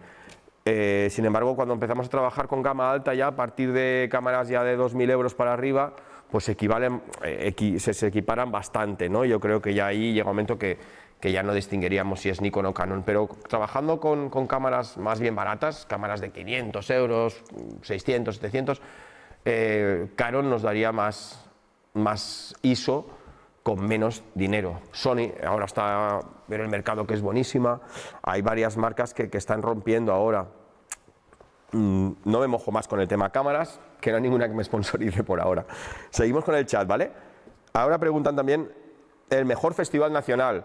Eh, 0.70 1.08
sin 1.10 1.24
embargo, 1.24 1.56
cuando 1.56 1.74
empezamos 1.74 2.08
a 2.08 2.10
trabajar 2.10 2.48
con 2.48 2.62
gama 2.62 2.92
alta 2.92 3.14
ya, 3.14 3.28
a 3.28 3.36
partir 3.38 3.72
de 3.72 4.10
cámaras 4.12 4.50
ya 4.50 4.64
de 4.64 4.76
2000 4.76 5.10
euros 5.10 5.34
para 5.34 5.54
arriba, 5.54 5.94
pues 6.30 6.50
equivalen, 6.50 7.02
eh, 7.24 7.80
se, 7.80 8.08
equiparan 8.08 8.52
bastante, 8.52 9.08
¿no? 9.08 9.24
Yo 9.24 9.40
creo 9.40 9.62
que 9.62 9.74
ya 9.74 9.88
ahí 9.88 10.12
llega 10.12 10.26
un 10.26 10.36
momento 10.36 10.58
que, 10.60 10.78
ya 11.22 11.42
no 11.42 11.54
distinguiríamos 11.54 12.20
si 12.20 12.30
es 12.30 12.42
Nikon 12.42 12.66
o 12.66 12.74
Canon, 12.74 13.04
pero 13.04 13.30
trabajando 13.48 14.00
con, 14.00 14.30
cámaras 14.48 14.98
más 14.98 15.22
bien 15.22 15.36
baratas, 15.36 15.86
cámaras 15.86 16.20
de 16.20 16.32
500 16.32 16.90
euros, 16.90 17.44
600, 17.82 18.36
700, 18.36 18.82
eh, 19.46 20.08
Canon 20.16 20.50
nos 20.50 20.64
daría 20.64 20.92
más 20.92 21.48
ISO 22.62 23.17
con 23.68 23.86
menos 23.86 24.24
dinero. 24.34 24.80
Sony 24.94 25.34
ahora 25.46 25.66
está 25.66 26.22
en 26.48 26.62
el 26.62 26.70
mercado 26.70 27.06
que 27.06 27.16
es 27.16 27.22
buenísima, 27.22 27.82
hay 28.24 28.42
varias 28.42 28.78
marcas 28.78 29.14
que, 29.14 29.30
que 29.30 29.38
están 29.38 29.62
rompiendo 29.62 30.14
ahora. 30.14 30.48
Mm, 31.74 32.12
no 32.24 32.40
me 32.40 32.48
mojo 32.48 32.72
más 32.72 32.88
con 32.88 33.02
el 33.02 33.10
tema 33.10 33.30
cámaras, 33.30 33.82
que 34.00 34.12
no 34.12 34.16
hay 34.16 34.24
ninguna 34.24 34.48
que 34.48 34.54
me 34.54 34.64
sponsorice 34.64 35.22
por 35.22 35.42
ahora. 35.42 35.66
Seguimos 36.12 36.46
con 36.46 36.56
el 36.56 36.66
chat, 36.66 36.88
¿vale? 36.88 37.12
Ahora 37.74 37.98
preguntan 37.98 38.38
también 38.38 38.72
el 39.30 39.44
mejor 39.44 39.74
festival 39.74 40.14
nacional. 40.14 40.64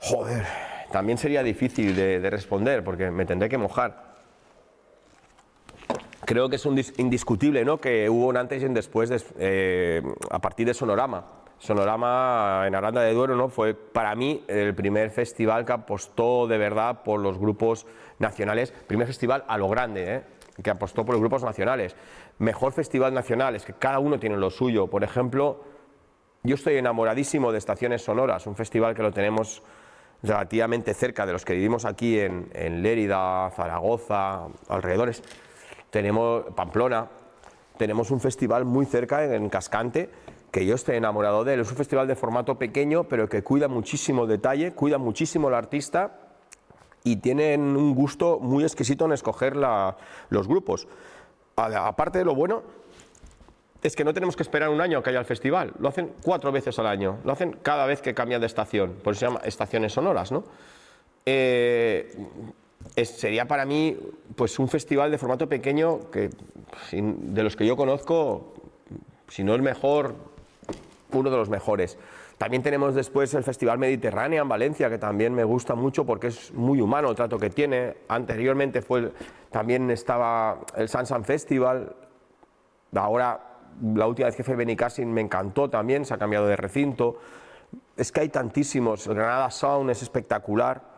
Joder, 0.00 0.44
también 0.90 1.18
sería 1.18 1.44
difícil 1.44 1.94
de, 1.94 2.28
responder 2.28 2.82
porque 2.82 3.08
me 3.08 3.24
tendré 3.24 3.48
que 3.48 3.56
mojar. 3.56 4.16
Creo 6.24 6.48
que 6.48 6.56
es 6.56 6.66
un 6.66 6.76
indiscutible 6.96 7.64
¿no? 7.64 7.80
que 7.80 8.10
hubo 8.10 8.26
un 8.26 8.36
antes 8.36 8.60
y 8.64 8.66
un 8.66 8.74
después 8.74 9.12
eh, 9.38 10.02
a 10.28 10.40
partir 10.40 10.66
de 10.66 10.74
Sonorama. 10.74 11.45
Sonorama 11.58 12.64
en 12.66 12.74
Aranda 12.74 13.00
de 13.00 13.12
Duero 13.12 13.34
¿no? 13.36 13.48
fue 13.48 13.74
para 13.74 14.14
mí 14.14 14.44
el 14.46 14.74
primer 14.74 15.10
festival 15.10 15.64
que 15.64 15.72
apostó 15.72 16.46
de 16.46 16.58
verdad 16.58 17.02
por 17.02 17.20
los 17.20 17.38
grupos 17.38 17.86
nacionales, 18.18 18.72
primer 18.86 19.06
festival 19.06 19.44
a 19.48 19.56
lo 19.58 19.68
grande, 19.68 20.14
¿eh? 20.14 20.22
que 20.62 20.70
apostó 20.70 21.04
por 21.04 21.14
los 21.14 21.20
grupos 21.20 21.42
nacionales. 21.42 21.96
Mejor 22.38 22.72
festival 22.72 23.14
nacional, 23.14 23.54
es 23.56 23.64
que 23.64 23.72
cada 23.72 23.98
uno 23.98 24.18
tiene 24.18 24.36
lo 24.36 24.50
suyo. 24.50 24.86
Por 24.88 25.04
ejemplo, 25.04 25.64
yo 26.42 26.54
estoy 26.54 26.76
enamoradísimo 26.76 27.52
de 27.52 27.58
Estaciones 27.58 28.02
Sonoras, 28.02 28.46
un 28.46 28.54
festival 28.54 28.94
que 28.94 29.02
lo 29.02 29.12
tenemos 29.12 29.62
relativamente 30.22 30.94
cerca 30.94 31.26
de 31.26 31.32
los 31.32 31.44
que 31.44 31.54
vivimos 31.54 31.84
aquí 31.84 32.18
en, 32.18 32.82
Lérida, 32.82 33.50
Zaragoza, 33.50 34.46
alrededores. 34.68 35.22
Tenemos 35.90 36.44
Pamplona, 36.54 37.08
tenemos 37.76 38.10
un 38.10 38.20
festival 38.20 38.64
muy 38.64 38.86
cerca 38.86 39.24
en, 39.24 39.48
Cascante 39.48 40.10
que 40.56 40.64
yo 40.64 40.74
estoy 40.74 40.96
enamorado 40.96 41.44
de 41.44 41.52
él. 41.52 41.60
Es 41.60 41.70
un 41.70 41.76
festival 41.76 42.08
de 42.08 42.16
formato 42.16 42.54
pequeño, 42.54 43.04
pero 43.04 43.28
que 43.28 43.42
cuida 43.42 43.68
muchísimo 43.68 44.22
el 44.22 44.30
detalle, 44.30 44.72
cuida 44.72 44.96
muchísimo 44.96 45.48
al 45.48 45.54
artista 45.54 46.18
y 47.04 47.16
tienen 47.16 47.60
un 47.76 47.94
gusto 47.94 48.38
muy 48.40 48.64
exquisito 48.64 49.04
en 49.04 49.12
escoger 49.12 49.54
los 49.54 50.48
grupos. 50.48 50.88
Aparte 51.56 52.20
de 52.20 52.24
lo 52.24 52.34
bueno, 52.34 52.62
es 53.82 53.94
que 53.94 54.02
no 54.02 54.14
tenemos 54.14 54.34
que 54.34 54.44
esperar 54.44 54.70
un 54.70 54.80
año 54.80 54.96
a 54.96 55.02
que 55.02 55.10
haya 55.10 55.18
el 55.18 55.26
festival, 55.26 55.74
lo 55.78 55.90
hacen 55.90 56.14
cuatro 56.22 56.50
veces 56.50 56.78
al 56.78 56.86
año, 56.86 57.18
lo 57.22 57.32
hacen 57.32 57.58
cada 57.62 57.84
vez 57.84 58.00
que 58.00 58.14
cambian 58.14 58.40
de 58.40 58.46
estación, 58.46 58.94
por 59.04 59.12
eso 59.12 59.20
se 59.20 59.26
llama 59.26 59.40
estaciones 59.44 59.92
sonoras, 59.92 60.32
¿no? 60.32 60.42
Eh, 61.26 62.16
sería 63.04 63.46
para 63.46 63.66
mí 63.66 63.94
pues 64.34 64.58
un 64.58 64.68
festival 64.68 65.10
de 65.10 65.18
formato 65.18 65.50
pequeño 65.50 66.10
que 66.10 66.30
de 66.92 67.42
los 67.42 67.56
que 67.56 67.66
yo 67.66 67.76
conozco, 67.76 68.54
si 69.28 69.44
no 69.44 69.54
el 69.54 69.60
mejor, 69.60 70.35
uno 71.16 71.30
de 71.30 71.36
los 71.36 71.48
mejores. 71.48 71.98
También 72.38 72.62
tenemos 72.62 72.94
después 72.94 73.32
el 73.34 73.44
Festival 73.44 73.78
Mediterráneo 73.78 74.42
en 74.42 74.48
Valencia, 74.48 74.90
que 74.90 74.98
también 74.98 75.34
me 75.34 75.44
gusta 75.44 75.74
mucho 75.74 76.04
porque 76.04 76.28
es 76.28 76.52
muy 76.52 76.80
humano 76.80 77.10
el 77.10 77.16
trato 77.16 77.38
que 77.38 77.50
tiene. 77.50 77.94
Anteriormente 78.08 78.82
fue, 78.82 79.12
también 79.50 79.90
estaba 79.90 80.60
el 80.76 80.88
Sansan 80.88 81.24
Festival, 81.24 81.94
ahora 82.94 83.40
la 83.94 84.06
última 84.06 84.26
vez 84.26 84.36
que 84.36 84.44
fue 84.44 84.56
Benicassin 84.56 85.12
me 85.12 85.20
encantó 85.20 85.68
también, 85.68 86.04
se 86.04 86.14
ha 86.14 86.18
cambiado 86.18 86.46
de 86.46 86.56
recinto. 86.56 87.18
Es 87.96 88.12
que 88.12 88.20
hay 88.20 88.28
tantísimos, 88.28 89.08
Granada 89.08 89.50
Sound 89.50 89.90
es 89.90 90.02
espectacular, 90.02 90.95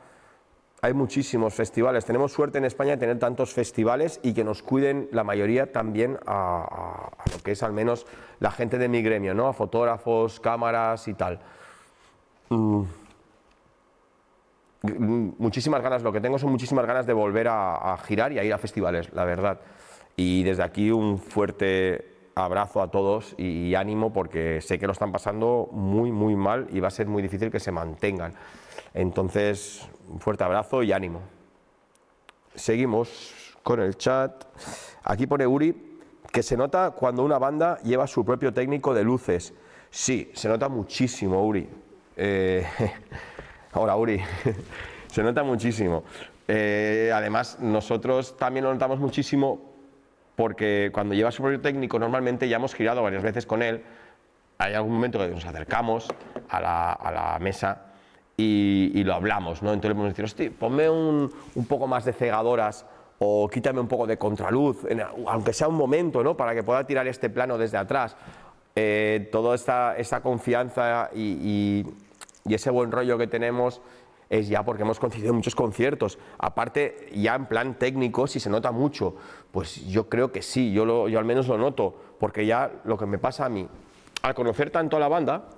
hay 0.80 0.94
muchísimos 0.94 1.54
festivales. 1.54 2.04
Tenemos 2.04 2.32
suerte 2.32 2.58
en 2.58 2.64
España 2.64 2.92
de 2.92 2.98
tener 2.98 3.18
tantos 3.18 3.52
festivales 3.52 4.20
y 4.22 4.32
que 4.32 4.44
nos 4.44 4.62
cuiden 4.62 5.08
la 5.12 5.24
mayoría 5.24 5.72
también 5.72 6.18
a, 6.26 7.10
lo 7.32 7.42
que 7.42 7.52
es 7.52 7.62
al 7.62 7.72
menos 7.72 8.06
la 8.40 8.50
gente 8.50 8.78
de 8.78 8.88
mi 8.88 9.02
gremio, 9.02 9.34
¿no? 9.34 9.48
a 9.48 9.52
fotógrafos, 9.52 10.40
cámaras 10.40 11.08
y 11.08 11.14
tal. 11.14 11.40
Mm. 12.50 12.82
Muchísimas 15.38 15.82
ganas, 15.82 16.02
lo 16.02 16.12
que 16.12 16.20
tengo 16.20 16.38
son 16.38 16.52
muchísimas 16.52 16.86
ganas 16.86 17.04
de 17.04 17.12
volver 17.12 17.48
a 17.48 17.98
girar 18.04 18.32
y 18.32 18.38
a 18.38 18.44
ir 18.44 18.52
a 18.52 18.58
festivales, 18.58 19.12
la 19.12 19.24
verdad. 19.24 19.60
Y 20.16 20.44
desde 20.44 20.62
aquí 20.62 20.92
un 20.92 21.18
fuerte 21.18 22.18
abrazo 22.38 22.82
a 22.82 22.90
todos 22.90 23.34
y, 23.36 23.74
ánimo 23.74 24.12
porque 24.12 24.60
sé 24.60 24.78
que 24.78 24.86
lo 24.86 24.92
están 24.92 25.12
pasando 25.12 25.68
muy, 25.72 26.12
muy 26.12 26.36
mal 26.36 26.68
y 26.70 26.80
va 26.80 26.88
a 26.88 26.92
ser 26.92 27.06
muy 27.06 27.22
difícil 27.22 27.50
que 27.50 27.60
se 27.60 27.72
mantengan. 27.72 28.34
Entonces, 28.94 29.88
un 30.08 30.20
fuerte 30.20 30.44
abrazo 30.44 30.82
y 30.82 30.92
ánimo. 30.92 31.22
Seguimos 32.54 33.56
con 33.62 33.80
el 33.80 33.96
chat. 33.96 34.44
Aquí 35.04 35.26
pone 35.26 35.46
Uri 35.46 36.00
que 36.32 36.42
se 36.42 36.56
nota 36.56 36.90
cuando 36.90 37.24
una 37.24 37.38
banda 37.38 37.78
lleva 37.82 38.06
su 38.06 38.24
propio 38.24 38.52
técnico 38.52 38.94
de 38.94 39.04
luces. 39.04 39.54
Sí, 39.90 40.30
se 40.34 40.48
nota 40.48 40.68
muchísimo, 40.68 41.46
Uri. 41.46 41.68
Eh, 42.16 42.66
hola, 43.74 43.96
Uri. 43.96 44.20
se 45.06 45.22
nota 45.22 45.42
muchísimo. 45.42 46.04
Eh, 46.46 47.10
además, 47.14 47.58
nosotros 47.60 48.36
también 48.36 48.64
lo 48.64 48.72
notamos 48.72 48.98
muchísimo 48.98 49.68
porque 50.38 50.90
cuando 50.92 51.14
lleva 51.14 51.32
su 51.32 51.42
propio 51.42 51.60
técnico 51.60 51.98
normalmente 51.98 52.48
ya 52.48 52.56
hemos 52.56 52.72
girado 52.74 53.02
varias 53.02 53.22
veces 53.22 53.44
con 53.44 53.60
él, 53.60 53.82
hay 54.56 54.74
algún 54.74 54.92
momento 54.92 55.18
que 55.18 55.28
nos 55.28 55.44
acercamos 55.44 56.08
a 56.48 56.60
la, 56.60 57.38
mesa 57.40 57.87
y, 58.40 59.02
lo 59.02 59.14
hablamos, 59.14 59.62
¿no? 59.62 59.72
Entonces 59.72 59.90
le 59.90 59.94
podemos 59.94 60.12
decir, 60.12 60.24
hostia, 60.24 60.50
ponme 60.56 60.88
un, 60.88 61.30
un, 61.56 61.66
poco 61.66 61.88
más 61.88 62.04
de 62.04 62.12
cegadoras 62.12 62.86
o 63.18 63.48
quítame 63.48 63.80
un 63.80 63.88
poco 63.88 64.06
de 64.06 64.16
contraluz, 64.16 64.86
aunque 65.26 65.52
sea 65.52 65.66
un 65.66 65.74
momento, 65.74 66.22
¿no? 66.22 66.36
Para 66.36 66.54
que 66.54 66.62
pueda 66.62 66.86
tirar 66.86 67.08
este 67.08 67.30
plano 67.30 67.58
desde 67.58 67.78
atrás. 67.78 68.16
Eh, 68.76 69.28
toda 69.32 69.56
esta, 69.56 69.96
esta 69.96 70.20
confianza 70.20 71.10
y, 71.12 71.84
y, 72.46 72.54
ese 72.54 72.70
buen 72.70 72.92
rollo 72.92 73.18
que 73.18 73.26
tenemos 73.26 73.82
es 74.30 74.48
ya 74.48 74.62
porque 74.64 74.82
hemos 74.82 75.00
concedido 75.00 75.34
muchos 75.34 75.56
conciertos. 75.56 76.18
Aparte, 76.38 77.08
ya 77.12 77.34
en 77.34 77.46
plan 77.46 77.74
técnico, 77.74 78.28
si 78.28 78.38
se 78.38 78.48
nota 78.48 78.70
mucho, 78.70 79.16
pues 79.50 79.84
yo 79.88 80.08
creo 80.08 80.30
que 80.30 80.42
sí, 80.42 80.72
yo, 80.72 80.84
lo, 80.84 81.08
yo 81.08 81.18
al 81.18 81.24
menos 81.24 81.48
lo 81.48 81.58
noto, 81.58 81.94
porque 82.20 82.46
ya 82.46 82.70
lo 82.84 82.96
que 82.96 83.06
me 83.06 83.18
pasa 83.18 83.46
a 83.46 83.48
mí, 83.48 83.66
al 84.22 84.34
conocer 84.34 84.70
tanto 84.70 84.96
a 84.96 85.00
la 85.00 85.08
banda, 85.08 85.48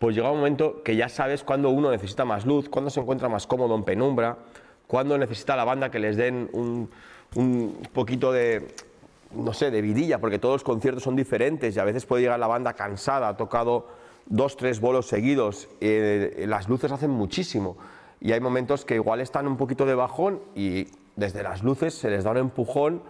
pues 0.00 0.16
llega 0.16 0.30
un 0.30 0.38
momento 0.38 0.82
que 0.82 0.96
ya 0.96 1.10
sabes 1.10 1.44
cuándo 1.44 1.68
uno 1.68 1.90
necesita 1.90 2.24
más 2.24 2.46
luz, 2.46 2.70
cuándo 2.70 2.88
se 2.88 3.00
encuentra 3.00 3.28
más 3.28 3.46
cómodo 3.46 3.74
en 3.74 3.84
penumbra, 3.84 4.38
cuándo 4.86 5.18
necesita 5.18 5.54
la 5.56 5.64
banda 5.64 5.90
que 5.90 5.98
les 5.98 6.16
den 6.16 6.48
un, 6.54 6.88
poquito 7.92 8.32
de, 8.32 8.74
no 9.32 9.52
sé, 9.52 9.70
de 9.70 9.82
vidilla, 9.82 10.18
porque 10.18 10.38
todos 10.38 10.54
los 10.54 10.64
conciertos 10.64 11.02
son 11.02 11.16
diferentes 11.16 11.76
y 11.76 11.80
a 11.80 11.84
veces 11.84 12.06
puede 12.06 12.22
llegar 12.22 12.40
la 12.40 12.46
banda 12.46 12.72
cansada, 12.72 13.36
tocado 13.36 13.88
dos, 14.24 14.56
tres 14.56 14.80
bolos 14.80 15.06
seguidos, 15.06 15.68
eh, 15.82 16.46
las 16.48 16.66
luces 16.70 16.90
hacen 16.90 17.10
muchísimo. 17.10 17.76
Y 18.22 18.32
hay 18.32 18.40
momentos 18.40 18.86
que 18.86 18.94
igual 18.94 19.20
están 19.20 19.46
un 19.46 19.58
poquito 19.58 19.84
de 19.84 19.94
bajón 19.94 20.40
y 20.54 20.86
desde 21.16 21.42
las 21.42 21.62
luces 21.62 21.92
se 21.92 22.08
les 22.08 22.24
da 22.24 22.30
un 22.30 22.38
empujón 22.38 23.02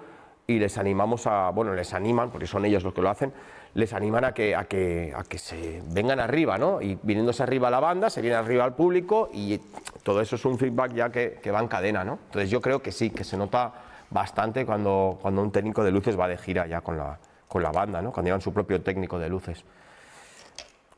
y 0.48 0.58
les 0.58 0.76
animamos 0.76 1.28
a, 1.28 1.50
bueno, 1.50 1.72
les 1.72 1.94
animan, 1.94 2.30
porque 2.30 2.48
son 2.48 2.64
ellos 2.64 2.82
los 2.82 2.92
que 2.92 3.00
lo 3.00 3.10
hacen, 3.10 3.32
les 3.74 3.92
animan 3.92 4.24
a 4.24 4.32
que, 4.32 4.54
a 4.56 4.64
que, 4.64 5.12
a 5.16 5.22
que 5.22 5.38
se 5.38 5.82
vengan 5.90 6.20
arriba, 6.20 6.58
¿no? 6.58 6.82
Y 6.82 6.98
viniéndose 7.02 7.42
arriba 7.42 7.70
la 7.70 7.80
banda, 7.80 8.10
se 8.10 8.20
viene 8.20 8.36
arriba 8.36 8.64
al 8.64 8.74
público 8.74 9.30
y 9.32 9.58
todo 10.02 10.20
eso 10.20 10.36
es 10.36 10.44
un 10.44 10.58
feedback 10.58 10.92
ya 10.92 11.10
que, 11.10 11.38
que 11.42 11.50
va 11.50 11.60
en 11.60 11.68
cadena, 11.68 12.04
¿no? 12.04 12.18
Entonces 12.26 12.50
yo 12.50 12.60
creo 12.60 12.82
que 12.82 12.92
sí, 12.92 13.10
que 13.10 13.24
se 13.24 13.36
nota 13.36 13.72
bastante 14.10 14.66
cuando, 14.66 15.18
cuando 15.22 15.42
un 15.42 15.52
técnico 15.52 15.84
de 15.84 15.92
luces 15.92 16.18
va 16.18 16.28
de 16.28 16.36
gira 16.36 16.66
ya 16.66 16.80
con 16.80 16.96
la, 16.96 17.18
con 17.48 17.62
la 17.62 17.70
banda, 17.70 18.02
¿no? 18.02 18.12
cuando 18.12 18.28
llevan 18.28 18.40
su 18.40 18.52
propio 18.52 18.82
técnico 18.82 19.18
de 19.18 19.28
luces. 19.28 19.64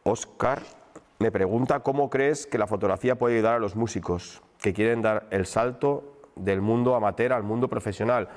Oscar 0.03 0.63
me 1.19 1.31
pregunta 1.31 1.81
cómo 1.81 2.11
crees 2.11 2.47
que 2.47 2.59
la 2.59 2.67
fotografía 2.67 3.17
puede 3.17 3.37
ayudar 3.37 3.57
a 3.57 3.59
los 3.59 3.77
músicos 3.77 4.43
que 4.61 4.73
quieren 4.73 5.03
dar 5.03 5.29
el 5.31 5.47
salto 5.47 6.05
del 6.35 6.61
mundo 6.61 6.95
amateur 6.95 7.33
al 7.33 7.43
mundo 7.43 7.69
profesional. 7.69 8.29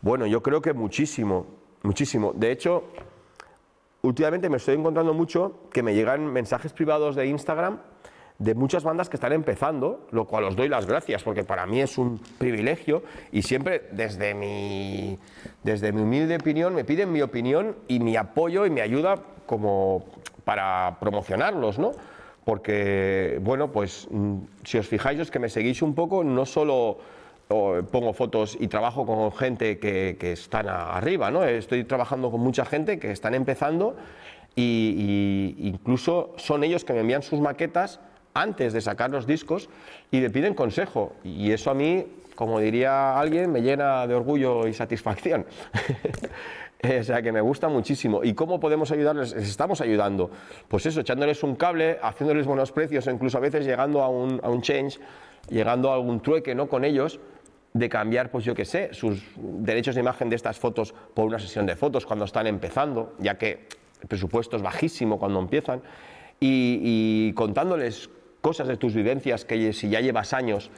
Bueno, 0.00 0.26
yo 0.26 0.42
creo 0.42 0.62
que 0.62 0.72
muchísimo, 0.72 1.46
muchísimo. 1.82 2.32
De 2.34 2.52
hecho, 2.52 2.84
últimamente 4.02 4.48
me 4.48 4.56
estoy 4.58 4.76
encontrando 4.76 5.14
mucho 5.14 5.60
que 5.72 5.82
me 5.82 5.94
llegan 5.94 6.26
mensajes 6.26 6.72
privados 6.72 7.16
de 7.16 7.26
Instagram 7.26 7.78
de 8.38 8.54
muchas 8.54 8.84
bandas 8.84 9.08
que 9.08 9.16
están 9.16 9.32
empezando, 9.32 10.06
lo 10.12 10.26
cual 10.26 10.44
os 10.44 10.54
doy 10.54 10.68
las 10.68 10.86
gracias 10.86 11.24
porque 11.24 11.42
para 11.42 11.66
mí 11.66 11.80
es 11.80 11.98
un 11.98 12.20
privilegio 12.38 13.02
y 13.32 13.42
siempre 13.42 13.88
desde 13.90 14.32
mi, 14.32 15.18
desde 15.64 15.92
mi 15.92 16.02
humilde 16.02 16.36
opinión 16.36 16.74
me 16.74 16.84
piden 16.84 17.10
mi 17.12 17.20
opinión 17.20 17.74
y 17.88 17.98
mi 17.98 18.16
apoyo 18.16 18.64
y 18.64 18.70
mi 18.70 18.80
ayuda 18.80 19.16
como 19.46 20.04
para 20.44 20.98
promocionarlos, 21.00 21.78
¿no? 21.78 21.92
Porque, 22.44 23.38
bueno, 23.42 23.72
pues 23.72 24.08
mm, 24.10 24.38
si 24.64 24.78
os 24.78 24.86
fijáis, 24.86 25.18
los 25.18 25.30
que 25.30 25.38
me 25.38 25.50
seguís 25.50 25.82
un 25.82 25.94
poco, 25.94 26.24
no 26.24 26.46
solo 26.46 26.98
pongo 27.48 28.12
fotos 28.12 28.56
y 28.60 28.68
trabajo 28.68 29.06
con 29.06 29.32
gente 29.32 29.78
que, 29.78 30.16
que 30.20 30.32
están 30.32 30.68
arriba, 30.68 31.30
¿no? 31.30 31.44
Estoy 31.44 31.84
trabajando 31.84 32.30
con 32.30 32.40
mucha 32.40 32.64
gente 32.64 32.98
que 32.98 33.10
están 33.10 33.34
empezando 33.34 33.96
y, 34.54 35.54
y 35.58 35.68
incluso 35.68 36.34
son 36.36 36.62
ellos 36.62 36.84
que 36.84 36.92
me 36.92 37.00
envían 37.00 37.22
sus 37.22 37.40
maquetas 37.40 38.00
antes 38.34 38.72
de 38.72 38.80
sacar 38.80 39.10
los 39.10 39.26
discos 39.26 39.68
y 40.10 40.20
le 40.20 40.30
piden 40.30 40.54
consejo. 40.54 41.12
Y 41.24 41.52
eso 41.52 41.70
a 41.70 41.74
mí, 41.74 42.06
como 42.34 42.60
diría 42.60 43.18
alguien, 43.18 43.50
me 43.50 43.62
llena 43.62 44.06
de 44.06 44.14
orgullo 44.14 44.66
y 44.66 44.74
satisfacción. 44.74 45.46
o 47.00 47.02
sea 47.02 47.22
que 47.22 47.32
me 47.32 47.40
gusta 47.40 47.68
muchísimo. 47.68 48.22
¿Y 48.22 48.34
cómo 48.34 48.60
podemos 48.60 48.92
ayudarles? 48.92 49.34
Les 49.34 49.48
estamos 49.48 49.80
ayudando. 49.80 50.30
Pues 50.68 50.86
eso, 50.86 51.00
echándoles 51.00 51.42
un 51.42 51.56
cable, 51.56 51.98
haciéndoles 52.02 52.46
buenos 52.46 52.72
precios, 52.72 53.06
o 53.06 53.10
incluso 53.10 53.38
a 53.38 53.40
veces 53.40 53.64
llegando 53.64 54.02
a 54.02 54.08
un, 54.08 54.40
a 54.42 54.50
un 54.50 54.60
change, 54.62 55.00
llegando 55.48 55.90
a 55.90 55.94
algún 55.94 56.20
trueque 56.20 56.54
¿no? 56.54 56.68
con 56.68 56.84
ellos 56.84 57.20
de 57.74 57.88
cambiar, 57.88 58.30
pues 58.30 58.44
yo 58.44 58.54
qué 58.54 58.64
sé, 58.64 58.92
sus 58.92 59.22
derechos 59.36 59.94
de 59.94 60.00
imagen 60.00 60.30
de 60.30 60.36
estas 60.36 60.58
fotos 60.58 60.94
por 61.14 61.26
una 61.26 61.38
sesión 61.38 61.66
de 61.66 61.76
fotos 61.76 62.06
cuando 62.06 62.24
están 62.24 62.46
empezando, 62.46 63.14
ya 63.18 63.36
que 63.36 63.68
el 64.00 64.08
presupuesto 64.08 64.56
es 64.56 64.62
bajísimo 64.62 65.18
cuando 65.18 65.38
empiezan, 65.40 65.82
y, 66.40 67.32
contándoles 67.34 68.10
cosas 68.40 68.68
de 68.68 68.76
tus 68.76 68.94
vivencias 68.94 69.44
que 69.44 69.72
si 69.72 69.88
ya 69.88 70.00
llevas 70.00 70.32
años 70.32 70.70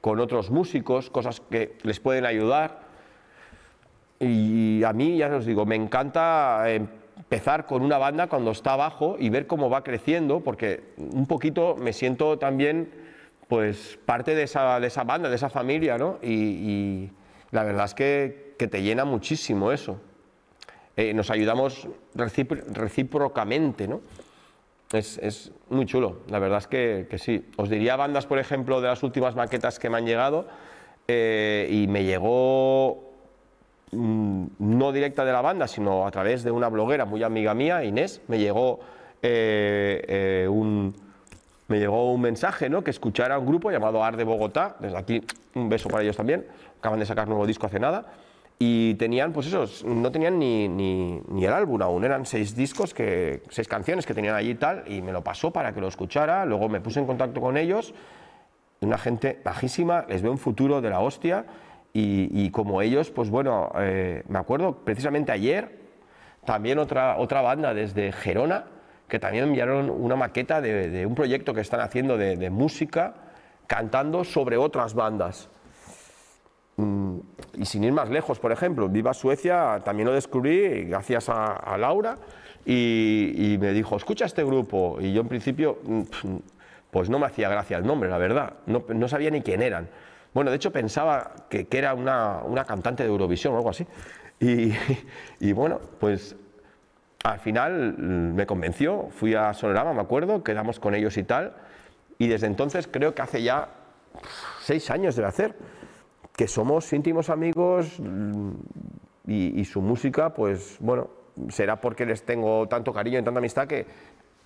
con 0.00 0.20
otros 0.20 0.50
músicos, 0.50 1.10
cosas 1.10 1.40
que 1.40 1.78
les 1.82 2.00
pueden 2.00 2.26
ayudar. 2.26 2.80
Y 4.20 4.82
a 4.84 4.92
mí, 4.92 5.16
ya 5.16 5.34
os 5.34 5.46
digo, 5.46 5.64
me 5.64 5.74
encanta 5.74 6.70
empezar 6.70 7.66
con 7.66 7.82
una 7.82 7.98
banda 7.98 8.28
cuando 8.28 8.50
está 8.50 8.74
abajo 8.74 9.16
y 9.18 9.30
ver 9.30 9.46
cómo 9.46 9.70
va 9.70 9.82
creciendo, 9.82 10.40
porque 10.40 10.84
un 10.98 11.26
poquito 11.26 11.76
me 11.76 11.92
siento 11.92 12.38
también 12.38 13.05
pues 13.48 13.98
parte 14.04 14.34
de 14.34 14.42
esa, 14.42 14.80
de 14.80 14.86
esa 14.88 15.04
banda, 15.04 15.28
de 15.28 15.36
esa 15.36 15.48
familia, 15.48 15.98
¿no? 15.98 16.18
Y, 16.22 17.10
la 17.52 17.62
verdad 17.62 17.84
es 17.84 17.94
que, 17.94 18.54
que, 18.58 18.66
te 18.66 18.82
llena 18.82 19.04
muchísimo 19.04 19.70
eso. 19.70 20.00
Eh, 20.96 21.12
nos 21.12 21.30
ayudamos 21.30 21.88
recíprocamente, 22.14 23.86
¿no? 23.86 24.00
Es, 24.92 25.52
muy 25.68 25.84
chulo, 25.84 26.20
la 26.28 26.38
verdad 26.38 26.58
es 26.58 26.66
que, 26.66 27.18
sí. 27.18 27.50
Os 27.56 27.68
diría 27.68 27.96
bandas, 27.96 28.26
por 28.26 28.38
ejemplo, 28.38 28.80
de 28.80 28.88
las 28.88 29.02
últimas 29.02 29.36
maquetas 29.36 29.78
que 29.78 29.90
me 29.90 29.98
han 29.98 30.06
llegado 30.06 30.48
eh, 31.06 31.68
y 31.70 31.86
me 31.86 32.04
llegó 32.04 33.12
mm, 33.92 34.46
no 34.58 34.92
directa 34.92 35.24
de 35.24 35.32
la 35.32 35.42
banda, 35.42 35.68
sino 35.68 36.06
a 36.06 36.10
través 36.10 36.44
de 36.44 36.50
una 36.50 36.68
bloguera 36.68 37.04
muy 37.04 37.22
amiga 37.22 37.52
mía, 37.52 37.84
Inés, 37.84 38.22
me 38.28 38.38
llegó, 38.38 38.80
eh, 39.22 40.46
un, 40.48 40.94
me 41.68 41.78
llegó 41.78 42.12
un 42.12 42.20
mensaje 42.20 42.68
¿no? 42.68 42.82
que 42.84 42.90
escuchara 42.90 43.38
un 43.38 43.46
grupo 43.46 43.70
llamado 43.70 44.02
Ar 44.04 44.16
de 44.16 44.24
Bogotá, 44.24 44.76
desde 44.78 44.96
aquí 44.96 45.22
un 45.54 45.68
beso 45.68 45.88
para 45.88 46.02
ellos 46.02 46.16
también, 46.16 46.46
acaban 46.78 46.98
de 46.98 47.06
sacar 47.06 47.28
nuevo 47.28 47.46
disco 47.46 47.66
hace 47.66 47.80
nada 47.80 48.06
y 48.58 48.94
tenían, 48.94 49.32
pues 49.32 49.48
esos, 49.48 49.84
no 49.84 50.10
tenían 50.10 50.38
ni, 50.38 50.66
ni, 50.68 51.20
ni, 51.28 51.44
el 51.44 51.52
álbum 51.52 51.82
aún, 51.82 52.04
eran 52.04 52.24
seis 52.24 52.56
discos, 52.56 52.94
que, 52.94 53.42
seis 53.50 53.68
canciones 53.68 54.06
que 54.06 54.14
tenían 54.14 54.34
allí 54.34 54.50
y 54.50 54.54
tal, 54.54 54.84
y 54.86 55.02
me 55.02 55.12
lo 55.12 55.22
pasó 55.22 55.50
para 55.52 55.74
que 55.74 55.80
lo 55.80 55.88
escuchara, 55.88 56.46
luego 56.46 56.68
me 56.68 56.80
puse 56.80 57.00
en 57.00 57.06
contacto 57.06 57.40
con 57.40 57.58
ellos, 57.58 57.92
una 58.80 58.96
gente 58.96 59.38
bajísima, 59.44 60.06
les 60.08 60.22
veo 60.22 60.32
un 60.32 60.38
futuro 60.38 60.80
de 60.80 60.88
la 60.88 61.00
hostia, 61.00 61.44
y, 61.98 62.50
como 62.50 62.82
ellos, 62.82 63.10
pues 63.10 63.30
bueno, 63.30 63.72
eh, 63.78 64.22
me 64.28 64.38
acuerdo 64.38 64.84
precisamente 64.84 65.32
ayer, 65.32 65.78
también 66.44 66.78
otra, 66.78 67.16
otra 67.16 67.40
banda 67.40 67.72
desde 67.72 68.12
Gerona, 68.12 68.66
que 69.08 69.18
también 69.18 69.44
enviaron 69.44 69.90
una 69.90 70.16
maqueta 70.16 70.60
de, 70.60 71.06
un 71.06 71.14
proyecto 71.14 71.54
que 71.54 71.60
están 71.60 71.80
haciendo 71.80 72.16
de, 72.16 72.50
música, 72.50 73.14
cantando 73.66 74.24
sobre 74.24 74.56
otras 74.56 74.94
bandas. 74.94 75.48
Mm, 76.76 77.18
y 77.54 77.64
sin 77.64 77.84
ir 77.84 77.92
más 77.92 78.10
lejos, 78.10 78.38
por 78.38 78.52
ejemplo, 78.52 78.88
Viva 78.88 79.14
Suecia 79.14 79.80
también 79.84 80.08
lo 80.08 80.14
descubrí 80.14 80.84
gracias 80.84 81.28
a, 81.28 81.76
Laura 81.78 82.18
y, 82.64 83.56
me 83.60 83.72
dijo, 83.72 83.96
escucha 83.96 84.24
este 84.24 84.44
grupo. 84.44 84.98
Y 85.00 85.12
yo 85.12 85.20
en 85.20 85.28
principio, 85.28 85.78
mm, 85.84 86.02
pues 86.90 87.08
no 87.08 87.18
me 87.18 87.26
hacía 87.26 87.48
gracia 87.48 87.78
el 87.78 87.86
nombre, 87.86 88.10
la 88.10 88.18
verdad, 88.18 88.54
no, 88.66 89.08
sabía 89.08 89.30
ni 89.30 89.42
quién 89.42 89.62
eran. 89.62 89.88
Bueno, 90.34 90.50
de 90.50 90.56
hecho 90.56 90.72
pensaba 90.72 91.32
que, 91.48 91.66
era 91.70 91.94
una, 91.94 92.42
una, 92.44 92.64
cantante 92.64 93.04
de 93.04 93.08
Eurovisión 93.08 93.54
o 93.54 93.56
algo 93.58 93.70
así. 93.70 93.86
Y, 94.40 94.72
y, 95.40 95.52
bueno, 95.52 95.80
pues 95.98 96.36
al 97.32 97.40
final 97.40 97.94
mm, 97.98 98.34
me 98.34 98.46
convenció, 98.46 99.08
fui 99.10 99.34
a 99.34 99.52
Sonorama, 99.52 99.92
me 99.92 100.00
acuerdo, 100.00 100.42
quedamos 100.44 100.78
con 100.80 100.94
ellos 100.94 101.16
y 101.16 101.24
tal. 101.24 101.54
Y 102.18 102.28
desde 102.28 102.46
entonces 102.46 102.88
creo 102.90 103.14
que 103.14 103.22
hace 103.22 103.42
ya 103.42 103.68
seis 104.60 104.90
años 104.90 105.16
debe 105.16 105.28
hacer 105.28 105.56
que 106.36 106.46
somos 106.46 106.92
íntimos 106.92 107.30
amigos 107.30 107.98
mm, 107.98 108.50
y, 109.26 109.64
su 109.64 109.80
música, 109.80 110.32
pues 110.34 110.76
bueno, 110.80 111.10
será 111.48 111.80
porque 111.80 112.06
les 112.06 112.22
tengo 112.24 112.68
tanto 112.68 112.92
cariño 112.92 113.18
y 113.18 113.22
tanta 113.22 113.38
amistad 113.38 113.66
que, 113.66 113.86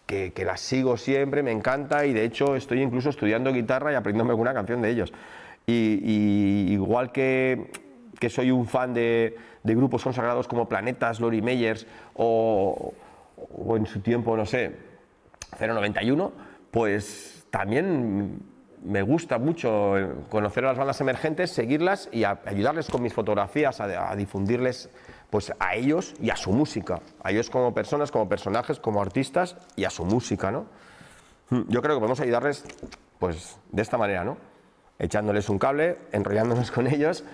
que, 0.07 0.33
que, 0.33 0.45
las 0.45 0.61
sigo 0.61 0.97
siempre, 0.97 1.43
me 1.43 1.53
encanta 1.53 2.07
y 2.07 2.15
de 2.15 2.25
hecho 2.25 2.57
estoy 2.57 2.81
incluso 2.81 3.11
estudiando 3.11 3.53
guitarra 3.53 3.93
y 3.93 3.97
aprendiéndome 3.97 4.31
alguna 4.31 4.55
canción 4.55 4.81
de 4.81 4.91
ellos. 4.91 5.13
Y, 5.67 6.73
igual 6.73 7.13
que, 7.13 7.71
que, 8.19 8.31
soy 8.31 8.51
un 8.51 8.67
fan 8.67 8.95
de, 8.95 9.37
de, 9.63 9.75
grupos 9.75 10.03
consagrados 10.03 10.49
como 10.49 10.69
Planetas, 10.69 11.21
Lori 11.21 11.43
Meyers 11.43 11.87
o, 12.15 12.95
o 13.37 13.77
en 13.77 13.87
su 13.87 14.01
tiempo, 14.01 14.37
no 14.37 14.47
sé, 14.47 14.77
091, 15.59 16.33
pues 16.71 17.45
también 17.51 18.43
me 18.83 19.03
gusta 19.03 19.39
mucho 19.39 19.95
conocer 20.29 20.65
a 20.65 20.69
las 20.69 20.79
bandas 20.79 21.01
emergentes, 21.01 21.51
seguirlas 21.51 22.09
y 22.13 22.25
ayudarles 22.25 22.89
con 22.89 23.03
mis 23.03 23.13
fotografías 23.13 23.81
a, 23.81 24.15
difundirles 24.17 24.91
pues 25.29 25.53
a 25.59 25.75
ellos 25.75 26.15
y 26.21 26.31
a 26.31 26.37
su 26.37 26.53
música, 26.53 27.01
a 27.23 27.31
ellos 27.31 27.51
como 27.51 27.75
personas, 27.75 28.11
como 28.11 28.29
personajes, 28.29 28.81
como 28.81 29.03
artistas 29.03 29.57
y 29.77 29.85
a 29.85 29.91
su 29.91 30.05
música, 30.05 30.51
¿no? 30.51 30.67
Hmm, 31.51 31.63
yo 31.69 31.83
creo 31.83 31.97
que 31.97 32.01
podemos 32.01 32.21
ayudarles 32.21 32.65
pues 33.19 33.59
de 33.71 33.83
esta 33.83 33.99
manera, 33.99 34.25
¿no? 34.25 34.39
Echándoles 34.99 35.49
un 35.49 35.59
cable, 35.59 35.99
enrollándonos 36.13 36.71
con 36.73 36.87
ellos 36.87 37.25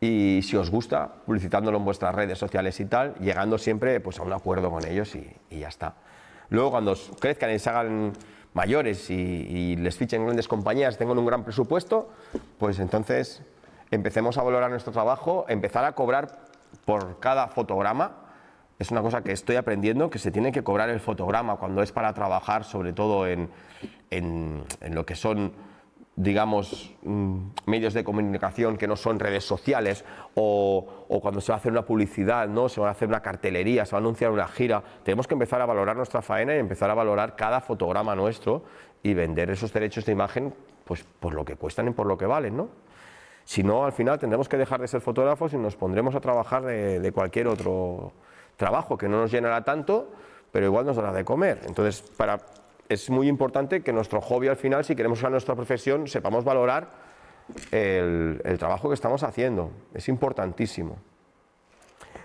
y 0.00 0.40
si 0.42 0.56
os 0.56 0.70
gusta, 0.70 1.10
publicitándolo 1.24 1.78
en 1.78 1.84
vuestras 1.84 2.14
redes 2.14 2.38
sociales 2.38 2.78
y 2.80 2.84
tal, 2.84 3.14
llegando 3.14 3.56
siempre 3.56 3.98
pues, 4.00 4.18
a 4.18 4.22
un 4.22 4.32
acuerdo 4.32 4.70
con 4.70 4.86
ellos 4.86 5.14
y, 5.14 5.58
ya 5.58 5.68
está. 5.68 5.94
Luego 6.50 6.70
cuando 6.70 6.94
crezcan 7.18 7.50
y 7.52 7.58
se 7.58 7.70
hagan 7.70 8.12
mayores 8.52 9.10
y, 9.10 9.76
les 9.76 9.96
fichen 9.96 10.24
grandes 10.24 10.48
compañías, 10.48 10.98
tengan 10.98 11.18
un 11.18 11.26
gran 11.26 11.44
presupuesto, 11.44 12.10
pues 12.58 12.78
entonces 12.78 13.42
empecemos 13.90 14.36
a 14.38 14.42
valorar 14.42 14.70
nuestro 14.70 14.92
trabajo, 14.92 15.46
empezar 15.48 15.84
a 15.84 15.92
cobrar 15.92 16.40
por 16.84 17.18
cada 17.18 17.48
fotograma. 17.48 18.22
Es 18.78 18.90
una 18.90 19.00
cosa 19.00 19.22
que 19.22 19.32
estoy 19.32 19.56
aprendiendo, 19.56 20.10
que 20.10 20.18
se 20.18 20.30
tiene 20.30 20.52
que 20.52 20.62
cobrar 20.62 20.90
el 20.90 21.00
fotograma 21.00 21.56
cuando 21.56 21.82
es 21.82 21.92
para 21.92 22.12
trabajar, 22.12 22.64
sobre 22.64 22.92
todo 22.92 23.26
en, 23.26 23.48
en 24.10 24.66
lo 24.90 25.06
que 25.06 25.14
son 25.14 25.52
digamos, 26.16 26.94
mm, 27.02 27.36
medios 27.66 27.92
de 27.92 28.02
comunicación 28.02 28.78
que 28.78 28.88
no 28.88 28.96
son 28.96 29.20
redes 29.20 29.44
sociales 29.44 30.02
o, 30.34 31.06
cuando 31.20 31.42
se 31.42 31.52
va 31.52 31.56
a 31.56 31.58
hacer 31.58 31.72
una 31.72 31.84
publicidad, 31.84 32.48
¿no? 32.48 32.70
se 32.70 32.80
va 32.80 32.88
a 32.88 32.92
hacer 32.92 33.08
una 33.08 33.20
cartelería, 33.20 33.84
se 33.84 33.92
va 33.92 33.98
a 33.98 34.00
anunciar 34.00 34.30
una 34.30 34.48
gira, 34.48 34.82
tenemos 35.02 35.26
que 35.26 35.34
empezar 35.34 35.60
a 35.60 35.66
valorar 35.66 35.94
nuestra 35.94 36.22
faena 36.22 36.56
y 36.56 36.58
empezar 36.58 36.90
a 36.90 36.94
valorar 36.94 37.36
cada 37.36 37.60
fotograma 37.60 38.16
nuestro 38.16 38.62
y 39.02 39.12
vender 39.12 39.50
esos 39.50 39.72
derechos 39.72 40.06
de 40.06 40.12
imagen 40.12 40.54
pues, 40.84 41.04
por 41.20 41.34
lo 41.34 41.44
que 41.44 41.56
cuestan 41.56 41.88
y 41.88 41.90
por 41.90 42.06
lo 42.06 42.16
que 42.16 42.24
valen. 42.24 42.56
¿no? 42.56 42.68
Si 43.44 43.62
no, 43.62 43.84
al 43.84 43.92
final 43.92 44.18
tendremos 44.18 44.48
que 44.48 44.56
dejar 44.56 44.80
de 44.80 44.88
ser 44.88 45.02
fotógrafos 45.02 45.52
y 45.52 45.58
nos 45.58 45.76
pondremos 45.76 46.14
a 46.14 46.20
trabajar 46.20 46.64
de, 46.64 46.98
de 46.98 47.12
cualquier 47.12 47.46
otro 47.46 48.12
trabajo 48.56 48.96
que 48.96 49.06
no 49.06 49.20
nos 49.20 49.30
llenará 49.30 49.64
tanto, 49.64 50.10
pero 50.50 50.64
igual 50.64 50.86
nos 50.86 50.96
dará 50.96 51.12
de 51.12 51.26
comer. 51.26 51.60
Entonces, 51.66 52.00
para 52.00 52.40
es 52.88 53.10
muy 53.10 53.28
importante 53.28 53.82
que 53.82 53.92
nuestro 53.92 54.20
hobby 54.20 54.48
al 54.48 54.56
final, 54.56 54.84
si 54.84 54.94
queremos 54.94 55.18
usar 55.18 55.30
nuestra 55.30 55.54
profesión, 55.54 56.06
sepamos 56.06 56.44
valorar 56.44 56.90
el, 57.70 58.40
trabajo 58.58 58.88
que 58.88 58.94
estamos 58.94 59.22
haciendo. 59.22 59.70
Es 59.94 60.08
importantísimo. 60.08 60.96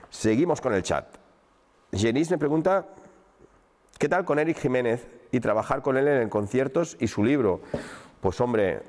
Seguimos 0.09 0.61
con 0.61 0.73
el 0.73 0.83
chat. 0.83 1.05
Jenis 1.91 2.31
me 2.31 2.37
pregunta, 2.37 2.87
¿qué 3.97 4.07
tal 4.09 4.25
con 4.25 4.39
Eric 4.39 4.57
Jiménez 4.59 5.07
y 5.31 5.39
trabajar 5.39 5.81
con 5.81 5.97
él 5.97 6.07
en 6.07 6.29
conciertos 6.29 6.97
y 6.99 7.07
su 7.07 7.23
libro? 7.23 7.61
Pues 8.19 8.39
hombre, 8.41 8.81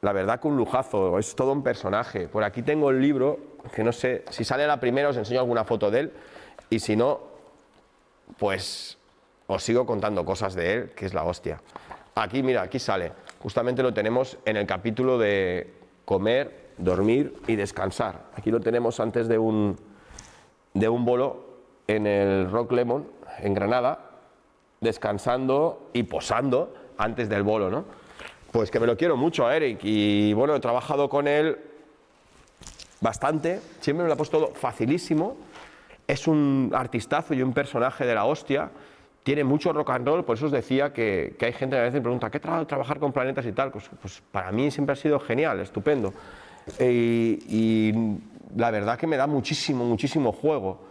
la 0.00 0.12
verdad 0.12 0.40
que 0.40 0.48
un 0.48 0.56
lujazo, 0.56 1.18
es 1.18 1.34
todo 1.34 1.52
un 1.52 1.62
personaje. 1.62 2.28
Por 2.28 2.44
aquí 2.44 2.62
tengo 2.62 2.90
el 2.90 3.00
libro, 3.00 3.38
que 3.74 3.82
no 3.82 3.92
sé, 3.92 4.24
si 4.30 4.44
sale 4.44 4.66
la 4.66 4.80
primera 4.80 5.08
os 5.08 5.16
enseño 5.16 5.40
alguna 5.40 5.64
foto 5.64 5.90
de 5.90 6.00
él, 6.00 6.12
y 6.70 6.78
si 6.80 6.96
no, 6.96 7.20
pues 8.38 8.97
os 9.48 9.64
sigo 9.64 9.86
contando 9.86 10.24
cosas 10.24 10.54
de 10.54 10.74
él, 10.74 10.90
que 10.90 11.06
es 11.06 11.14
la 11.14 11.24
hostia. 11.24 11.60
Aquí, 12.14 12.42
mira, 12.42 12.62
aquí 12.62 12.78
sale. 12.78 13.12
Justamente 13.40 13.82
lo 13.82 13.94
tenemos 13.94 14.36
en 14.44 14.56
el 14.56 14.66
capítulo 14.66 15.18
de 15.18 15.72
comer, 16.04 16.72
dormir 16.76 17.34
y 17.46 17.56
descansar. 17.56 18.26
Aquí 18.36 18.50
lo 18.50 18.60
tenemos 18.60 19.00
antes 19.00 19.26
de 19.26 19.38
un, 19.38 19.76
de 20.74 20.88
un 20.88 21.04
bolo 21.04 21.46
en 21.86 22.06
el 22.06 22.50
Rock 22.50 22.72
Lemon, 22.72 23.08
en 23.40 23.54
Granada, 23.54 24.10
descansando 24.80 25.88
y 25.94 26.02
posando 26.02 26.74
antes 26.98 27.30
del 27.30 27.42
bolo, 27.42 27.70
¿no? 27.70 27.84
Pues 28.52 28.70
que 28.70 28.78
me 28.78 28.86
lo 28.86 28.96
quiero 28.96 29.16
mucho 29.16 29.46
a 29.46 29.56
Eric 29.56 29.80
y 29.82 30.34
bueno, 30.34 30.54
he 30.56 30.60
trabajado 30.60 31.08
con 31.08 31.26
él 31.26 31.58
bastante, 33.00 33.60
siempre 33.80 34.02
me 34.02 34.08
lo 34.08 34.14
ha 34.14 34.16
puesto 34.16 34.52
facilísimo, 34.54 35.36
es 36.06 36.26
un 36.26 36.70
artistazo 36.74 37.32
y 37.32 37.42
un 37.42 37.52
personaje 37.52 38.04
de 38.04 38.14
la 38.14 38.24
hostia, 38.24 38.70
tiene 39.22 39.44
mucho 39.44 39.72
rock 39.72 39.90
and 39.90 40.06
roll, 40.06 40.24
por 40.24 40.36
eso 40.36 40.46
os 40.46 40.52
decía 40.52 40.92
que, 40.92 41.36
hay 41.40 41.52
gente 41.52 41.76
que 41.76 41.80
a 41.80 41.82
veces 41.82 41.94
me 41.94 42.00
pregunta, 42.00 42.30
¿qué 42.30 42.40
tal 42.40 42.66
trabajar 42.66 42.98
con 42.98 43.12
planetas 43.12 43.44
y 43.46 43.52
tal? 43.52 43.70
Pues, 43.70 43.90
pues, 44.00 44.22
para 44.32 44.50
mí 44.52 44.70
siempre 44.70 44.94
ha 44.94 44.96
sido 44.96 45.20
genial, 45.20 45.60
estupendo. 45.60 46.12
y 46.80 47.92
la 48.56 48.70
verdad 48.70 48.98
que 48.98 49.06
me 49.06 49.16
da 49.16 49.26
muchísimo, 49.26 49.84
muchísimo 49.84 50.32
juego. 50.32 50.88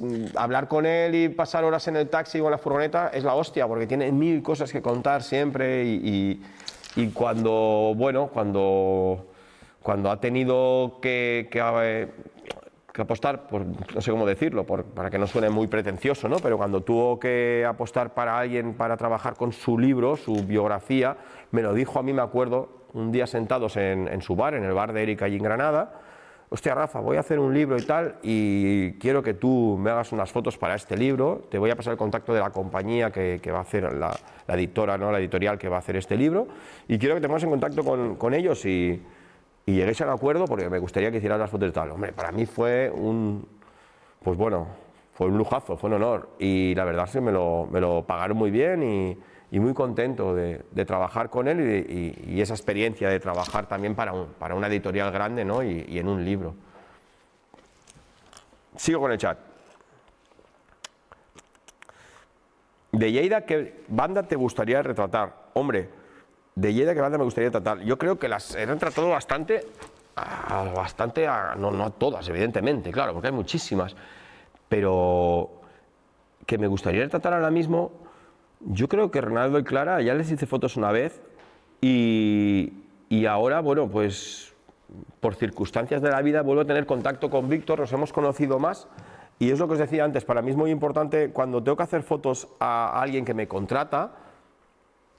Mm, 0.00 0.36
hablar 0.36 0.68
con 0.68 0.86
él 0.86 1.14
y 1.14 1.28
pasar 1.28 1.64
horas 1.64 1.88
en 1.88 1.96
el 1.96 2.08
taxi 2.08 2.38
o 2.40 2.44
en 2.44 2.52
la 2.52 2.58
furgoneta 2.58 3.08
es 3.08 3.24
la 3.24 3.34
hostia, 3.34 3.66
porque 3.66 3.86
tiene 3.86 4.12
mil 4.12 4.42
cosas 4.42 4.70
que 4.70 4.82
contar 4.82 5.22
siempre 5.22 5.84
y, 5.84 6.40
cuando, 7.12 7.92
bueno, 7.96 8.28
cuando, 8.32 9.26
cuando 9.82 10.10
ha 10.10 10.20
tenido 10.20 10.98
que, 11.02 11.48
que 11.50 11.60
eh, 11.82 12.08
que 12.94 13.02
apostar, 13.02 13.48
por, 13.48 13.66
no 13.66 14.00
sé 14.00 14.12
cómo 14.12 14.24
decirlo, 14.24 14.64
para 14.64 15.10
que 15.10 15.18
no 15.18 15.26
suene 15.26 15.50
muy 15.50 15.66
pretencioso, 15.66 16.28
¿no? 16.28 16.36
pero 16.36 16.56
cuando 16.56 16.80
tuvo 16.82 17.18
que 17.18 17.66
apostar 17.68 18.14
para 18.14 18.38
alguien 18.38 18.74
para 18.74 18.96
trabajar 18.96 19.34
con 19.34 19.52
su 19.52 19.76
libro, 19.76 20.16
su 20.16 20.46
biografía, 20.46 21.16
me 21.50 21.60
lo 21.60 21.74
dijo 21.74 21.98
a 21.98 22.04
mí, 22.04 22.12
me 22.12 22.22
acuerdo, 22.22 22.84
un 22.92 23.10
día 23.10 23.26
sentados 23.26 23.76
en, 23.76 24.22
su 24.22 24.36
bar, 24.36 24.54
en 24.54 24.62
el 24.62 24.72
bar 24.72 24.92
de 24.92 25.02
Erika 25.02 25.24
allí 25.24 25.38
en 25.38 25.42
Granada, 25.42 26.02
hostia 26.50 26.72
Rafa, 26.72 27.00
voy 27.00 27.16
a 27.16 27.20
hacer 27.20 27.40
un 27.40 27.52
libro 27.52 27.76
y 27.76 27.82
tal, 27.82 28.14
y 28.22 28.92
quiero 28.98 29.24
que 29.24 29.34
tú 29.34 29.76
me 29.76 29.90
hagas 29.90 30.12
unas 30.12 30.30
fotos 30.30 30.56
para 30.56 30.76
este 30.76 30.96
libro, 30.96 31.48
te 31.50 31.58
voy 31.58 31.70
a 31.70 31.76
pasar 31.76 31.94
el 31.94 31.98
contacto 31.98 32.32
de 32.32 32.38
la 32.38 32.50
compañía 32.50 33.10
que, 33.10 33.40
va 33.50 33.58
a 33.58 33.62
hacer, 33.62 33.92
la, 33.92 34.16
editora, 34.46 34.96
¿no? 34.96 35.10
la 35.10 35.18
editorial 35.18 35.58
que 35.58 35.68
va 35.68 35.76
a 35.76 35.80
hacer 35.80 35.96
este 35.96 36.16
libro, 36.16 36.46
y 36.86 36.96
quiero 36.98 37.16
que 37.16 37.20
te 37.20 37.26
pongas 37.26 37.42
en 37.42 37.50
contacto 37.50 37.82
con, 37.82 38.14
con 38.14 38.34
ellos 38.34 38.64
y 38.64 39.02
y 39.66 39.72
lleguéis 39.72 40.00
a 40.00 40.04
un 40.04 40.10
acuerdo 40.10 40.44
porque 40.46 40.68
me 40.68 40.78
gustaría 40.78 41.10
que 41.10 41.18
hicieras 41.18 41.38
las 41.38 41.50
fotos 41.50 41.68
de 41.68 41.72
tal. 41.72 41.90
Hombre, 41.90 42.12
para 42.12 42.32
mí 42.32 42.46
fue 42.46 42.90
un, 42.90 43.46
pues 44.22 44.36
bueno, 44.36 44.66
fue 45.14 45.28
un 45.28 45.38
lujazo, 45.38 45.76
fue 45.76 45.88
un 45.88 45.94
honor 45.94 46.30
y 46.38 46.74
la 46.74 46.84
verdad 46.84 47.04
es 47.06 47.12
que 47.12 47.20
me 47.20 47.32
lo, 47.32 47.66
me 47.70 47.80
lo 47.80 48.04
pagaron 48.04 48.36
muy 48.36 48.50
bien 48.50 48.82
y, 48.82 49.18
y 49.50 49.60
muy 49.60 49.72
contento 49.72 50.34
de, 50.34 50.58
trabajar 50.84 51.30
con 51.30 51.46
él 51.46 51.86
y, 51.88 52.34
y, 52.34 52.40
esa 52.40 52.54
experiencia 52.54 53.08
de 53.08 53.20
trabajar 53.20 53.66
también 53.66 53.94
para, 53.94 54.12
un, 54.12 54.26
para 54.38 54.56
una 54.56 54.66
editorial 54.66 55.12
grande 55.12 55.44
¿no? 55.44 55.62
y, 55.62 55.96
en 55.96 56.08
un 56.08 56.24
libro. 56.24 56.54
Sigo 58.76 59.00
con 59.00 59.12
el 59.12 59.18
chat. 59.18 59.38
De 62.90 63.12
Lleida, 63.12 63.46
¿qué 63.46 63.84
banda 63.86 64.24
te 64.24 64.34
gustaría 64.34 64.82
retratar? 64.82 65.32
Hombre, 65.54 65.88
de 66.54 66.72
Lleida, 66.72 66.94
¿qué 66.94 67.00
banda 67.00 67.18
me 67.18 67.24
gustaría 67.24 67.50
tratar? 67.50 67.80
Yo 67.80 67.98
creo 67.98 68.18
que 68.18 68.28
las 68.28 68.54
he 68.54 68.66
tratado 68.66 69.10
bastante, 69.10 69.66
bastante, 70.74 71.26
no, 71.56 71.70
no 71.70 71.84
a 71.84 71.90
todas, 71.90 72.28
evidentemente, 72.28 72.90
claro, 72.90 73.12
porque 73.12 73.28
hay 73.28 73.34
muchísimas, 73.34 73.96
pero 74.68 75.50
que 76.46 76.58
me 76.58 76.66
gustaría 76.66 77.08
tratar 77.08 77.34
ahora 77.34 77.50
mismo, 77.50 77.92
yo 78.60 78.88
creo 78.88 79.10
que 79.10 79.20
Ronaldo 79.20 79.58
y 79.58 79.64
Clara 79.64 80.00
ya 80.00 80.14
les 80.14 80.30
hice 80.30 80.46
fotos 80.46 80.76
una 80.76 80.92
vez 80.92 81.20
y, 81.80 82.72
y 83.08 83.26
ahora, 83.26 83.60
bueno, 83.60 83.88
pues 83.88 84.54
por 85.20 85.34
circunstancias 85.34 86.02
de 86.02 86.10
la 86.10 86.22
vida 86.22 86.42
vuelvo 86.42 86.62
a 86.62 86.64
tener 86.64 86.86
contacto 86.86 87.30
con 87.30 87.48
Víctor, 87.48 87.80
nos 87.80 87.92
hemos 87.92 88.12
conocido 88.12 88.58
más 88.58 88.86
y 89.38 89.50
es 89.50 89.58
lo 89.58 89.66
que 89.66 89.72
os 89.72 89.78
decía 89.80 90.04
antes, 90.04 90.24
para 90.24 90.40
mí 90.40 90.50
es 90.50 90.56
muy 90.56 90.70
importante 90.70 91.30
cuando 91.30 91.62
tengo 91.62 91.76
que 91.76 91.82
hacer 91.82 92.02
fotos 92.04 92.46
a 92.60 93.00
alguien 93.00 93.24
que 93.24 93.34
me 93.34 93.48
contrata, 93.48 94.12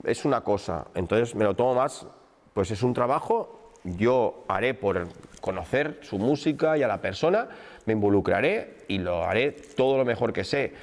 es 0.04 0.24
una 0.24 0.42
cosa, 0.42 0.86
entonces 0.94 1.34
me 1.34 1.44
lo 1.44 1.54
tomo 1.54 1.74
más, 1.74 2.06
pues 2.54 2.70
es 2.70 2.82
un 2.82 2.94
trabajo, 2.94 3.72
yo 3.84 4.44
haré 4.48 4.74
por 4.74 5.08
conocer 5.40 6.00
su 6.02 6.18
música 6.18 6.76
y 6.76 6.82
a 6.82 6.88
la 6.88 7.00
persona, 7.00 7.48
me 7.84 7.92
involucraré 7.92 8.78
y 8.88 8.98
lo 8.98 9.24
haré 9.24 9.52
todo 9.52 9.96
lo 9.96 10.04
mejor 10.04 10.32
que 10.32 10.44
sé. 10.44 10.74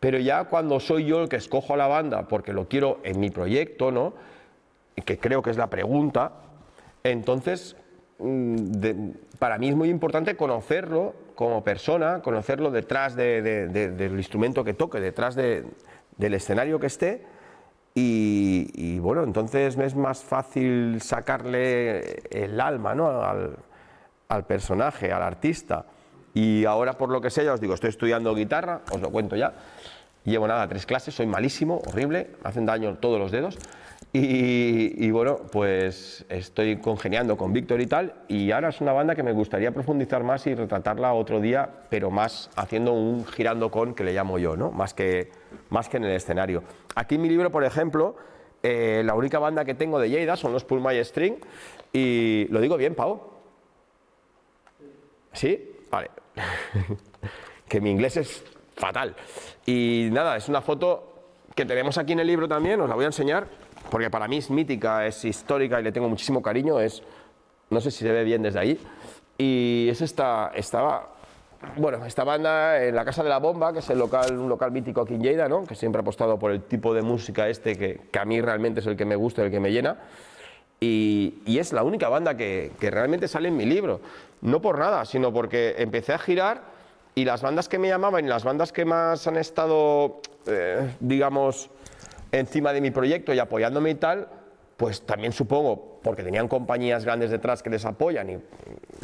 Pero 0.00 0.18
ya 0.18 0.44
cuando 0.44 0.80
soy 0.80 1.04
yo 1.04 1.22
el 1.22 1.28
que 1.28 1.36
escojo 1.36 1.74
a 1.74 1.76
la 1.76 1.86
banda 1.86 2.26
porque 2.26 2.52
lo 2.52 2.68
quiero 2.68 2.98
en 3.04 3.20
mi 3.20 3.30
proyecto, 3.30 3.92
¿no? 3.92 4.14
que 5.04 5.18
creo 5.18 5.42
que 5.42 5.50
es 5.50 5.56
la 5.56 5.68
pregunta, 5.68 6.32
entonces 7.02 7.76
mm, 8.18 9.10
para 9.38 9.58
mí 9.58 9.68
es 9.68 9.76
muy 9.76 9.88
importante 9.88 10.36
conocerlo 10.36 11.14
como 11.34 11.64
persona, 11.64 12.20
conocerlo 12.22 12.70
detrás 12.70 13.16
del 13.16 14.12
instrumento 14.16 14.64
que 14.64 14.74
toque, 14.74 15.00
detrás 15.00 15.34
del 15.34 15.64
escenario 16.18 16.78
que 16.78 16.86
esté, 16.86 17.24
y, 17.94 18.98
bueno, 19.00 19.22
entonces 19.22 19.76
es 19.76 19.94
más 19.94 20.22
fácil 20.22 21.00
sacarle 21.02 22.22
el 22.30 22.60
alma 22.60 22.94
¿no? 22.94 23.22
al, 23.22 23.56
al, 24.28 24.44
personaje, 24.44 25.12
al 25.12 25.22
artista. 25.22 25.84
Y 26.32 26.64
ahora, 26.64 26.94
por 26.94 27.10
lo 27.10 27.20
que 27.20 27.28
sé, 27.28 27.44
ya 27.44 27.52
os 27.52 27.60
digo, 27.60 27.74
estoy 27.74 27.90
estudiando 27.90 28.34
guitarra, 28.34 28.80
os 28.90 29.00
lo 29.00 29.10
cuento 29.10 29.36
ya. 29.36 29.52
Llevo 30.24 30.46
nada, 30.46 30.66
tres 30.68 30.86
clases, 30.86 31.14
soy 31.14 31.26
malísimo, 31.26 31.82
horrible, 31.86 32.30
me 32.42 32.48
hacen 32.48 32.64
daño 32.64 32.94
todos 32.96 33.18
los 33.18 33.30
dedos. 33.30 33.58
Y, 34.14 35.10
bueno, 35.10 35.38
pues 35.50 36.26
estoy 36.28 36.76
congeniando 36.76 37.38
con 37.38 37.54
Víctor 37.54 37.80
y 37.80 37.86
tal, 37.86 38.12
y 38.28 38.50
ahora 38.50 38.68
es 38.68 38.82
una 38.82 38.92
banda 38.92 39.14
que 39.14 39.22
me 39.22 39.32
gustaría 39.32 39.72
profundizar 39.72 40.22
más 40.22 40.46
y 40.46 40.54
retratarla 40.54 41.14
otro 41.14 41.40
día, 41.40 41.66
pero 41.88 42.10
más 42.10 42.50
haciendo 42.54 42.92
un 42.92 43.24
girando 43.24 43.70
con, 43.70 43.94
que 43.94 44.04
le 44.04 44.12
llamo 44.12 44.38
yo, 44.38 44.54
¿no? 44.54 44.70
Más 44.70 44.92
que, 44.92 45.30
más 45.70 45.88
que 45.88 45.96
en 45.96 46.04
el 46.04 46.10
escenario. 46.10 46.62
Aquí 46.94 47.14
en 47.14 47.22
mi 47.22 47.30
libro, 47.30 47.50
por 47.50 47.64
ejemplo, 47.64 48.16
eh, 48.62 49.00
la 49.02 49.14
única 49.14 49.38
banda 49.38 49.64
que 49.64 49.72
tengo 49.72 49.98
de 49.98 50.10
Lleida 50.10 50.36
son 50.36 50.52
los 50.52 50.64
Pull 50.66 50.82
My 50.82 51.02
String, 51.02 51.36
y 51.90 52.46
lo 52.50 52.60
digo 52.60 52.76
bien, 52.76 52.94
Pau. 52.94 53.18
¿Sí? 55.32 55.72
Vale. 55.90 56.10
que 57.66 57.80
mi 57.80 57.90
inglés 57.90 58.18
es 58.18 58.44
fatal. 58.76 59.16
Y 59.64 60.10
nada, 60.12 60.36
es 60.36 60.50
una 60.50 60.60
foto 60.60 61.08
que 61.54 61.64
tenemos 61.64 61.96
aquí 61.96 62.12
en 62.12 62.20
el 62.20 62.26
libro 62.26 62.46
también, 62.46 62.78
os 62.82 62.88
la 62.90 62.94
voy 62.94 63.04
a 63.04 63.08
enseñar 63.08 63.62
porque 63.92 64.08
para 64.08 64.26
mí 64.26 64.38
es 64.38 64.48
mítica, 64.48 65.06
es 65.06 65.22
histórica 65.22 65.78
y 65.78 65.82
le 65.82 65.92
tengo 65.92 66.08
muchísimo 66.08 66.40
cariño, 66.40 66.80
es, 66.80 67.02
no 67.68 67.78
sé 67.78 67.90
si 67.90 67.98
se 67.98 68.10
ve 68.10 68.24
bien 68.24 68.40
desde 68.40 68.58
ahí, 68.58 68.80
y 69.36 69.86
es 69.90 70.00
esta, 70.00 70.50
estaba, 70.54 71.10
bueno, 71.76 72.02
esta 72.06 72.24
banda 72.24 72.82
en 72.82 72.96
la 72.96 73.04
Casa 73.04 73.22
de 73.22 73.28
la 73.28 73.36
Bomba, 73.36 73.70
que 73.70 73.80
es 73.80 73.90
el 73.90 73.98
local, 73.98 74.38
un 74.38 74.48
local 74.48 74.72
mítico 74.72 75.02
aquí 75.02 75.12
en 75.12 75.22
Lleida, 75.22 75.46
¿no? 75.46 75.66
que 75.66 75.74
siempre 75.74 75.98
ha 75.98 76.00
apostado 76.00 76.38
por 76.38 76.52
el 76.52 76.62
tipo 76.62 76.94
de 76.94 77.02
música 77.02 77.50
este 77.50 77.76
que, 77.76 78.00
que 78.10 78.18
a 78.18 78.24
mí 78.24 78.40
realmente 78.40 78.80
es 78.80 78.86
el 78.86 78.96
que 78.96 79.04
me 79.04 79.14
gusta, 79.14 79.42
el 79.44 79.50
que 79.50 79.60
me 79.60 79.70
llena, 79.70 79.98
y, 80.80 81.42
y 81.44 81.58
es 81.58 81.74
la 81.74 81.82
única 81.82 82.08
banda 82.08 82.34
que, 82.34 82.72
que 82.80 82.90
realmente 82.90 83.28
sale 83.28 83.48
en 83.48 83.58
mi 83.58 83.66
libro, 83.66 84.00
no 84.40 84.62
por 84.62 84.78
nada, 84.78 85.04
sino 85.04 85.34
porque 85.34 85.74
empecé 85.76 86.14
a 86.14 86.18
girar 86.18 86.62
y 87.14 87.26
las 87.26 87.42
bandas 87.42 87.68
que 87.68 87.78
me 87.78 87.88
llamaban 87.88 88.24
y 88.24 88.28
las 88.28 88.42
bandas 88.42 88.72
que 88.72 88.86
más 88.86 89.26
han 89.26 89.36
estado, 89.36 90.22
eh, 90.46 90.94
digamos, 90.98 91.68
encima 92.32 92.72
de 92.72 92.80
mi 92.80 92.90
proyecto 92.90 93.32
y 93.32 93.38
apoyándome 93.38 93.90
y 93.90 93.94
tal, 93.94 94.28
pues 94.76 95.02
también 95.02 95.32
supongo, 95.32 96.00
porque 96.02 96.22
tenían 96.22 96.48
compañías 96.48 97.04
grandes 97.04 97.30
detrás 97.30 97.62
que 97.62 97.70
les 97.70 97.84
apoyan 97.84 98.30
y 98.30 98.38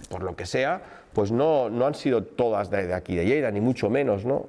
por 0.09 0.23
lo 0.23 0.35
que 0.35 0.47
sea, 0.47 0.83
pues 1.13 1.31
no, 1.31 1.71
no 1.71 1.87
han 1.87 1.95
sido 1.95 2.25
todas 2.25 2.71
de, 2.71 2.87
de 2.87 2.95
aquí 2.95 3.15
de 3.15 3.27
Lleida, 3.27 3.51
ni 3.51 3.61
mucho 3.61 3.91
menos, 3.91 4.25
¿no? 4.25 4.47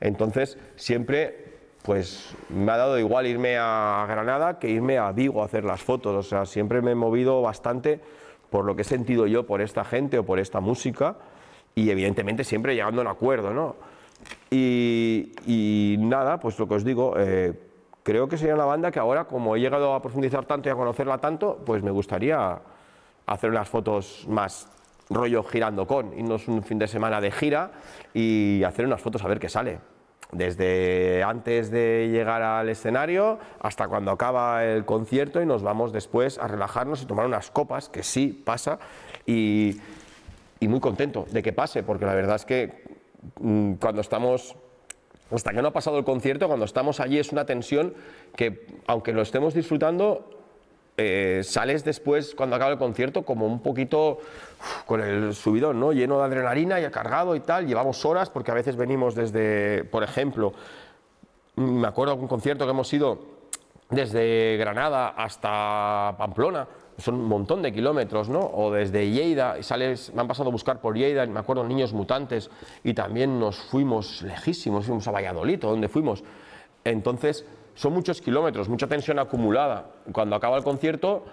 Entonces, 0.00 0.58
siempre 0.76 1.50
pues 1.82 2.34
me 2.50 2.70
ha 2.72 2.76
dado 2.76 2.98
igual 2.98 3.26
irme 3.26 3.56
a 3.58 4.04
Granada 4.06 4.58
que 4.58 4.68
irme 4.68 4.98
a 4.98 5.12
Vigo 5.12 5.42
a 5.42 5.46
hacer 5.46 5.64
las 5.64 5.80
fotos, 5.80 6.14
o 6.14 6.28
sea, 6.28 6.44
siempre 6.44 6.82
me 6.82 6.90
he 6.90 6.94
movido 6.94 7.40
bastante 7.40 8.00
por 8.50 8.64
lo 8.64 8.76
que 8.76 8.82
he 8.82 8.84
sentido 8.84 9.26
yo 9.26 9.46
por 9.46 9.60
esta 9.62 9.84
gente 9.84 10.18
o 10.18 10.26
por 10.26 10.38
esta 10.38 10.60
música 10.60 11.16
y 11.74 11.90
evidentemente 11.90 12.44
siempre 12.44 12.74
llegando 12.74 13.00
a 13.00 13.04
un 13.04 13.08
acuerdo, 13.08 13.54
¿no? 13.54 13.76
Y, 14.50 15.32
y 15.46 15.96
nada, 15.98 16.38
pues 16.40 16.58
lo 16.58 16.68
que 16.68 16.74
os 16.74 16.84
digo, 16.84 17.14
eh, 17.16 17.54
creo 18.10 18.28
que 18.28 18.36
sería 18.36 18.56
una 18.56 18.64
banda 18.64 18.90
que 18.90 18.98
ahora, 18.98 19.26
como 19.26 19.54
he 19.54 19.60
llegado 19.60 19.94
a 19.94 20.02
profundizar 20.02 20.44
tanto 20.44 20.68
y 20.68 20.72
a 20.72 20.74
conocerla 20.74 21.18
tanto, 21.18 21.62
pues 21.64 21.80
me 21.80 21.92
gustaría 21.92 22.58
hacer 23.24 23.50
unas 23.50 23.68
fotos 23.68 24.26
más 24.28 24.68
rollo 25.08 25.44
girando 25.44 25.86
con, 25.86 26.12
irnos 26.18 26.48
un 26.48 26.64
fin 26.64 26.80
de 26.80 26.88
semana 26.88 27.20
de 27.20 27.30
gira 27.30 27.70
y 28.12 28.64
hacer 28.64 28.84
unas 28.84 29.00
fotos 29.00 29.22
a 29.22 29.28
ver 29.28 29.38
qué 29.38 29.48
sale. 29.48 29.78
Desde 30.32 31.22
antes 31.22 31.70
de 31.70 32.08
llegar 32.10 32.42
al 32.42 32.68
escenario 32.68 33.38
hasta 33.60 33.86
cuando 33.86 34.10
acaba 34.10 34.64
el 34.64 34.84
concierto 34.84 35.40
y 35.40 35.46
nos 35.46 35.62
vamos 35.62 35.92
después 35.92 36.36
a 36.38 36.48
relajarnos 36.48 37.02
y 37.02 37.06
tomar 37.06 37.26
unas 37.26 37.52
copas, 37.52 37.88
que 37.88 38.02
sí 38.02 38.42
pasa, 38.44 38.80
y, 39.24 39.80
y 40.58 40.66
muy 40.66 40.80
contento 40.80 41.26
de 41.30 41.44
que 41.44 41.52
pase, 41.52 41.84
porque 41.84 42.06
la 42.06 42.14
verdad 42.14 42.34
es 42.34 42.44
que 42.44 42.82
mm, 43.38 43.74
cuando 43.74 44.00
estamos 44.00 44.56
hasta 45.30 45.52
que 45.52 45.62
no 45.62 45.68
ha 45.68 45.72
pasado 45.72 45.98
el 45.98 46.04
concierto, 46.04 46.46
cuando 46.48 46.64
estamos 46.64 47.00
allí 47.00 47.18
es 47.18 47.32
una 47.32 47.44
tensión 47.44 47.94
que, 48.36 48.66
aunque 48.86 49.12
lo 49.12 49.22
estemos 49.22 49.54
disfrutando, 49.54 50.40
eh, 50.96 51.40
sales 51.44 51.84
después, 51.84 52.34
cuando 52.34 52.56
acaba 52.56 52.72
el 52.72 52.78
concierto, 52.78 53.22
como 53.22 53.46
un 53.46 53.62
poquito 53.62 54.18
con 54.86 55.00
el 55.00 55.34
subidón, 55.34 55.80
¿no? 55.80 55.92
lleno 55.92 56.18
de 56.18 56.24
adrenalina 56.24 56.80
y 56.80 56.90
cargado 56.90 57.34
y 57.34 57.40
tal. 57.40 57.66
Llevamos 57.66 58.04
horas, 58.04 58.28
porque 58.28 58.50
a 58.50 58.54
veces 58.54 58.76
venimos 58.76 59.14
desde, 59.14 59.84
por 59.84 60.02
ejemplo, 60.02 60.52
me 61.56 61.88
acuerdo 61.88 62.16
de 62.16 62.20
un 62.20 62.28
concierto 62.28 62.64
que 62.64 62.70
hemos 62.70 62.92
ido 62.92 63.18
desde 63.88 64.56
Granada 64.58 65.08
hasta 65.08 66.14
Pamplona, 66.18 66.68
son 67.00 67.16
un 67.16 67.24
montón 67.24 67.62
de 67.62 67.72
kilómetros, 67.72 68.28
¿no? 68.28 68.40
O 68.40 68.70
desde 68.70 69.10
Lleida, 69.10 69.56
me 70.14 70.20
han 70.20 70.28
pasado 70.28 70.48
a 70.48 70.52
buscar 70.52 70.80
por 70.80 70.96
Lleida, 70.96 71.26
me 71.26 71.40
acuerdo 71.40 71.64
niños 71.64 71.92
mutantes, 71.92 72.50
y 72.84 72.94
también 72.94 73.38
nos 73.38 73.56
fuimos 73.56 74.22
lejísimos, 74.22 74.86
fuimos 74.86 75.06
a 75.08 75.10
Valladolid, 75.10 75.58
donde 75.58 75.88
fuimos. 75.88 76.22
Entonces, 76.84 77.46
son 77.74 77.92
muchos 77.92 78.20
kilómetros, 78.20 78.68
mucha 78.68 78.86
tensión 78.86 79.18
acumulada. 79.18 79.86
Cuando 80.12 80.36
acaba 80.36 80.56
el 80.56 80.64
concierto, 80.64 81.24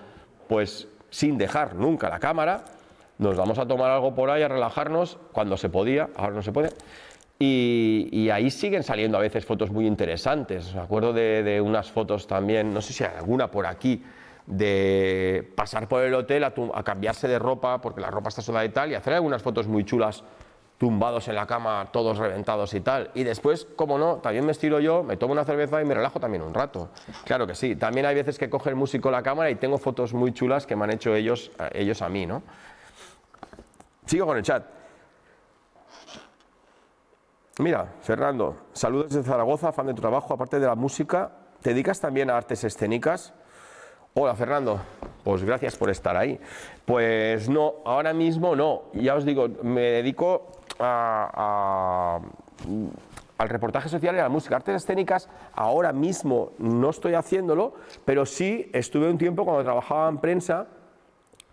pues 0.47 0.87
sin 1.09 1.37
dejar 1.37 1.75
nunca 1.75 2.09
la 2.09 2.19
cámara, 2.19 2.63
nos 3.17 3.35
vamos 3.35 3.57
a 3.57 3.67
tomar 3.67 3.91
algo 3.91 4.13
por 4.13 4.29
ahí, 4.29 4.43
a 4.43 4.47
relajarnos, 4.47 5.17
cuando 5.31 5.57
se 5.57 5.69
podía, 5.69 6.09
ahora 6.15 6.33
no 6.33 6.41
se 6.41 6.51
puede. 6.51 6.69
Y, 7.39 8.09
y, 8.11 8.29
ahí 8.31 8.49
siguen 8.49 8.81
saliendo 8.81 9.17
a 9.17 9.21
veces 9.21 9.45
fotos 9.45 9.69
muy 9.69 9.85
interesantes. 9.85 10.73
Me 10.73 10.81
acuerdo 10.81 11.13
de, 11.13 11.43
de, 11.43 11.61
unas 11.61 11.91
fotos 11.91 12.25
también, 12.25 12.73
no 12.73 12.81
sé 12.81 12.93
si 12.93 13.03
hay 13.03 13.11
alguna 13.15 13.51
por 13.51 13.67
aquí, 13.67 14.03
de 14.47 15.51
pasar 15.55 15.87
por 15.87 16.01
el 16.01 16.13
hotel 16.13 16.45
a, 16.45 16.53
cambiarse 16.83 17.27
de 17.27 17.37
ropa, 17.37 17.79
porque 17.81 18.01
la 18.01 18.09
ropa 18.09 18.29
está 18.29 18.41
sola 18.41 18.65
y 18.65 18.69
tal, 18.69 18.91
y 18.91 18.95
hacer 18.95 19.13
algunas 19.13 19.43
fotos 19.43 19.67
muy 19.67 19.83
chulas 19.83 20.23
tumbados 20.77 21.27
en 21.27 21.35
la 21.35 21.45
cama, 21.45 21.89
todos 21.91 22.17
reventados 22.17 22.73
y 22.73 22.81
tal. 22.81 23.11
Y 23.13 23.23
después, 23.23 23.67
como 23.75 23.97
no, 23.97 24.17
también 24.17 24.45
me 24.45 24.51
estiro 24.51 24.79
yo, 24.79 25.03
me 25.03 25.17
tomo 25.17 25.33
una 25.33 25.43
cerveza 25.43 25.81
y 25.81 25.85
me 25.85 25.93
relajo 25.93 26.19
también 26.19 26.43
un 26.43 26.53
rato. 26.53 26.89
Claro 27.25 27.45
que 27.45 27.55
sí. 27.55 27.75
También 27.75 28.05
hay 28.05 28.15
veces 28.15 28.37
que 28.37 28.49
coge 28.49 28.69
el 28.69 28.75
músico 28.75 29.11
la 29.11 29.21
cámara 29.21 29.49
y 29.49 29.55
tengo 29.55 29.77
fotos 29.77 30.13
muy 30.13 30.33
chulas 30.33 30.65
que 30.65 30.75
me 30.75 30.85
han 30.85 30.91
hecho 30.91 31.13
ellos, 31.13 31.51
ellos 31.73 32.01
a 32.01 32.09
mí, 32.09 32.25
¿no? 32.25 32.43
Sigo 34.05 34.25
con 34.25 34.37
el 34.37 34.43
chat. 34.43 34.63
Mira, 37.59 37.87
Fernando, 38.01 38.55
saludos 38.71 39.09
desde 39.09 39.23
Zaragoza, 39.23 39.71
fan 39.71 39.87
de 39.87 39.93
tu 39.95 40.01
trabajo, 40.01 40.31
aparte 40.31 40.59
de 40.59 40.67
la 40.67 40.75
música, 40.75 41.31
¿te 41.61 41.71
dedicas 41.71 41.99
también 41.99 42.29
a 42.29 42.37
artes 42.37 42.63
escénicas? 42.63 43.33
Hola 44.19 44.33
Fernando, 44.33 44.79
pues 45.23 45.43
gracias 45.43 45.75
por 45.75 45.91
estar 45.91 46.17
ahí. 46.17 46.39
Pues 46.85 47.47
no, 47.49 47.75
ahora 47.85 48.13
mismo 48.15 48.55
no, 48.55 48.85
ya 48.93 49.13
os 49.13 49.23
digo, 49.23 49.47
me 49.61 49.81
dedico 49.81 50.47
a, 50.79 52.19
al 53.37 53.47
reportaje 53.49 53.89
social 53.89 54.15
y 54.15 54.17
a 54.17 54.23
la 54.23 54.29
música. 54.29 54.55
Artes 54.55 54.77
escénicas 54.77 55.29
ahora 55.53 55.93
mismo 55.93 56.53
no 56.57 56.89
estoy 56.89 57.13
haciéndolo, 57.13 57.75
pero 58.05 58.25
sí 58.25 58.71
estuve 58.73 59.07
un 59.07 59.19
tiempo 59.19 59.45
cuando 59.45 59.63
trabajaba 59.63 60.09
en 60.09 60.17
prensa 60.17 60.65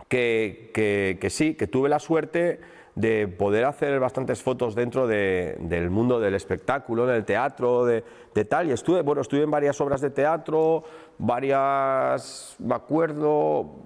que 0.09 1.29
sí, 1.29 1.57
que 1.57 1.67
tuve 1.67 1.91
la 1.91 1.99
suerte 1.99 2.63
de 2.95 3.27
poder 3.27 3.65
hacer 3.65 3.99
bastantes 3.99 4.43
fotos 4.43 4.75
dentro 4.75 5.07
de, 5.07 5.57
del 5.61 5.91
mundo 5.91 6.21
del 6.21 6.35
espectáculo, 6.35 7.07
del 7.07 7.25
teatro, 7.25 7.85
de, 7.85 8.05
de, 8.35 8.45
tal. 8.45 8.69
Y 8.69 8.73
estuve, 8.73 9.03
bueno, 9.03 9.23
estuve 9.23 9.43
en 9.43 9.51
varias 9.51 9.81
obras 9.81 10.01
de 10.01 10.11
teatro, 10.11 10.85
varias, 11.19 12.57
me 12.61 12.75
acuerdo, 12.75 13.77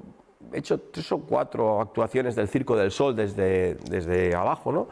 he 0.53 0.59
hecho 0.59 0.79
tres 0.79 1.11
o 1.13 1.21
cuatro 1.21 1.81
actuaciones 1.81 2.37
del 2.37 2.49
Circo 2.49 2.77
del 2.77 2.91
Sol 2.91 3.17
desde, 3.17 3.77
desde 3.77 4.35
abajo, 4.35 4.73
¿no? 4.73 4.89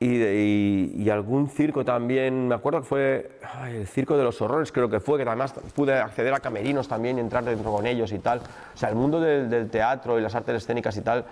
Y, 0.00 0.22
y, 0.22 0.92
y, 0.98 1.08
algún 1.08 1.48
circo 1.48 1.82
también, 1.82 2.48
me 2.48 2.56
acuerdo 2.56 2.80
que 2.80 2.86
fue 2.86 3.38
ay, 3.54 3.76
el 3.76 3.86
Circo 3.86 4.18
de 4.18 4.24
los 4.24 4.42
Horrores, 4.42 4.70
creo 4.70 4.90
que 4.90 5.00
fue, 5.00 5.16
que 5.16 5.22
además 5.26 5.54
pude 5.74 5.94
acceder 5.94 6.34
a 6.34 6.40
camerinos 6.40 6.88
también 6.88 7.16
y 7.16 7.20
entrar 7.20 7.42
dentro 7.44 7.72
con 7.72 7.86
ellos 7.86 8.12
y 8.12 8.18
tal. 8.18 8.40
O 8.40 8.76
sea, 8.76 8.90
el 8.90 8.96
mundo 8.96 9.18
del, 9.18 9.48
del 9.48 9.70
teatro 9.70 10.18
y 10.18 10.22
las 10.22 10.34
artes 10.34 10.56
escénicas 10.56 10.94
y 10.98 11.00
tal, 11.00 11.24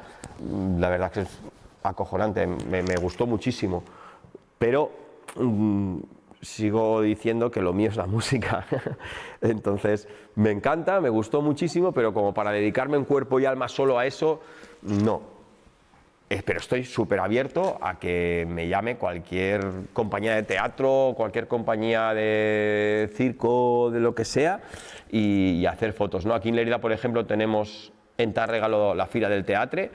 la 0.78 0.88
verdad 0.88 1.10
que 1.10 1.22
es 1.22 1.40
acojonante, 1.82 2.46
me, 2.46 2.96
gustó 2.96 3.26
muchísimo. 3.26 3.82
Pero 4.58 4.90
mmm, 5.36 5.98
sigo 6.40 7.00
diciendo 7.02 7.50
que 7.50 7.62
lo 7.62 7.72
mío 7.72 7.88
es 7.88 7.96
la 7.96 8.06
música. 8.08 8.66
Entonces, 9.40 10.08
me 10.34 10.50
encanta, 10.50 11.00
me 11.00 11.08
gustó 11.08 11.40
muchísimo, 11.42 11.92
pero 11.92 12.12
como 12.12 12.34
para 12.34 12.50
dedicarme 12.50 12.96
en 12.96 13.04
cuerpo 13.04 13.40
y 13.40 13.46
alma 13.46 13.68
solo 13.68 13.98
a 13.98 14.06
eso, 14.06 14.40
no. 14.82 15.32
Eh, 16.32 16.42
pero 16.42 16.60
estoy 16.60 16.84
súper 16.84 17.20
abierto 17.20 17.76
a 17.82 17.98
que 17.98 18.46
me 18.48 18.66
llame 18.66 18.96
cualquier 18.96 19.60
compañía 19.92 20.34
de 20.34 20.42
teatro, 20.42 21.12
cualquier 21.14 21.46
compañía 21.46 22.14
de 22.14 23.10
circo, 23.14 23.90
de 23.90 24.00
lo 24.00 24.14
que 24.14 24.24
sea, 24.24 24.62
y, 25.10 25.66
hacer 25.66 25.92
fotos. 25.92 26.24
¿no? 26.24 26.32
Aquí 26.32 26.48
en 26.48 26.56
Lerida, 26.56 26.80
por 26.80 26.92
ejemplo, 26.92 27.26
tenemos 27.26 27.92
en 28.16 28.32
Tárrega 28.32 28.66
la 28.68 29.06
Fira 29.06 29.28
del 29.28 29.44
Teatre 29.44 29.90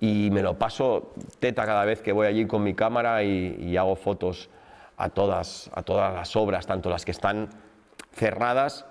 y 0.00 0.30
me 0.30 0.42
lo 0.42 0.58
paso 0.58 1.12
teta 1.40 1.66
cada 1.66 1.84
vez 1.84 2.00
que 2.00 2.12
voy 2.12 2.26
allí 2.26 2.46
con 2.46 2.62
mi 2.62 2.74
cámara 2.74 3.22
y, 3.22 3.76
hago 3.76 3.96
fotos 3.96 4.48
a 4.96 5.08
todas, 5.08 5.70
a 5.74 5.82
todas 5.82 6.14
las 6.14 6.34
obras, 6.36 6.66
tanto 6.66 6.90
las 6.90 7.04
que 7.04 7.10
están 7.10 7.48
cerradas 8.12 8.86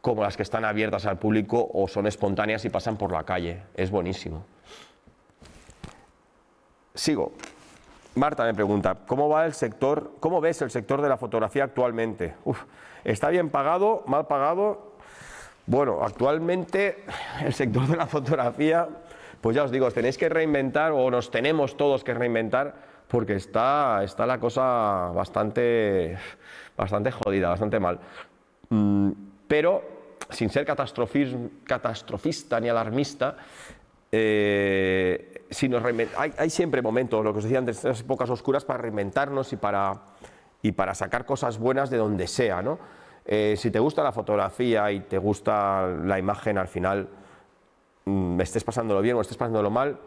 como 0.00 0.22
las 0.22 0.36
que 0.36 0.42
están 0.42 0.64
abiertas 0.64 1.04
al 1.06 1.18
público 1.18 1.68
o 1.72 1.88
son 1.88 2.06
espontáneas 2.06 2.64
y 2.64 2.70
pasan 2.70 2.96
por 2.96 3.12
la 3.12 3.24
calle. 3.24 3.62
Es 3.74 3.90
buenísimo. 3.90 4.44
Sigo. 6.94 7.32
Marta 8.14 8.44
me 8.44 8.54
pregunta, 8.54 8.96
¿cómo 9.06 9.28
va 9.28 9.44
el 9.44 9.52
sector, 9.52 10.12
cómo 10.20 10.40
ves 10.40 10.62
el 10.62 10.70
sector 10.70 11.02
de 11.02 11.08
la 11.08 11.18
fotografía 11.18 11.64
actualmente? 11.64 12.34
¿Está 13.04 13.28
bien 13.28 13.50
pagado, 13.50 14.04
mal 14.06 14.26
pagado? 14.26 14.92
Bueno, 15.66 15.98
actualmente 16.02 17.04
el 17.44 17.52
sector 17.52 17.86
de 17.86 17.96
la 17.96 18.06
fotografía, 18.06 18.88
pues 19.40 19.56
ya 19.56 19.64
os 19.64 19.70
digo, 19.70 19.90
tenéis 19.90 20.18
que 20.18 20.28
reinventar 20.28 20.92
o 20.92 21.10
nos 21.10 21.30
tenemos 21.30 21.76
todos 21.76 22.04
que 22.04 22.14
reinventar 22.14 22.74
porque 23.08 23.34
está, 23.34 24.02
está 24.02 24.26
la 24.26 24.38
cosa 24.38 25.10
bastante, 25.14 26.16
bastante 26.76 27.10
jodida, 27.12 27.48
bastante 27.48 27.78
mal. 27.78 28.00
Mm, 28.70 29.10
pero, 29.46 29.82
sin 30.30 30.50
ser 30.50 30.64
catastrofista 30.66 32.60
ni 32.60 32.68
alarmista, 32.68 33.36
eh, 34.10 35.44
hay, 36.16 36.50
siempre 36.50 36.82
momentos, 36.82 37.24
lo 37.24 37.32
que 37.32 37.38
os 37.38 37.44
decía 37.44 37.58
antes, 37.58 37.76
estas 37.76 38.00
épocas 38.00 38.30
oscuras 38.30 38.64
para 38.64 38.78
reinventarnos 38.78 39.52
y 39.52 39.56
para, 39.56 39.92
y 40.62 40.72
para 40.72 40.94
sacar 40.94 41.24
cosas 41.24 41.58
buenas 41.58 41.90
de 41.90 41.98
donde 41.98 42.26
sea, 42.26 42.62
¿no? 42.62 42.78
Eh, 43.24 43.54
si 43.56 43.70
te 43.70 43.80
gusta 43.80 44.04
la 44.04 44.12
fotografía 44.12 44.90
y 44.92 45.00
te 45.00 45.18
gusta 45.18 45.88
la 46.04 46.18
imagen, 46.18 46.58
al 46.58 46.68
final, 46.68 47.08
mm, 48.06 48.40
estés 48.40 48.64
pasándolo 48.64 49.02
bien 49.02 49.16
o 49.16 49.20
estés 49.20 49.36
pasándolo 49.36 49.70
mal, 49.70 49.98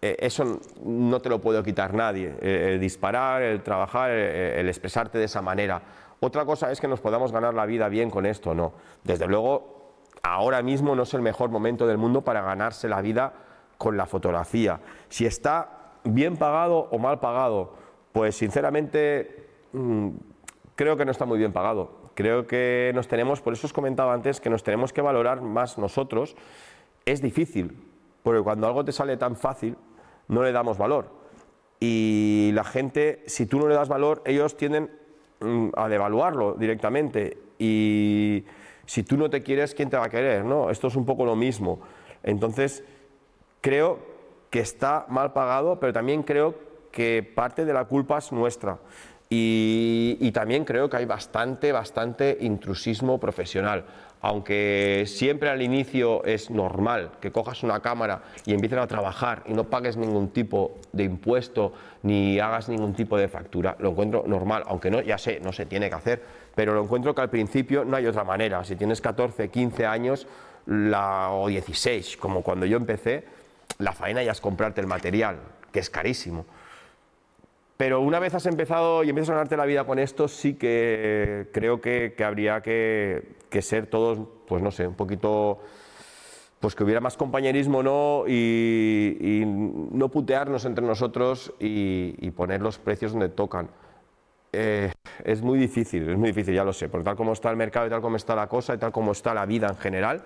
eh, 0.00 0.16
eso 0.18 0.60
no 0.84 1.20
te 1.20 1.28
lo 1.28 1.40
puede 1.40 1.62
quitar 1.62 1.94
nadie. 1.94 2.34
el 2.40 2.80
disparar, 2.80 3.42
el 3.42 3.62
trabajar, 3.62 4.10
el 4.10 4.68
expresarte 4.68 5.18
de 5.18 5.24
esa 5.24 5.42
manera. 5.42 5.82
Otra 6.20 6.44
cosa 6.44 6.70
es 6.70 6.80
que 6.80 6.88
nos 6.88 7.00
podamos 7.00 7.32
ganar 7.32 7.52
la 7.52 7.66
vida 7.66 7.88
bien 7.88 8.08
con 8.08 8.26
esto, 8.26 8.54
no. 8.54 8.72
Desde 9.04 9.26
luego, 9.26 9.96
ahora 10.22 10.62
mismo 10.62 10.94
no 10.94 11.02
es 11.02 11.14
el 11.14 11.20
mejor 11.20 11.50
momento 11.50 11.86
del 11.86 11.98
mundo 11.98 12.22
para 12.22 12.42
ganarse 12.42 12.88
la 12.88 13.00
vida 13.00 13.32
con 13.76 13.96
la 13.96 14.06
fotografía. 14.06 14.80
Si 15.08 15.26
está 15.26 15.82
bien 16.04 16.36
pagado 16.36 16.88
o 16.90 16.98
mal 16.98 17.18
pagado, 17.18 17.74
pues 18.12 18.36
sinceramente 18.36 19.48
mm, 19.72 20.10
creo 20.76 20.96
que 20.96 21.04
no 21.04 21.10
está 21.10 21.26
muy 21.26 21.38
bien 21.38 21.52
pagado. 21.52 22.02
Creo 22.14 22.46
que 22.46 22.92
nos 22.94 23.08
tenemos, 23.08 23.40
por 23.40 23.54
eso 23.54 23.66
os 23.66 23.72
comentaba 23.72 24.14
antes, 24.14 24.40
que 24.40 24.50
nos 24.50 24.62
tenemos 24.62 24.92
que 24.92 25.00
valorar 25.00 25.40
más 25.40 25.78
nosotros. 25.78 26.36
Es 27.04 27.20
difícil, 27.20 27.76
porque 28.22 28.42
cuando 28.42 28.66
algo 28.66 28.84
te 28.84 28.92
sale 28.92 29.16
tan 29.16 29.36
fácil, 29.36 29.76
no 30.28 30.42
le 30.42 30.52
damos 30.52 30.78
valor. 30.78 31.10
Y 31.80 32.50
la 32.54 32.64
gente, 32.64 33.24
si 33.26 33.46
tú 33.46 33.58
no 33.58 33.66
le 33.66 33.74
das 33.74 33.88
valor, 33.88 34.22
ellos 34.24 34.56
tienden 34.56 34.90
mm, 35.40 35.70
a 35.74 35.88
devaluarlo 35.88 36.54
directamente. 36.54 37.38
Y 37.58 38.44
si 38.86 39.02
tú 39.02 39.16
no 39.16 39.30
te 39.30 39.42
quieres, 39.42 39.74
¿quién 39.74 39.90
te 39.90 39.96
va 39.96 40.04
a 40.04 40.08
querer? 40.08 40.44
¿no? 40.44 40.70
Esto 40.70 40.88
es 40.88 40.96
un 40.96 41.04
poco 41.04 41.24
lo 41.24 41.34
mismo. 41.34 41.80
Entonces, 42.22 42.84
creo 43.60 43.98
que 44.50 44.60
está 44.60 45.06
mal 45.08 45.32
pagado, 45.32 45.80
pero 45.80 45.92
también 45.92 46.22
creo 46.22 46.54
que 46.92 47.22
parte 47.22 47.64
de 47.64 47.72
la 47.72 47.86
culpa 47.86 48.18
es 48.18 48.30
nuestra. 48.30 48.78
Y, 49.34 50.30
también 50.32 50.66
creo 50.66 50.90
que 50.90 50.98
hay 50.98 51.06
bastante, 51.06 51.72
bastante 51.72 52.36
intrusismo 52.42 53.18
profesional. 53.18 53.86
Aunque 54.22 55.04
siempre 55.08 55.50
al 55.50 55.62
inicio 55.62 56.24
es 56.24 56.48
normal 56.48 57.10
que 57.20 57.32
cojas 57.32 57.64
una 57.64 57.80
cámara 57.80 58.22
y 58.46 58.54
empieces 58.54 58.78
a 58.78 58.86
trabajar 58.86 59.42
y 59.46 59.52
no 59.52 59.64
pagues 59.64 59.96
ningún 59.96 60.28
tipo 60.28 60.78
de 60.92 61.02
impuesto 61.02 61.72
ni 62.04 62.38
hagas 62.38 62.68
ningún 62.68 62.94
tipo 62.94 63.18
de 63.18 63.26
factura, 63.26 63.76
lo 63.80 63.90
encuentro 63.90 64.24
normal, 64.26 64.62
aunque 64.68 64.92
no, 64.92 65.00
ya 65.00 65.18
sé, 65.18 65.40
no 65.40 65.52
se 65.52 65.66
tiene 65.66 65.88
que 65.88 65.96
hacer, 65.96 66.22
pero 66.54 66.72
lo 66.72 66.84
encuentro 66.84 67.14
que 67.16 67.20
al 67.20 67.30
principio 67.30 67.84
no 67.84 67.96
hay 67.96 68.06
otra 68.06 68.22
manera. 68.22 68.64
Si 68.64 68.76
tienes 68.76 69.00
14, 69.00 69.48
15 69.48 69.86
años 69.86 70.28
la, 70.66 71.30
o 71.32 71.48
16, 71.48 72.16
como 72.16 72.42
cuando 72.42 72.64
yo 72.64 72.76
empecé, 72.76 73.24
la 73.78 73.92
faena 73.92 74.22
ya 74.22 74.32
es 74.32 74.40
comprarte 74.40 74.80
el 74.80 74.86
material, 74.86 75.38
que 75.72 75.80
es 75.80 75.90
carísimo. 75.90 76.46
Pero 77.76 78.00
una 78.00 78.18
vez 78.18 78.34
has 78.34 78.46
empezado 78.46 79.02
y 79.02 79.08
empiezas 79.08 79.30
a 79.30 79.34
ganarte 79.34 79.56
la 79.56 79.64
vida 79.64 79.84
con 79.84 79.98
esto, 79.98 80.28
sí 80.28 80.54
que 80.54 81.48
creo 81.52 81.80
que, 81.80 82.14
habría 82.24 82.60
que, 82.60 83.36
ser 83.60 83.86
todos, 83.86 84.18
pues 84.46 84.62
no 84.62 84.70
sé, 84.70 84.86
un 84.86 84.94
poquito, 84.94 85.60
pues 86.60 86.74
que 86.74 86.84
hubiera 86.84 87.00
más 87.00 87.16
compañerismo, 87.16 87.82
¿no? 87.82 88.24
Y, 88.28 89.42
no 89.44 90.08
putearnos 90.10 90.64
entre 90.64 90.84
nosotros 90.84 91.52
y, 91.58 92.30
poner 92.32 92.60
los 92.60 92.78
precios 92.78 93.12
donde 93.12 93.30
tocan. 93.30 93.68
Eh, 94.52 94.92
es 95.24 95.40
muy 95.40 95.58
difícil, 95.58 96.10
es 96.10 96.18
muy 96.18 96.28
difícil, 96.28 96.54
ya 96.54 96.62
lo 96.62 96.74
sé, 96.74 96.90
porque 96.90 97.04
tal 97.04 97.16
como 97.16 97.32
está 97.32 97.50
el 97.50 97.56
mercado 97.56 97.86
y 97.86 97.90
tal 97.90 98.02
como 98.02 98.16
está 98.16 98.36
la 98.36 98.48
cosa 98.48 98.74
y 98.74 98.78
tal 98.78 98.92
como 98.92 99.12
está 99.12 99.32
la 99.32 99.46
vida 99.46 99.66
en 99.68 99.76
general, 99.76 100.22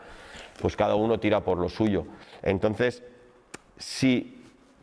pues 0.61 0.75
cada 0.77 0.97
uno 0.97 1.21
tira 1.21 1.45
por 1.45 1.59
lo 1.59 1.69
suyo. 1.69 2.07
Entonces, 2.43 3.05
sí 3.79 4.36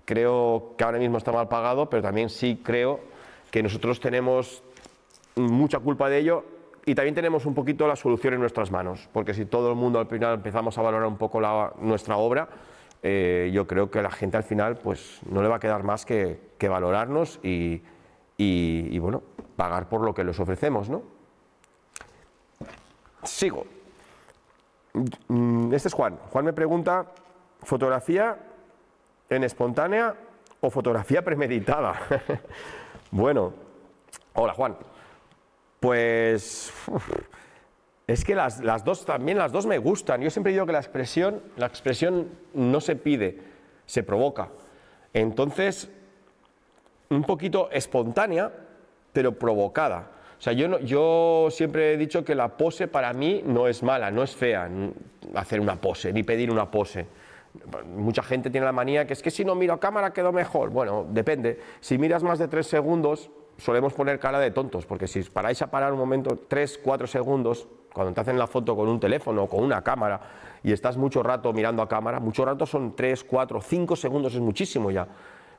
creo 0.06 0.74
que 0.78 0.84
ahora 0.84 1.00
mismo 1.00 1.18
está 1.18 1.32
mal 1.32 1.48
pagado, 1.48 1.90
pero 1.90 2.02
también 2.02 2.30
sí 2.30 2.62
creo 2.64 3.00
que 3.52 3.64
nosotros 3.64 4.00
tenemos 4.00 4.64
mucha 5.36 5.80
culpa 5.80 6.10
de 6.10 6.20
ello 6.20 6.44
y 6.86 6.96
también 6.96 7.16
tenemos 7.16 7.46
un 7.46 7.54
poquito 7.54 7.88
la 7.88 7.96
solución 7.96 8.34
en 8.34 8.42
nuestras 8.42 8.72
manos, 8.72 9.08
porque 9.14 9.34
si 9.34 9.46
todo 9.46 9.70
el 9.70 9.76
mundo 9.76 10.00
al 10.00 10.08
final 10.08 10.36
empezamos 10.36 10.78
a 10.78 10.82
valorar 10.82 11.08
un 11.08 11.18
poco 11.18 11.40
nuestra 11.80 12.18
obra, 12.18 12.50
eh, 13.02 13.52
yo 13.54 13.68
creo 13.68 13.90
que 13.90 14.00
a 14.00 14.02
la 14.02 14.12
gente 14.12 14.38
al 14.38 14.44
final 14.44 14.78
pues 14.78 15.20
no 15.30 15.42
le 15.42 15.48
va 15.48 15.58
a 15.58 15.60
quedar 15.60 15.84
más 15.84 16.06
que, 16.06 16.40
valorarnos 16.62 17.40
y, 17.44 17.82
y, 18.38 18.98
bueno, 19.00 19.22
pagar 19.58 19.90
por 19.90 20.00
lo 20.00 20.14
que 20.14 20.24
les 20.24 20.40
ofrecemos, 20.40 20.90
¿no? 20.90 21.04
Sigo. 23.24 23.66
Mm, 25.28 25.74
este 25.74 25.90
es 25.90 25.94
Juan. 25.94 26.18
Juan 26.30 26.46
me 26.46 26.54
pregunta, 26.54 27.06
fotografía 27.64 28.38
en 29.36 29.44
espontánea 29.44 30.16
o 30.62 30.70
fotografía 30.70 31.24
premeditada. 31.24 31.94
bueno, 33.12 33.54
hola 34.34 34.54
Juan. 34.54 34.78
Pues 35.80 36.72
es 38.08 38.24
que 38.24 38.36
las, 38.36 38.84
dos 38.84 39.06
también 39.06 39.38
las 39.38 39.52
dos 39.52 39.66
me 39.66 39.78
gustan. 39.78 40.22
Yo 40.22 40.30
siempre 40.30 40.52
digo 40.52 40.66
que 40.66 40.72
la 40.72 40.80
expresión, 40.80 41.42
la 41.58 41.66
expresión 41.66 42.30
no 42.54 42.80
se 42.82 42.96
pide, 42.96 43.40
se 43.86 44.04
provoca. 44.04 44.50
Entonces, 45.14 45.90
un 47.10 47.24
poquito 47.24 47.70
espontánea, 47.72 48.52
pero 49.12 49.38
provocada. 49.38 50.12
O 50.38 50.42
sea, 50.42 50.54
yo, 50.54 50.80
yo 50.80 51.48
siempre 51.52 51.94
he 51.94 51.98
dicho 51.98 52.26
que 52.26 52.36
la 52.36 52.58
pose 52.58 52.88
para 52.88 53.14
mí 53.14 53.42
no 53.46 53.68
es 53.68 53.84
mala, 53.84 54.12
no 54.12 54.24
es 54.24 54.36
fea 54.36 54.70
hacer 55.36 55.60
una 55.60 55.80
pose, 55.80 56.12
ni 56.12 56.24
pedir 56.24 56.52
una 56.52 56.70
pose. 56.70 57.06
Mucha 57.96 58.24
gente 58.24 58.50
tiene 58.50 58.66
la 58.66 58.72
manía 58.72 59.06
que 59.06 59.14
es 59.14 59.22
que 59.22 59.30
si 59.30 59.46
no 59.46 59.54
miro 59.56 59.74
a 59.74 59.80
cámara 59.80 60.12
quedó 60.12 60.32
mejor. 60.32 60.70
Bueno, 60.72 61.06
depende. 61.10 61.60
Si 61.82 61.98
miras 61.98 62.24
más 62.24 62.40
de 62.40 62.48
tres 62.48 62.68
segundos, 62.68 63.30
solemos 63.58 63.94
poner 63.94 64.20
cara 64.20 64.40
de 64.40 64.52
tontos, 64.52 64.86
porque 64.86 65.08
si 65.08 65.22
paráis 65.24 65.62
a 65.62 65.70
parar 65.70 65.94
un 65.94 66.00
momento, 66.00 66.40
tres, 66.48 66.80
cuatro 66.82 67.08
segundos, 67.08 67.68
cuando 67.94 68.14
te 68.14 68.22
hacen 68.22 68.40
la 68.40 68.48
foto 68.48 68.76
con 68.76 68.90
un 68.90 69.00
teléfono 69.00 69.44
o 69.44 69.50
con 69.50 69.64
una 69.64 69.84
cámara 69.84 70.20
y 70.64 70.72
estás 70.72 70.98
mucho 70.98 71.22
rato 71.22 71.54
mirando 71.54 71.82
a 71.82 71.88
cámara, 71.88 72.20
mucho 72.20 72.44
rato 72.44 72.66
son 72.66 72.96
tres, 72.96 73.24
cuatro, 73.24 73.62
cinco 73.62 73.96
segundos, 73.96 74.34
es 74.34 74.42
muchísimo 74.42 74.90
ya. 74.90 75.08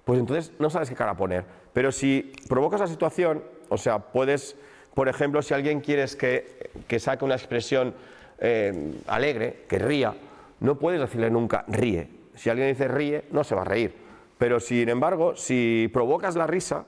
Pues 0.05 0.19
entonces 0.19 0.53
no 0.59 0.69
sabes 0.69 0.89
qué 0.89 0.97
cara 0.97 1.17
poner. 1.17 1.45
Pero 1.73 1.93
si 1.93 2.33
provocas 2.49 2.81
la 2.81 2.87
situación, 2.87 3.43
o 3.69 3.79
sea, 3.79 3.99
puedes, 3.99 4.57
por 4.95 5.09
ejemplo, 5.09 5.41
si 5.43 5.55
alguien 5.55 5.81
quieres 5.81 6.17
que, 6.17 6.71
que 6.89 6.99
saque 6.99 7.25
una 7.25 7.35
expresión 7.35 7.95
eh, 8.39 8.95
alegre, 9.07 9.65
que 9.69 9.79
ría, 9.79 10.15
no 10.61 10.79
puedes 10.79 11.01
decirle 11.01 11.31
nunca 11.31 11.65
ríe. 11.69 12.09
Si 12.35 12.51
alguien 12.51 12.69
dice 12.69 12.89
ríe, 12.89 13.25
no 13.31 13.45
se 13.45 13.55
va 13.55 13.63
a 13.63 13.65
reír. 13.65 13.95
Pero 14.39 14.61
sin 14.61 14.89
embargo, 14.89 15.37
si 15.37 15.89
provocas 15.93 16.37
la 16.37 16.47
risa, 16.47 16.87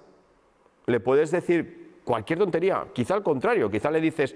le 0.86 1.00
puedes 1.00 1.30
decir 1.30 2.00
cualquier 2.04 2.38
tontería, 2.38 2.86
quizá 2.92 3.14
al 3.14 3.22
contrario, 3.22 3.70
quizá 3.70 3.90
le 3.90 4.00
dices, 4.00 4.34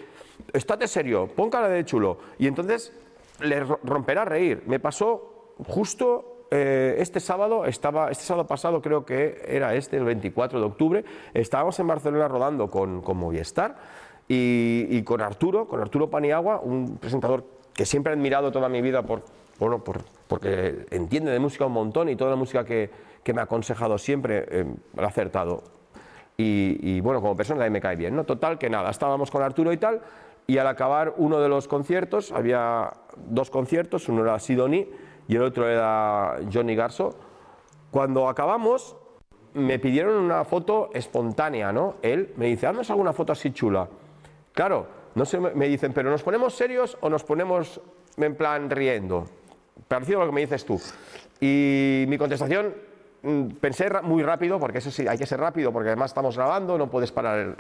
estate 0.53 0.89
serio, 0.89 1.29
pon 1.29 1.51
cara 1.51 1.69
de 1.69 1.85
chulo, 1.85 2.19
y 2.39 2.49
entonces 2.49 2.93
le 3.41 3.61
romperá 3.61 4.23
a 4.23 4.25
reír. 4.25 4.65
Me 4.67 4.81
pasó 4.81 5.55
justo 5.69 6.47
eh, 6.51 6.97
este 6.99 7.21
sábado, 7.21 7.65
estaba, 7.65 8.11
este 8.11 8.25
sábado 8.25 8.47
pasado 8.47 8.83
creo 8.83 9.05
que 9.07 9.41
era 9.47 9.75
este, 9.75 9.97
el 9.97 10.05
24 10.05 10.59
de 10.59 10.67
octubre, 10.67 11.05
estábamos 11.33 11.79
en 11.79 11.87
Barcelona 11.87 12.27
rodando 12.27 12.69
con, 12.69 13.03
con 13.03 13.17
Movistar 13.17 13.77
y, 14.27 14.87
y, 14.91 15.03
con 15.05 15.21
Arturo, 15.21 15.69
con 15.69 15.81
Arturo 15.81 16.11
Paniagua, 16.11 16.61
un 16.61 16.99
presentador 16.99 17.45
que 17.81 17.87
siempre 17.87 18.13
he 18.13 18.15
admirado 18.15 18.53
toda 18.53 18.69
mi 18.69 18.83
vida 18.83 19.01
por, 19.05 19.23
bueno, 19.59 19.83
por, 19.83 20.03
porque 20.29 20.85
entiende 20.91 21.31
de 21.31 21.39
música 21.39 21.65
un 21.65 21.73
montón 21.73 22.11
y 22.11 22.15
toda 22.15 22.29
la 22.29 22.37
música 22.37 22.63
que, 22.63 22.91
que 23.25 23.33
me 23.33 23.41
ha 23.41 23.45
aconsejado 23.45 23.97
siempre 23.97 24.45
eh, 24.51 24.67
ha 24.99 25.07
acertado. 25.07 25.63
Y, 26.37 27.01
bueno, 27.01 27.23
como 27.23 27.35
persona 27.35 27.71
me 27.71 27.81
cae 27.81 27.97
bien, 27.97 28.15
¿no? 28.15 28.25
Total, 28.25 28.59
que 28.59 28.69
nada, 28.69 28.91
estábamos 28.91 29.31
con 29.31 29.43
Arturo 29.43 29.73
y 29.73 29.79
tal, 29.79 30.03
y 30.47 30.59
al 30.59 30.67
acabar 30.67 31.15
uno 31.17 31.41
de 31.41 31.49
los 31.49 31.69
conciertos, 31.69 32.33
había 32.33 32.93
dos 33.17 33.49
conciertos, 33.49 34.11
uno 34.11 34.25
era 34.25 34.39
Sidoni 34.39 34.87
y 35.27 35.37
el 35.37 35.43
otro 35.43 35.67
era 35.67 36.37
Johnny 36.53 36.75
Garso. 36.75 37.15
Cuando 37.91 38.29
acabamos, 38.29 38.95
me 39.55 39.79
pidieron 39.79 40.17
una 40.17 40.45
foto 40.45 40.91
espontánea, 40.93 41.73
¿no? 41.73 41.95
Él 42.03 42.35
me 42.37 42.45
dice, 42.45 42.67
haznos 42.67 42.91
alguna 42.91 43.15
foto 43.15 43.33
así 43.33 43.53
chula. 43.53 43.89
Claro, 44.53 45.00
no 45.15 45.25
sé, 45.25 45.39
me 45.41 45.69
dicen, 45.69 45.93
pero 45.93 46.11
¿nos 46.11 46.23
ponemos 46.23 46.55
serios 46.55 46.97
o 47.01 47.11
nos 47.11 47.25
ponemos 47.25 47.81
en 48.17 48.35
plan 48.35 48.71
riendo? 48.71 49.27
Parecido 49.89 50.21
a 50.21 50.25
lo 50.25 50.31
que 50.31 50.35
me 50.35 50.41
dices 50.43 50.65
tú. 50.65 50.81
Y 51.41 52.05
mi 52.09 52.17
contestación, 52.19 52.75
mm, 53.23 53.47
pensé 53.61 53.89
muy 54.03 54.23
rápido, 54.23 54.61
porque 54.61 54.79
eso 54.79 54.91
sí, 54.91 55.09
hay 55.09 55.19
que 55.19 55.27
ser 55.27 55.41
rápido, 55.41 55.73
porque 55.73 55.89
además 55.89 56.11
estamos 56.11 56.37
grabando, 56.37 56.79
no 56.79 56.89
puedes 56.89 57.11
parar 57.11 57.57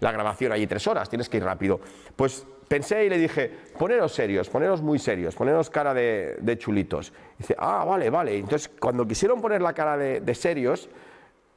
la 0.00 0.12
grabación 0.12 0.52
allí 0.52 0.66
tres 0.66 0.86
horas, 0.86 1.08
tienes 1.08 1.28
que 1.28 1.36
ir 1.36 1.44
rápido. 1.44 1.80
Pues 2.16 2.46
pensé 2.66 3.04
y 3.04 3.08
le 3.08 3.18
dije, 3.18 3.50
poneros 3.78 4.12
serios, 4.12 4.48
poneros 4.48 4.82
muy 4.82 4.98
serios, 4.98 5.34
poneros 5.34 5.70
cara 5.70 5.94
de, 5.94 6.56
chulitos. 6.58 7.12
dice, 7.38 7.54
ah, 7.58 7.84
vale, 7.86 8.10
vale. 8.10 8.36
Entonces, 8.36 8.68
cuando 8.80 9.06
quisieron 9.06 9.40
poner 9.40 9.62
la 9.62 9.74
cara 9.74 9.96
de 9.96 10.34
serios, 10.34 10.88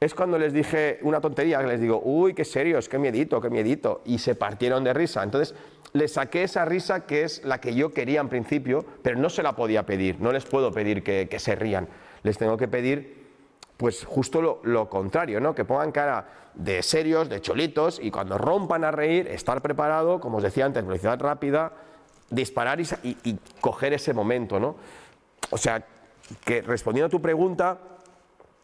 es 0.04 0.14
cuando 0.14 0.38
les 0.38 0.52
dije 0.52 0.98
una 1.02 1.20
tontería, 1.20 1.60
que 1.60 1.66
les 1.66 1.80
digo, 1.80 2.00
uy, 2.04 2.34
qué 2.34 2.44
serios, 2.44 2.88
qué 2.88 2.98
miedito, 2.98 3.40
qué 3.40 3.48
miedito, 3.48 4.02
y 4.04 4.18
se 4.18 4.34
partieron 4.34 4.84
de 4.84 4.92
risa. 4.92 5.22
Entonces, 5.22 5.54
les 5.94 6.12
saqué 6.12 6.42
esa 6.42 6.64
risa 6.64 7.06
que 7.06 7.22
es 7.22 7.42
la 7.44 7.60
que 7.60 7.74
yo 7.74 7.92
quería 7.92 8.20
en 8.20 8.28
principio, 8.28 8.84
pero 9.02 9.18
no 9.18 9.30
se 9.30 9.42
la 9.42 9.56
podía 9.56 9.86
pedir, 9.86 10.20
no 10.20 10.32
les 10.32 10.44
puedo 10.44 10.72
pedir 10.72 11.02
que, 11.02 11.38
se 11.38 11.54
rían, 11.54 11.88
les 12.22 12.36
tengo 12.36 12.56
que 12.56 12.68
pedir 12.68 13.24
pues 13.76 14.04
justo 14.04 14.60
lo, 14.62 14.88
contrario, 14.88 15.40
¿no? 15.40 15.54
Que 15.54 15.64
pongan 15.64 15.90
cara 15.90 16.28
de 16.54 16.82
serios, 16.82 17.28
de 17.28 17.40
cholitos, 17.40 17.98
y 18.00 18.10
cuando 18.10 18.38
rompan 18.38 18.84
a 18.84 18.90
reír, 18.90 19.26
estar 19.28 19.62
preparado, 19.62 20.20
como 20.20 20.36
os 20.36 20.42
decía 20.42 20.64
antes, 20.66 20.84
velocidad 20.84 21.18
rápida, 21.18 21.72
disparar 22.30 22.78
y, 22.80 23.38
coger 23.60 23.94
ese 23.94 24.12
momento, 24.12 24.60
¿no? 24.60 24.76
O 25.50 25.58
sea, 25.58 25.84
que 26.44 26.62
respondiendo 26.62 27.06
a 27.06 27.10
tu 27.10 27.20
pregunta, 27.20 27.78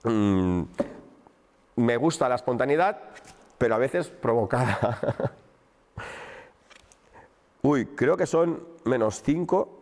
mmm, 0.04 0.62
me 1.80 1.96
gusta 1.96 2.28
la 2.28 2.34
espontaneidad, 2.34 2.98
pero 3.58 3.74
a 3.74 3.78
veces 3.78 4.08
provocada. 4.08 5.32
Uy, 7.62 7.86
creo 7.86 8.16
que 8.16 8.26
son 8.26 8.66
menos 8.84 9.22
5. 9.22 9.78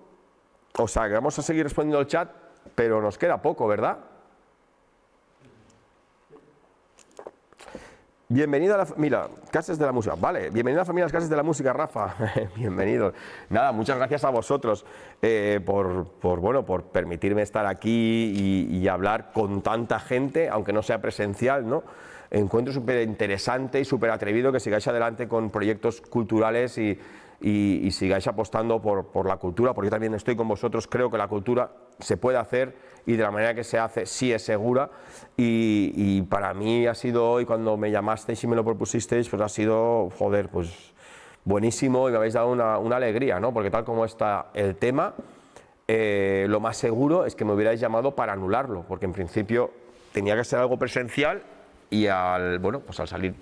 O 0.79 0.89
sea, 0.89 1.09
que 1.09 1.15
vamos 1.15 1.39
a 1.39 1.43
seguir 1.43 1.65
respondiendo 1.65 1.99
al 1.99 2.07
chat, 2.07 2.31
pero 2.75 3.01
nos 3.01 3.19
queda 3.19 3.43
poco, 3.43 3.67
¿verdad? 3.67 3.99
Bienvenido 8.31 8.75
a 8.75 8.77
la 8.77 8.87
mira, 8.99 9.27
Casas 9.51 9.79
de 9.79 9.87
la 9.87 9.93
Música. 9.93 10.15
Vale, 10.15 10.51
bienvenido 10.51 10.81
a 10.81 10.83
la 10.83 10.85
familia 10.85 11.07
las 11.07 11.13
Casas 11.13 11.31
de 11.31 11.37
la 11.37 11.43
Música, 11.43 11.73
Rafa. 11.73 12.15
Bienvenido. 12.57 13.15
Nada, 13.49 13.73
muchas 13.73 13.97
gracias 13.97 14.23
a 14.23 14.29
vosotros 14.29 14.85
eh, 15.23 15.61
por, 15.65 16.07
por, 16.21 16.39
bueno, 16.39 16.67
por 16.67 16.83
permitirme 16.83 17.41
estar 17.41 17.65
aquí 17.65 18.69
y, 18.71 18.87
hablar 18.87 19.31
con 19.33 19.63
tanta 19.63 19.99
gente, 19.99 20.51
aunque 20.51 20.75
no 20.75 20.83
sea 20.83 21.01
presencial, 21.01 21.67
¿no? 21.67 21.85
Encuentro 22.31 22.75
súper 22.75 23.01
interesante 23.09 23.81
y 23.81 23.87
súper 23.87 24.11
atrevido 24.11 24.53
que 24.53 24.61
sigáis 24.61 24.87
adelante 24.89 25.27
con 25.27 25.49
proyectos 25.49 26.03
culturales 26.03 26.77
y, 26.77 27.01
y, 27.41 27.81
y 27.83 27.91
sigáis 27.93 28.27
apostando 28.27 28.83
por, 28.83 29.07
por, 29.07 29.25
la 29.25 29.39
cultura, 29.39 29.73
porque 29.73 29.87
yo 29.87 29.93
también 29.93 30.13
estoy 30.13 30.37
con 30.37 30.49
vosotros, 30.49 30.87
creo 30.87 31.11
que 31.11 31.17
la 31.17 31.29
cultura 31.29 31.71
se 32.01 32.17
puede 32.17 32.39
hacer 32.39 32.75
y 33.07 33.17
de 33.17 33.23
la 33.23 33.31
manera 33.31 33.55
que 33.55 33.65
se 33.65 33.79
hace 33.79 34.07
sí 34.07 34.33
es 34.33 34.43
segura 34.43 34.91
y, 35.37 35.93
y 35.95 36.23
para 36.23 36.53
mí 36.55 36.87
ha 36.87 36.95
sido 36.95 37.31
hoy 37.31 37.45
cuando 37.45 37.77
me 37.77 37.91
llamasteis 37.91 38.43
y 38.45 38.47
me 38.47 38.57
lo 38.57 38.65
propusisteis, 38.65 39.29
pues 39.29 39.41
ha 39.41 39.49
sido, 39.49 40.11
joder, 40.19 40.49
pues 40.49 40.93
buenísimo 41.45 42.09
y 42.09 42.13
me 42.13 42.19
habéis 42.19 42.35
dado 42.35 42.51
una, 42.51 42.79
una 42.79 42.97
alegría, 42.97 43.41
¿no? 43.41 43.53
porque 43.55 43.71
tal 43.71 43.85
como 43.85 44.05
está 44.05 44.49
el 44.53 44.77
tema, 44.77 45.15
eh, 45.89 46.45
lo 46.49 46.61
más 46.61 46.77
seguro 46.77 47.25
es 47.25 47.35
que 47.35 47.47
me 47.47 47.55
hubierais 47.55 47.81
llamado 47.81 48.15
para 48.15 48.35
anularlo, 48.35 48.85
porque 48.87 49.07
en 49.07 49.15
principio 49.15 49.71
tenía 50.13 50.37
que 50.37 50.45
ser 50.45 50.59
algo 50.59 50.79
presencial 50.79 51.43
y 51.89 52.09
al, 52.09 52.59
bueno, 52.59 52.81
pues 52.81 53.01
al 53.01 53.09
salir 53.09 53.35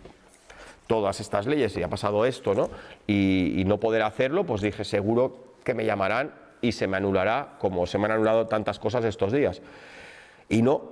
todas 0.86 1.18
estas 1.18 1.46
leyes 1.46 1.76
y 1.76 1.82
ha 1.82 1.88
pasado 1.88 2.24
esto, 2.24 2.54
¿no? 2.54 2.70
Y, 3.08 3.60
y, 3.60 3.64
no 3.64 3.80
poder 3.80 4.02
hacerlo, 4.02 4.44
pues 4.44 4.60
dije, 4.60 4.84
seguro 4.84 5.56
que 5.64 5.74
me 5.74 5.84
llamarán 5.84 6.32
y 6.68 6.72
se 6.72 6.86
me 6.86 6.96
anulará, 6.96 7.56
como 7.58 7.86
se 7.86 7.98
me 7.98 8.06
han 8.06 8.12
anulado 8.12 8.46
tantas 8.46 8.78
cosas 8.78 9.04
estos 9.04 9.32
días. 9.32 9.60
Y 10.48 10.62
no, 10.62 10.82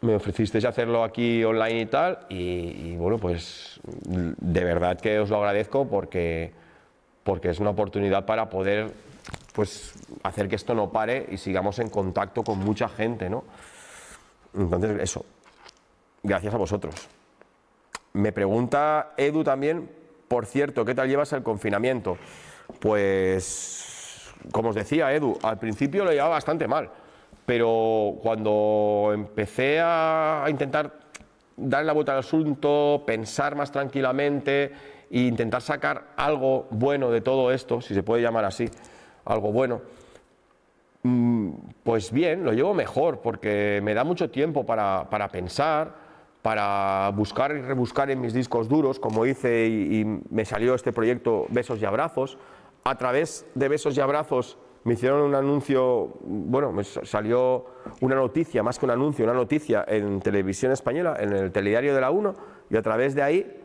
me 0.00 0.14
ofrecisteis 0.14 0.64
hacerlo 0.64 1.04
aquí 1.04 1.44
online 1.44 1.80
y 1.80 1.86
tal, 1.86 2.26
y, 2.28 2.36
y 2.36 2.96
bueno, 2.96 3.18
pues 3.18 3.80
de 3.84 4.64
verdad 4.64 5.00
que 5.00 5.18
os 5.18 5.30
lo 5.30 5.36
agradezco 5.36 5.86
porque, 5.88 6.52
porque 7.22 7.50
es 7.50 7.60
una 7.60 7.70
oportunidad 7.70 8.26
para 8.26 8.50
poder 8.50 8.92
pues 9.52 9.92
hacer 10.22 10.48
que 10.48 10.56
esto 10.56 10.74
no 10.74 10.90
pare 10.90 11.26
y 11.30 11.36
sigamos 11.36 11.78
en 11.78 11.90
contacto 11.90 12.42
con 12.42 12.58
mucha 12.58 12.88
gente, 12.88 13.28
¿no? 13.28 13.44
Entonces, 14.54 14.98
eso, 15.00 15.24
gracias 16.22 16.54
a 16.54 16.56
vosotros. 16.58 16.94
Me 18.14 18.32
pregunta 18.32 19.12
Edu 19.16 19.44
también, 19.44 19.90
por 20.28 20.46
cierto, 20.46 20.84
¿qué 20.84 20.94
tal 20.94 21.08
llevas 21.08 21.32
el 21.32 21.42
confinamiento? 21.42 22.18
Pues, 22.80 23.91
como 24.50 24.70
os 24.70 24.74
decía 24.74 25.12
Edu, 25.12 25.38
al 25.42 25.58
principio 25.58 26.04
lo 26.04 26.10
llevaba 26.10 26.30
bastante 26.30 26.66
mal, 26.66 26.90
pero 27.46 28.16
cuando 28.22 29.10
empecé 29.12 29.80
a, 29.80 30.44
intentar 30.48 31.00
darle 31.56 31.86
la 31.86 31.92
vuelta 31.92 32.12
al 32.12 32.20
asunto, 32.20 33.02
pensar 33.06 33.54
más 33.54 33.70
tranquilamente 33.70 34.72
e 35.10 35.20
intentar 35.20 35.62
sacar 35.62 36.12
algo 36.16 36.66
bueno 36.70 37.10
de 37.10 37.20
todo 37.20 37.52
esto, 37.52 37.80
si 37.80 37.94
se 37.94 38.02
puede 38.02 38.22
llamar 38.22 38.44
así, 38.44 38.68
algo 39.24 39.52
bueno, 39.52 39.82
mm, 41.02 41.50
pues 41.82 42.10
bien, 42.10 42.44
lo 42.44 42.52
llevo 42.52 42.74
mejor 42.74 43.20
porque 43.20 43.80
me 43.82 43.94
da 43.94 44.04
mucho 44.04 44.30
tiempo 44.30 44.64
para, 44.64 45.08
para 45.10 45.28
pensar, 45.28 46.02
para 46.42 47.10
buscar 47.14 47.52
y 47.52 47.60
rebuscar 47.60 48.10
en 48.10 48.20
mis 48.20 48.34
discos 48.34 48.68
duros, 48.68 48.98
como 48.98 49.24
hice 49.24 49.66
y, 49.68 50.04
me 50.04 50.44
salió 50.44 50.74
este 50.74 50.92
proyecto 50.92 51.46
Besos 51.48 51.80
y 51.80 51.84
Abrazos. 51.84 52.36
A 52.84 52.98
través 52.98 53.46
de 53.54 53.68
Besos 53.68 53.96
y 53.96 54.00
Abrazos 54.00 54.58
me 54.84 54.94
hicieron 54.94 55.22
un 55.22 55.34
anuncio, 55.34 56.14
bueno, 56.22 56.72
me 56.72 56.82
salió 56.82 57.66
una 58.00 58.16
noticia, 58.16 58.62
más 58.62 58.78
que 58.78 58.86
un 58.86 58.90
anuncio, 58.90 59.24
una 59.24 59.34
noticia 59.34 59.84
en 59.86 60.20
televisión 60.20 60.72
española, 60.72 61.16
en 61.20 61.32
el 61.32 61.52
telediario 61.52 61.94
de 61.94 62.00
la 62.00 62.10
1, 62.10 62.34
y 62.70 62.76
a 62.76 62.82
través 62.82 63.14
de 63.14 63.22
ahí, 63.22 63.60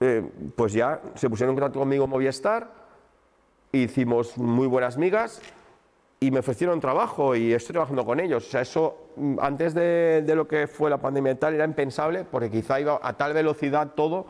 eh, 0.00 0.22
pues 0.54 0.74
ya 0.74 1.00
se 1.14 1.30
pusieron 1.30 1.54
en 1.54 1.60
contacto 1.60 1.78
conmigo 1.78 2.06
Movistar, 2.06 2.70
hicimos 3.72 4.36
muy 4.36 4.66
buenas 4.66 4.98
migas 4.98 5.40
y 6.20 6.30
me 6.30 6.40
ofrecieron 6.40 6.80
trabajo 6.80 7.34
y 7.34 7.52
estoy 7.52 7.72
trabajando 7.74 8.04
con 8.04 8.20
ellos. 8.20 8.46
O 8.46 8.50
sea, 8.50 8.60
eso 8.60 9.10
mm, 9.16 9.36
antes 9.40 9.74
de, 9.74 10.22
de, 10.26 10.34
lo 10.34 10.46
que 10.46 10.66
fue 10.66 10.90
la 10.90 10.98
pandemia 10.98 11.32
y 11.32 11.36
tal 11.36 11.54
era 11.54 11.64
impensable 11.64 12.24
porque 12.24 12.50
quizá 12.50 12.80
iba 12.80 12.98
a 13.02 13.12
tal 13.14 13.32
velocidad 13.32 13.92
todo 13.94 14.26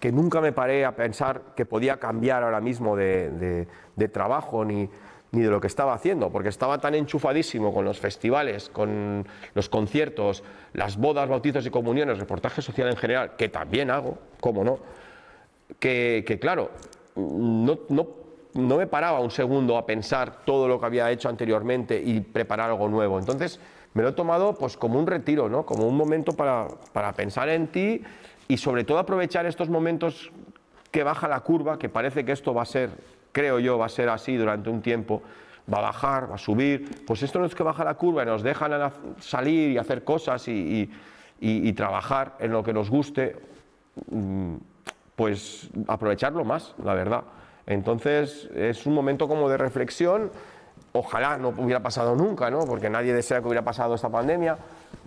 que 0.00 0.10
nunca 0.10 0.40
me 0.40 0.52
paré 0.52 0.84
a 0.84 0.96
pensar 0.96 1.54
que 1.54 1.66
podía 1.66 1.98
cambiar 1.98 2.42
ahora 2.42 2.60
mismo 2.60 2.96
de, 2.96 3.66
trabajo 4.12 4.64
ni, 4.64 4.88
ni, 5.32 5.42
de 5.42 5.50
lo 5.50 5.60
que 5.60 5.66
estaba 5.66 5.92
haciendo, 5.92 6.30
porque 6.30 6.48
estaba 6.48 6.78
tan 6.78 6.94
enchufadísimo 6.94 7.72
con 7.72 7.84
los 7.84 8.00
festivales, 8.00 8.70
con 8.70 9.26
los 9.54 9.68
conciertos, 9.68 10.42
las 10.72 10.96
bodas, 10.96 11.28
bautizos 11.28 11.66
y 11.66 11.70
comuniones, 11.70 12.18
reportaje 12.18 12.62
social 12.62 12.88
en 12.88 12.96
general, 12.96 13.36
que 13.36 13.48
también 13.50 13.90
hago, 13.90 14.18
cómo 14.40 14.64
no, 14.64 14.78
que, 15.78 16.24
que 16.26 16.38
claro, 16.38 16.70
no, 17.14 17.80
no 17.90 18.20
no 18.54 18.76
me 18.76 18.86
paraba 18.86 19.20
un 19.20 19.30
segundo 19.30 19.76
a 19.76 19.86
pensar 19.86 20.44
todo 20.44 20.66
lo 20.66 20.80
que 20.80 20.86
había 20.86 21.10
hecho 21.10 21.28
anteriormente 21.28 22.00
y 22.04 22.20
preparar 22.20 22.70
algo 22.70 22.88
nuevo. 22.88 23.18
Entonces 23.18 23.60
me 23.94 24.02
lo 24.02 24.10
he 24.10 24.12
tomado 24.12 24.54
pues 24.54 24.76
como 24.76 24.98
un 24.98 25.06
retiro, 25.06 25.48
¿no? 25.48 25.64
como 25.64 25.86
un 25.86 25.96
momento 25.96 26.32
para, 26.32 26.68
para 26.92 27.12
pensar 27.12 27.48
en 27.48 27.68
ti 27.68 28.02
y 28.50 28.56
sobre 28.56 28.82
todo 28.82 28.98
aprovechar 28.98 29.46
estos 29.46 29.68
momentos 29.68 30.32
que 30.90 31.04
baja 31.04 31.28
la 31.28 31.38
curva, 31.38 31.78
que 31.78 31.88
parece 31.88 32.24
que 32.24 32.32
esto 32.32 32.52
va 32.52 32.62
a 32.62 32.66
ser, 32.66 32.90
creo 33.30 33.60
yo, 33.60 33.78
va 33.78 33.86
a 33.86 33.88
ser 33.88 34.08
así 34.08 34.36
durante 34.36 34.68
un 34.68 34.82
tiempo, 34.82 35.22
va 35.72 35.78
a 35.78 35.82
bajar, 35.82 36.28
va 36.28 36.34
a 36.34 36.38
subir, 36.38 37.06
pues 37.06 37.22
esto 37.22 37.38
no 37.38 37.44
es 37.44 37.54
que 37.54 37.62
baja 37.62 37.84
la 37.84 37.94
curva 37.94 38.24
y 38.24 38.26
nos 38.26 38.42
dejan 38.42 38.72
salir 39.20 39.70
y 39.70 39.78
hacer 39.78 40.02
cosas 40.02 40.48
y, 40.48 40.90
y, 41.40 41.72
trabajar 41.74 42.34
en 42.40 42.50
lo 42.50 42.64
que 42.64 42.72
nos 42.72 42.90
guste, 42.90 43.36
mm, 44.10 44.54
pues 45.14 45.70
aprovecharlo 45.86 46.44
más, 46.44 46.74
la 46.82 46.94
verdad. 46.94 47.22
Entonces 47.66 48.50
es 48.56 48.84
un 48.84 48.94
momento 48.94 49.28
como 49.28 49.48
de 49.48 49.58
reflexión, 49.58 50.32
ojalá 50.90 51.38
no 51.38 51.50
hubiera 51.50 51.84
pasado 51.84 52.16
nunca, 52.16 52.50
¿no? 52.50 52.66
porque 52.66 52.90
nadie 52.90 53.14
desea 53.14 53.40
que 53.40 53.46
hubiera 53.46 53.62
pasado 53.62 53.94
esta 53.94 54.08
pandemia, 54.08 54.58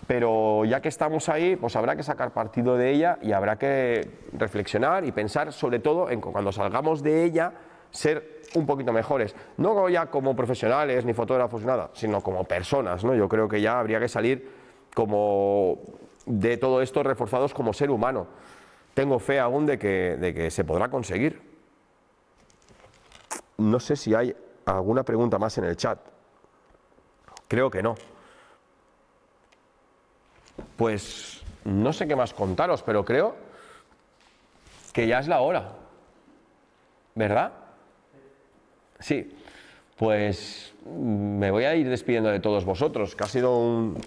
pero 0.07 0.65
ya 0.65 0.81
que 0.81 0.89
estamos 0.89 1.29
ahí, 1.29 1.55
pues 1.55 1.75
habrá 1.75 1.95
que 1.95 2.03
sacar 2.03 2.31
partido 2.31 2.77
de 2.77 2.91
ella 2.91 3.17
y 3.21 3.31
habrá 3.31 3.57
que 3.57 4.09
reflexionar 4.33 5.05
y 5.05 5.11
pensar 5.11 5.53
sobre 5.53 5.79
todo 5.79 6.09
en 6.09 6.19
cuando 6.19 6.51
salgamos 6.51 7.01
de 7.03 7.23
ella 7.23 7.53
ser 7.91 8.41
un 8.55 8.65
poquito 8.65 8.91
mejores, 8.91 9.35
no 9.57 9.87
ya 9.89 10.07
como 10.07 10.35
profesionales 10.35 11.05
ni 11.05 11.13
fotógrafos 11.13 11.63
nada, 11.63 11.89
sino 11.93 12.21
como 12.21 12.43
personas, 12.43 13.03
¿no? 13.03 13.15
Yo 13.15 13.29
creo 13.29 13.47
que 13.47 13.61
ya 13.61 13.79
habría 13.79 13.99
que 13.99 14.07
salir 14.07 14.51
como 14.93 15.79
de 16.25 16.57
todo 16.57 16.81
esto 16.81 17.03
reforzados 17.03 17.53
como 17.53 17.73
ser 17.73 17.89
humano. 17.89 18.27
Tengo 18.93 19.19
fe 19.19 19.39
aún 19.39 19.65
de 19.65 19.79
que, 19.79 20.17
de 20.17 20.33
que 20.33 20.51
se 20.51 20.63
podrá 20.63 20.89
conseguir. 20.89 21.41
No 23.57 23.79
sé 23.79 23.95
si 23.95 24.13
hay 24.13 24.35
alguna 24.65 25.03
pregunta 25.03 25.39
más 25.39 25.57
en 25.57 25.63
el 25.65 25.77
chat. 25.77 25.99
Creo 27.47 27.71
que 27.71 27.81
no. 27.81 27.95
Pues 30.75 31.41
no 31.65 31.93
sé 31.93 32.07
qué 32.07 32.15
más 32.15 32.33
contaros, 32.33 32.83
pero 32.83 33.05
creo 33.05 33.35
que 34.91 35.07
ya 35.07 35.19
es 35.19 35.27
la 35.27 35.41
hora. 35.41 35.73
¿Verdad? 37.15 37.53
Sí. 38.99 39.35
Pues 39.97 40.73
me 40.85 41.51
voy 41.51 41.65
a 41.65 41.75
ir 41.75 41.87
despidiendo 41.87 42.29
de 42.29 42.39
todos 42.39 42.65
vosotros, 42.65 43.15
que 43.15 43.23
ha 43.23 43.27
sido 43.27 43.57
un, 43.57 44.01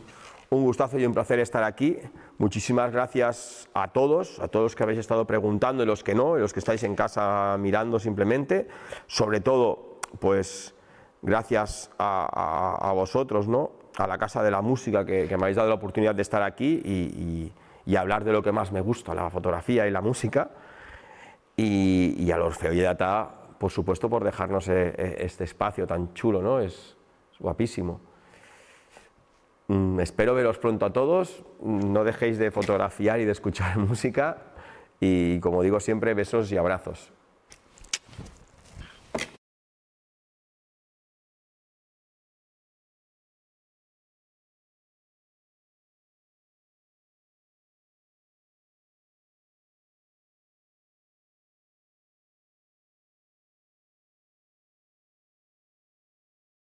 un 0.50 0.64
gustazo 0.64 0.98
y 0.98 1.06
un 1.06 1.14
placer 1.14 1.38
estar 1.38 1.62
aquí. 1.62 1.96
Muchísimas 2.38 2.92
gracias 2.92 3.68
a 3.72 3.88
todos, 3.88 4.40
a 4.40 4.48
todos 4.48 4.64
los 4.64 4.74
que 4.74 4.82
habéis 4.82 4.98
estado 4.98 5.26
preguntando 5.26 5.82
y 5.82 5.86
los 5.86 6.02
que 6.02 6.14
no, 6.14 6.36
y 6.36 6.40
los 6.40 6.52
que 6.52 6.58
estáis 6.58 6.82
en 6.82 6.94
casa 6.94 7.56
mirando 7.58 7.98
simplemente. 7.98 8.68
Sobre 9.06 9.40
todo, 9.40 10.00
pues 10.18 10.74
gracias 11.22 11.90
a, 11.98 12.28
a, 12.80 12.90
a 12.90 12.92
vosotros, 12.92 13.48
¿no? 13.48 13.70
A 13.96 14.06
la 14.06 14.18
Casa 14.18 14.42
de 14.42 14.50
la 14.50 14.62
Música, 14.62 15.04
que, 15.04 15.26
me 15.28 15.44
habéis 15.44 15.56
dado 15.56 15.68
la 15.68 15.74
oportunidad 15.74 16.14
de 16.14 16.22
estar 16.22 16.42
aquí 16.42 16.82
y, 17.86 17.96
hablar 17.96 18.24
de 18.24 18.32
lo 18.32 18.42
que 18.42 18.52
más 18.52 18.72
me 18.72 18.80
gusta, 18.80 19.14
la 19.14 19.30
fotografía 19.30 19.86
y 19.86 19.90
la 19.90 20.00
música. 20.00 20.50
Y, 21.56 22.14
y 22.18 22.30
al 22.30 22.42
Orfeo 22.42 22.72
y 22.72 22.80
Data, 22.80 23.30
por 23.58 23.70
supuesto, 23.70 24.10
por 24.10 24.24
dejarnos 24.24 24.68
este 24.68 25.44
espacio 25.44 25.86
tan 25.86 26.12
chulo, 26.12 26.42
¿no? 26.42 26.60
Es, 26.60 26.96
guapísimo. 27.38 28.00
Mm, 29.68 30.00
espero 30.00 30.34
veros 30.34 30.58
pronto 30.58 30.86
a 30.86 30.92
todos. 30.92 31.44
No 31.60 32.04
dejéis 32.04 32.38
de 32.38 32.50
fotografiar 32.50 33.20
y 33.20 33.24
de 33.24 33.32
escuchar 33.32 33.78
música. 33.78 34.38
Y 35.00 35.40
como 35.40 35.62
digo 35.62 35.80
siempre, 35.80 36.14
besos 36.14 36.50
y 36.52 36.56
abrazos. 36.56 37.12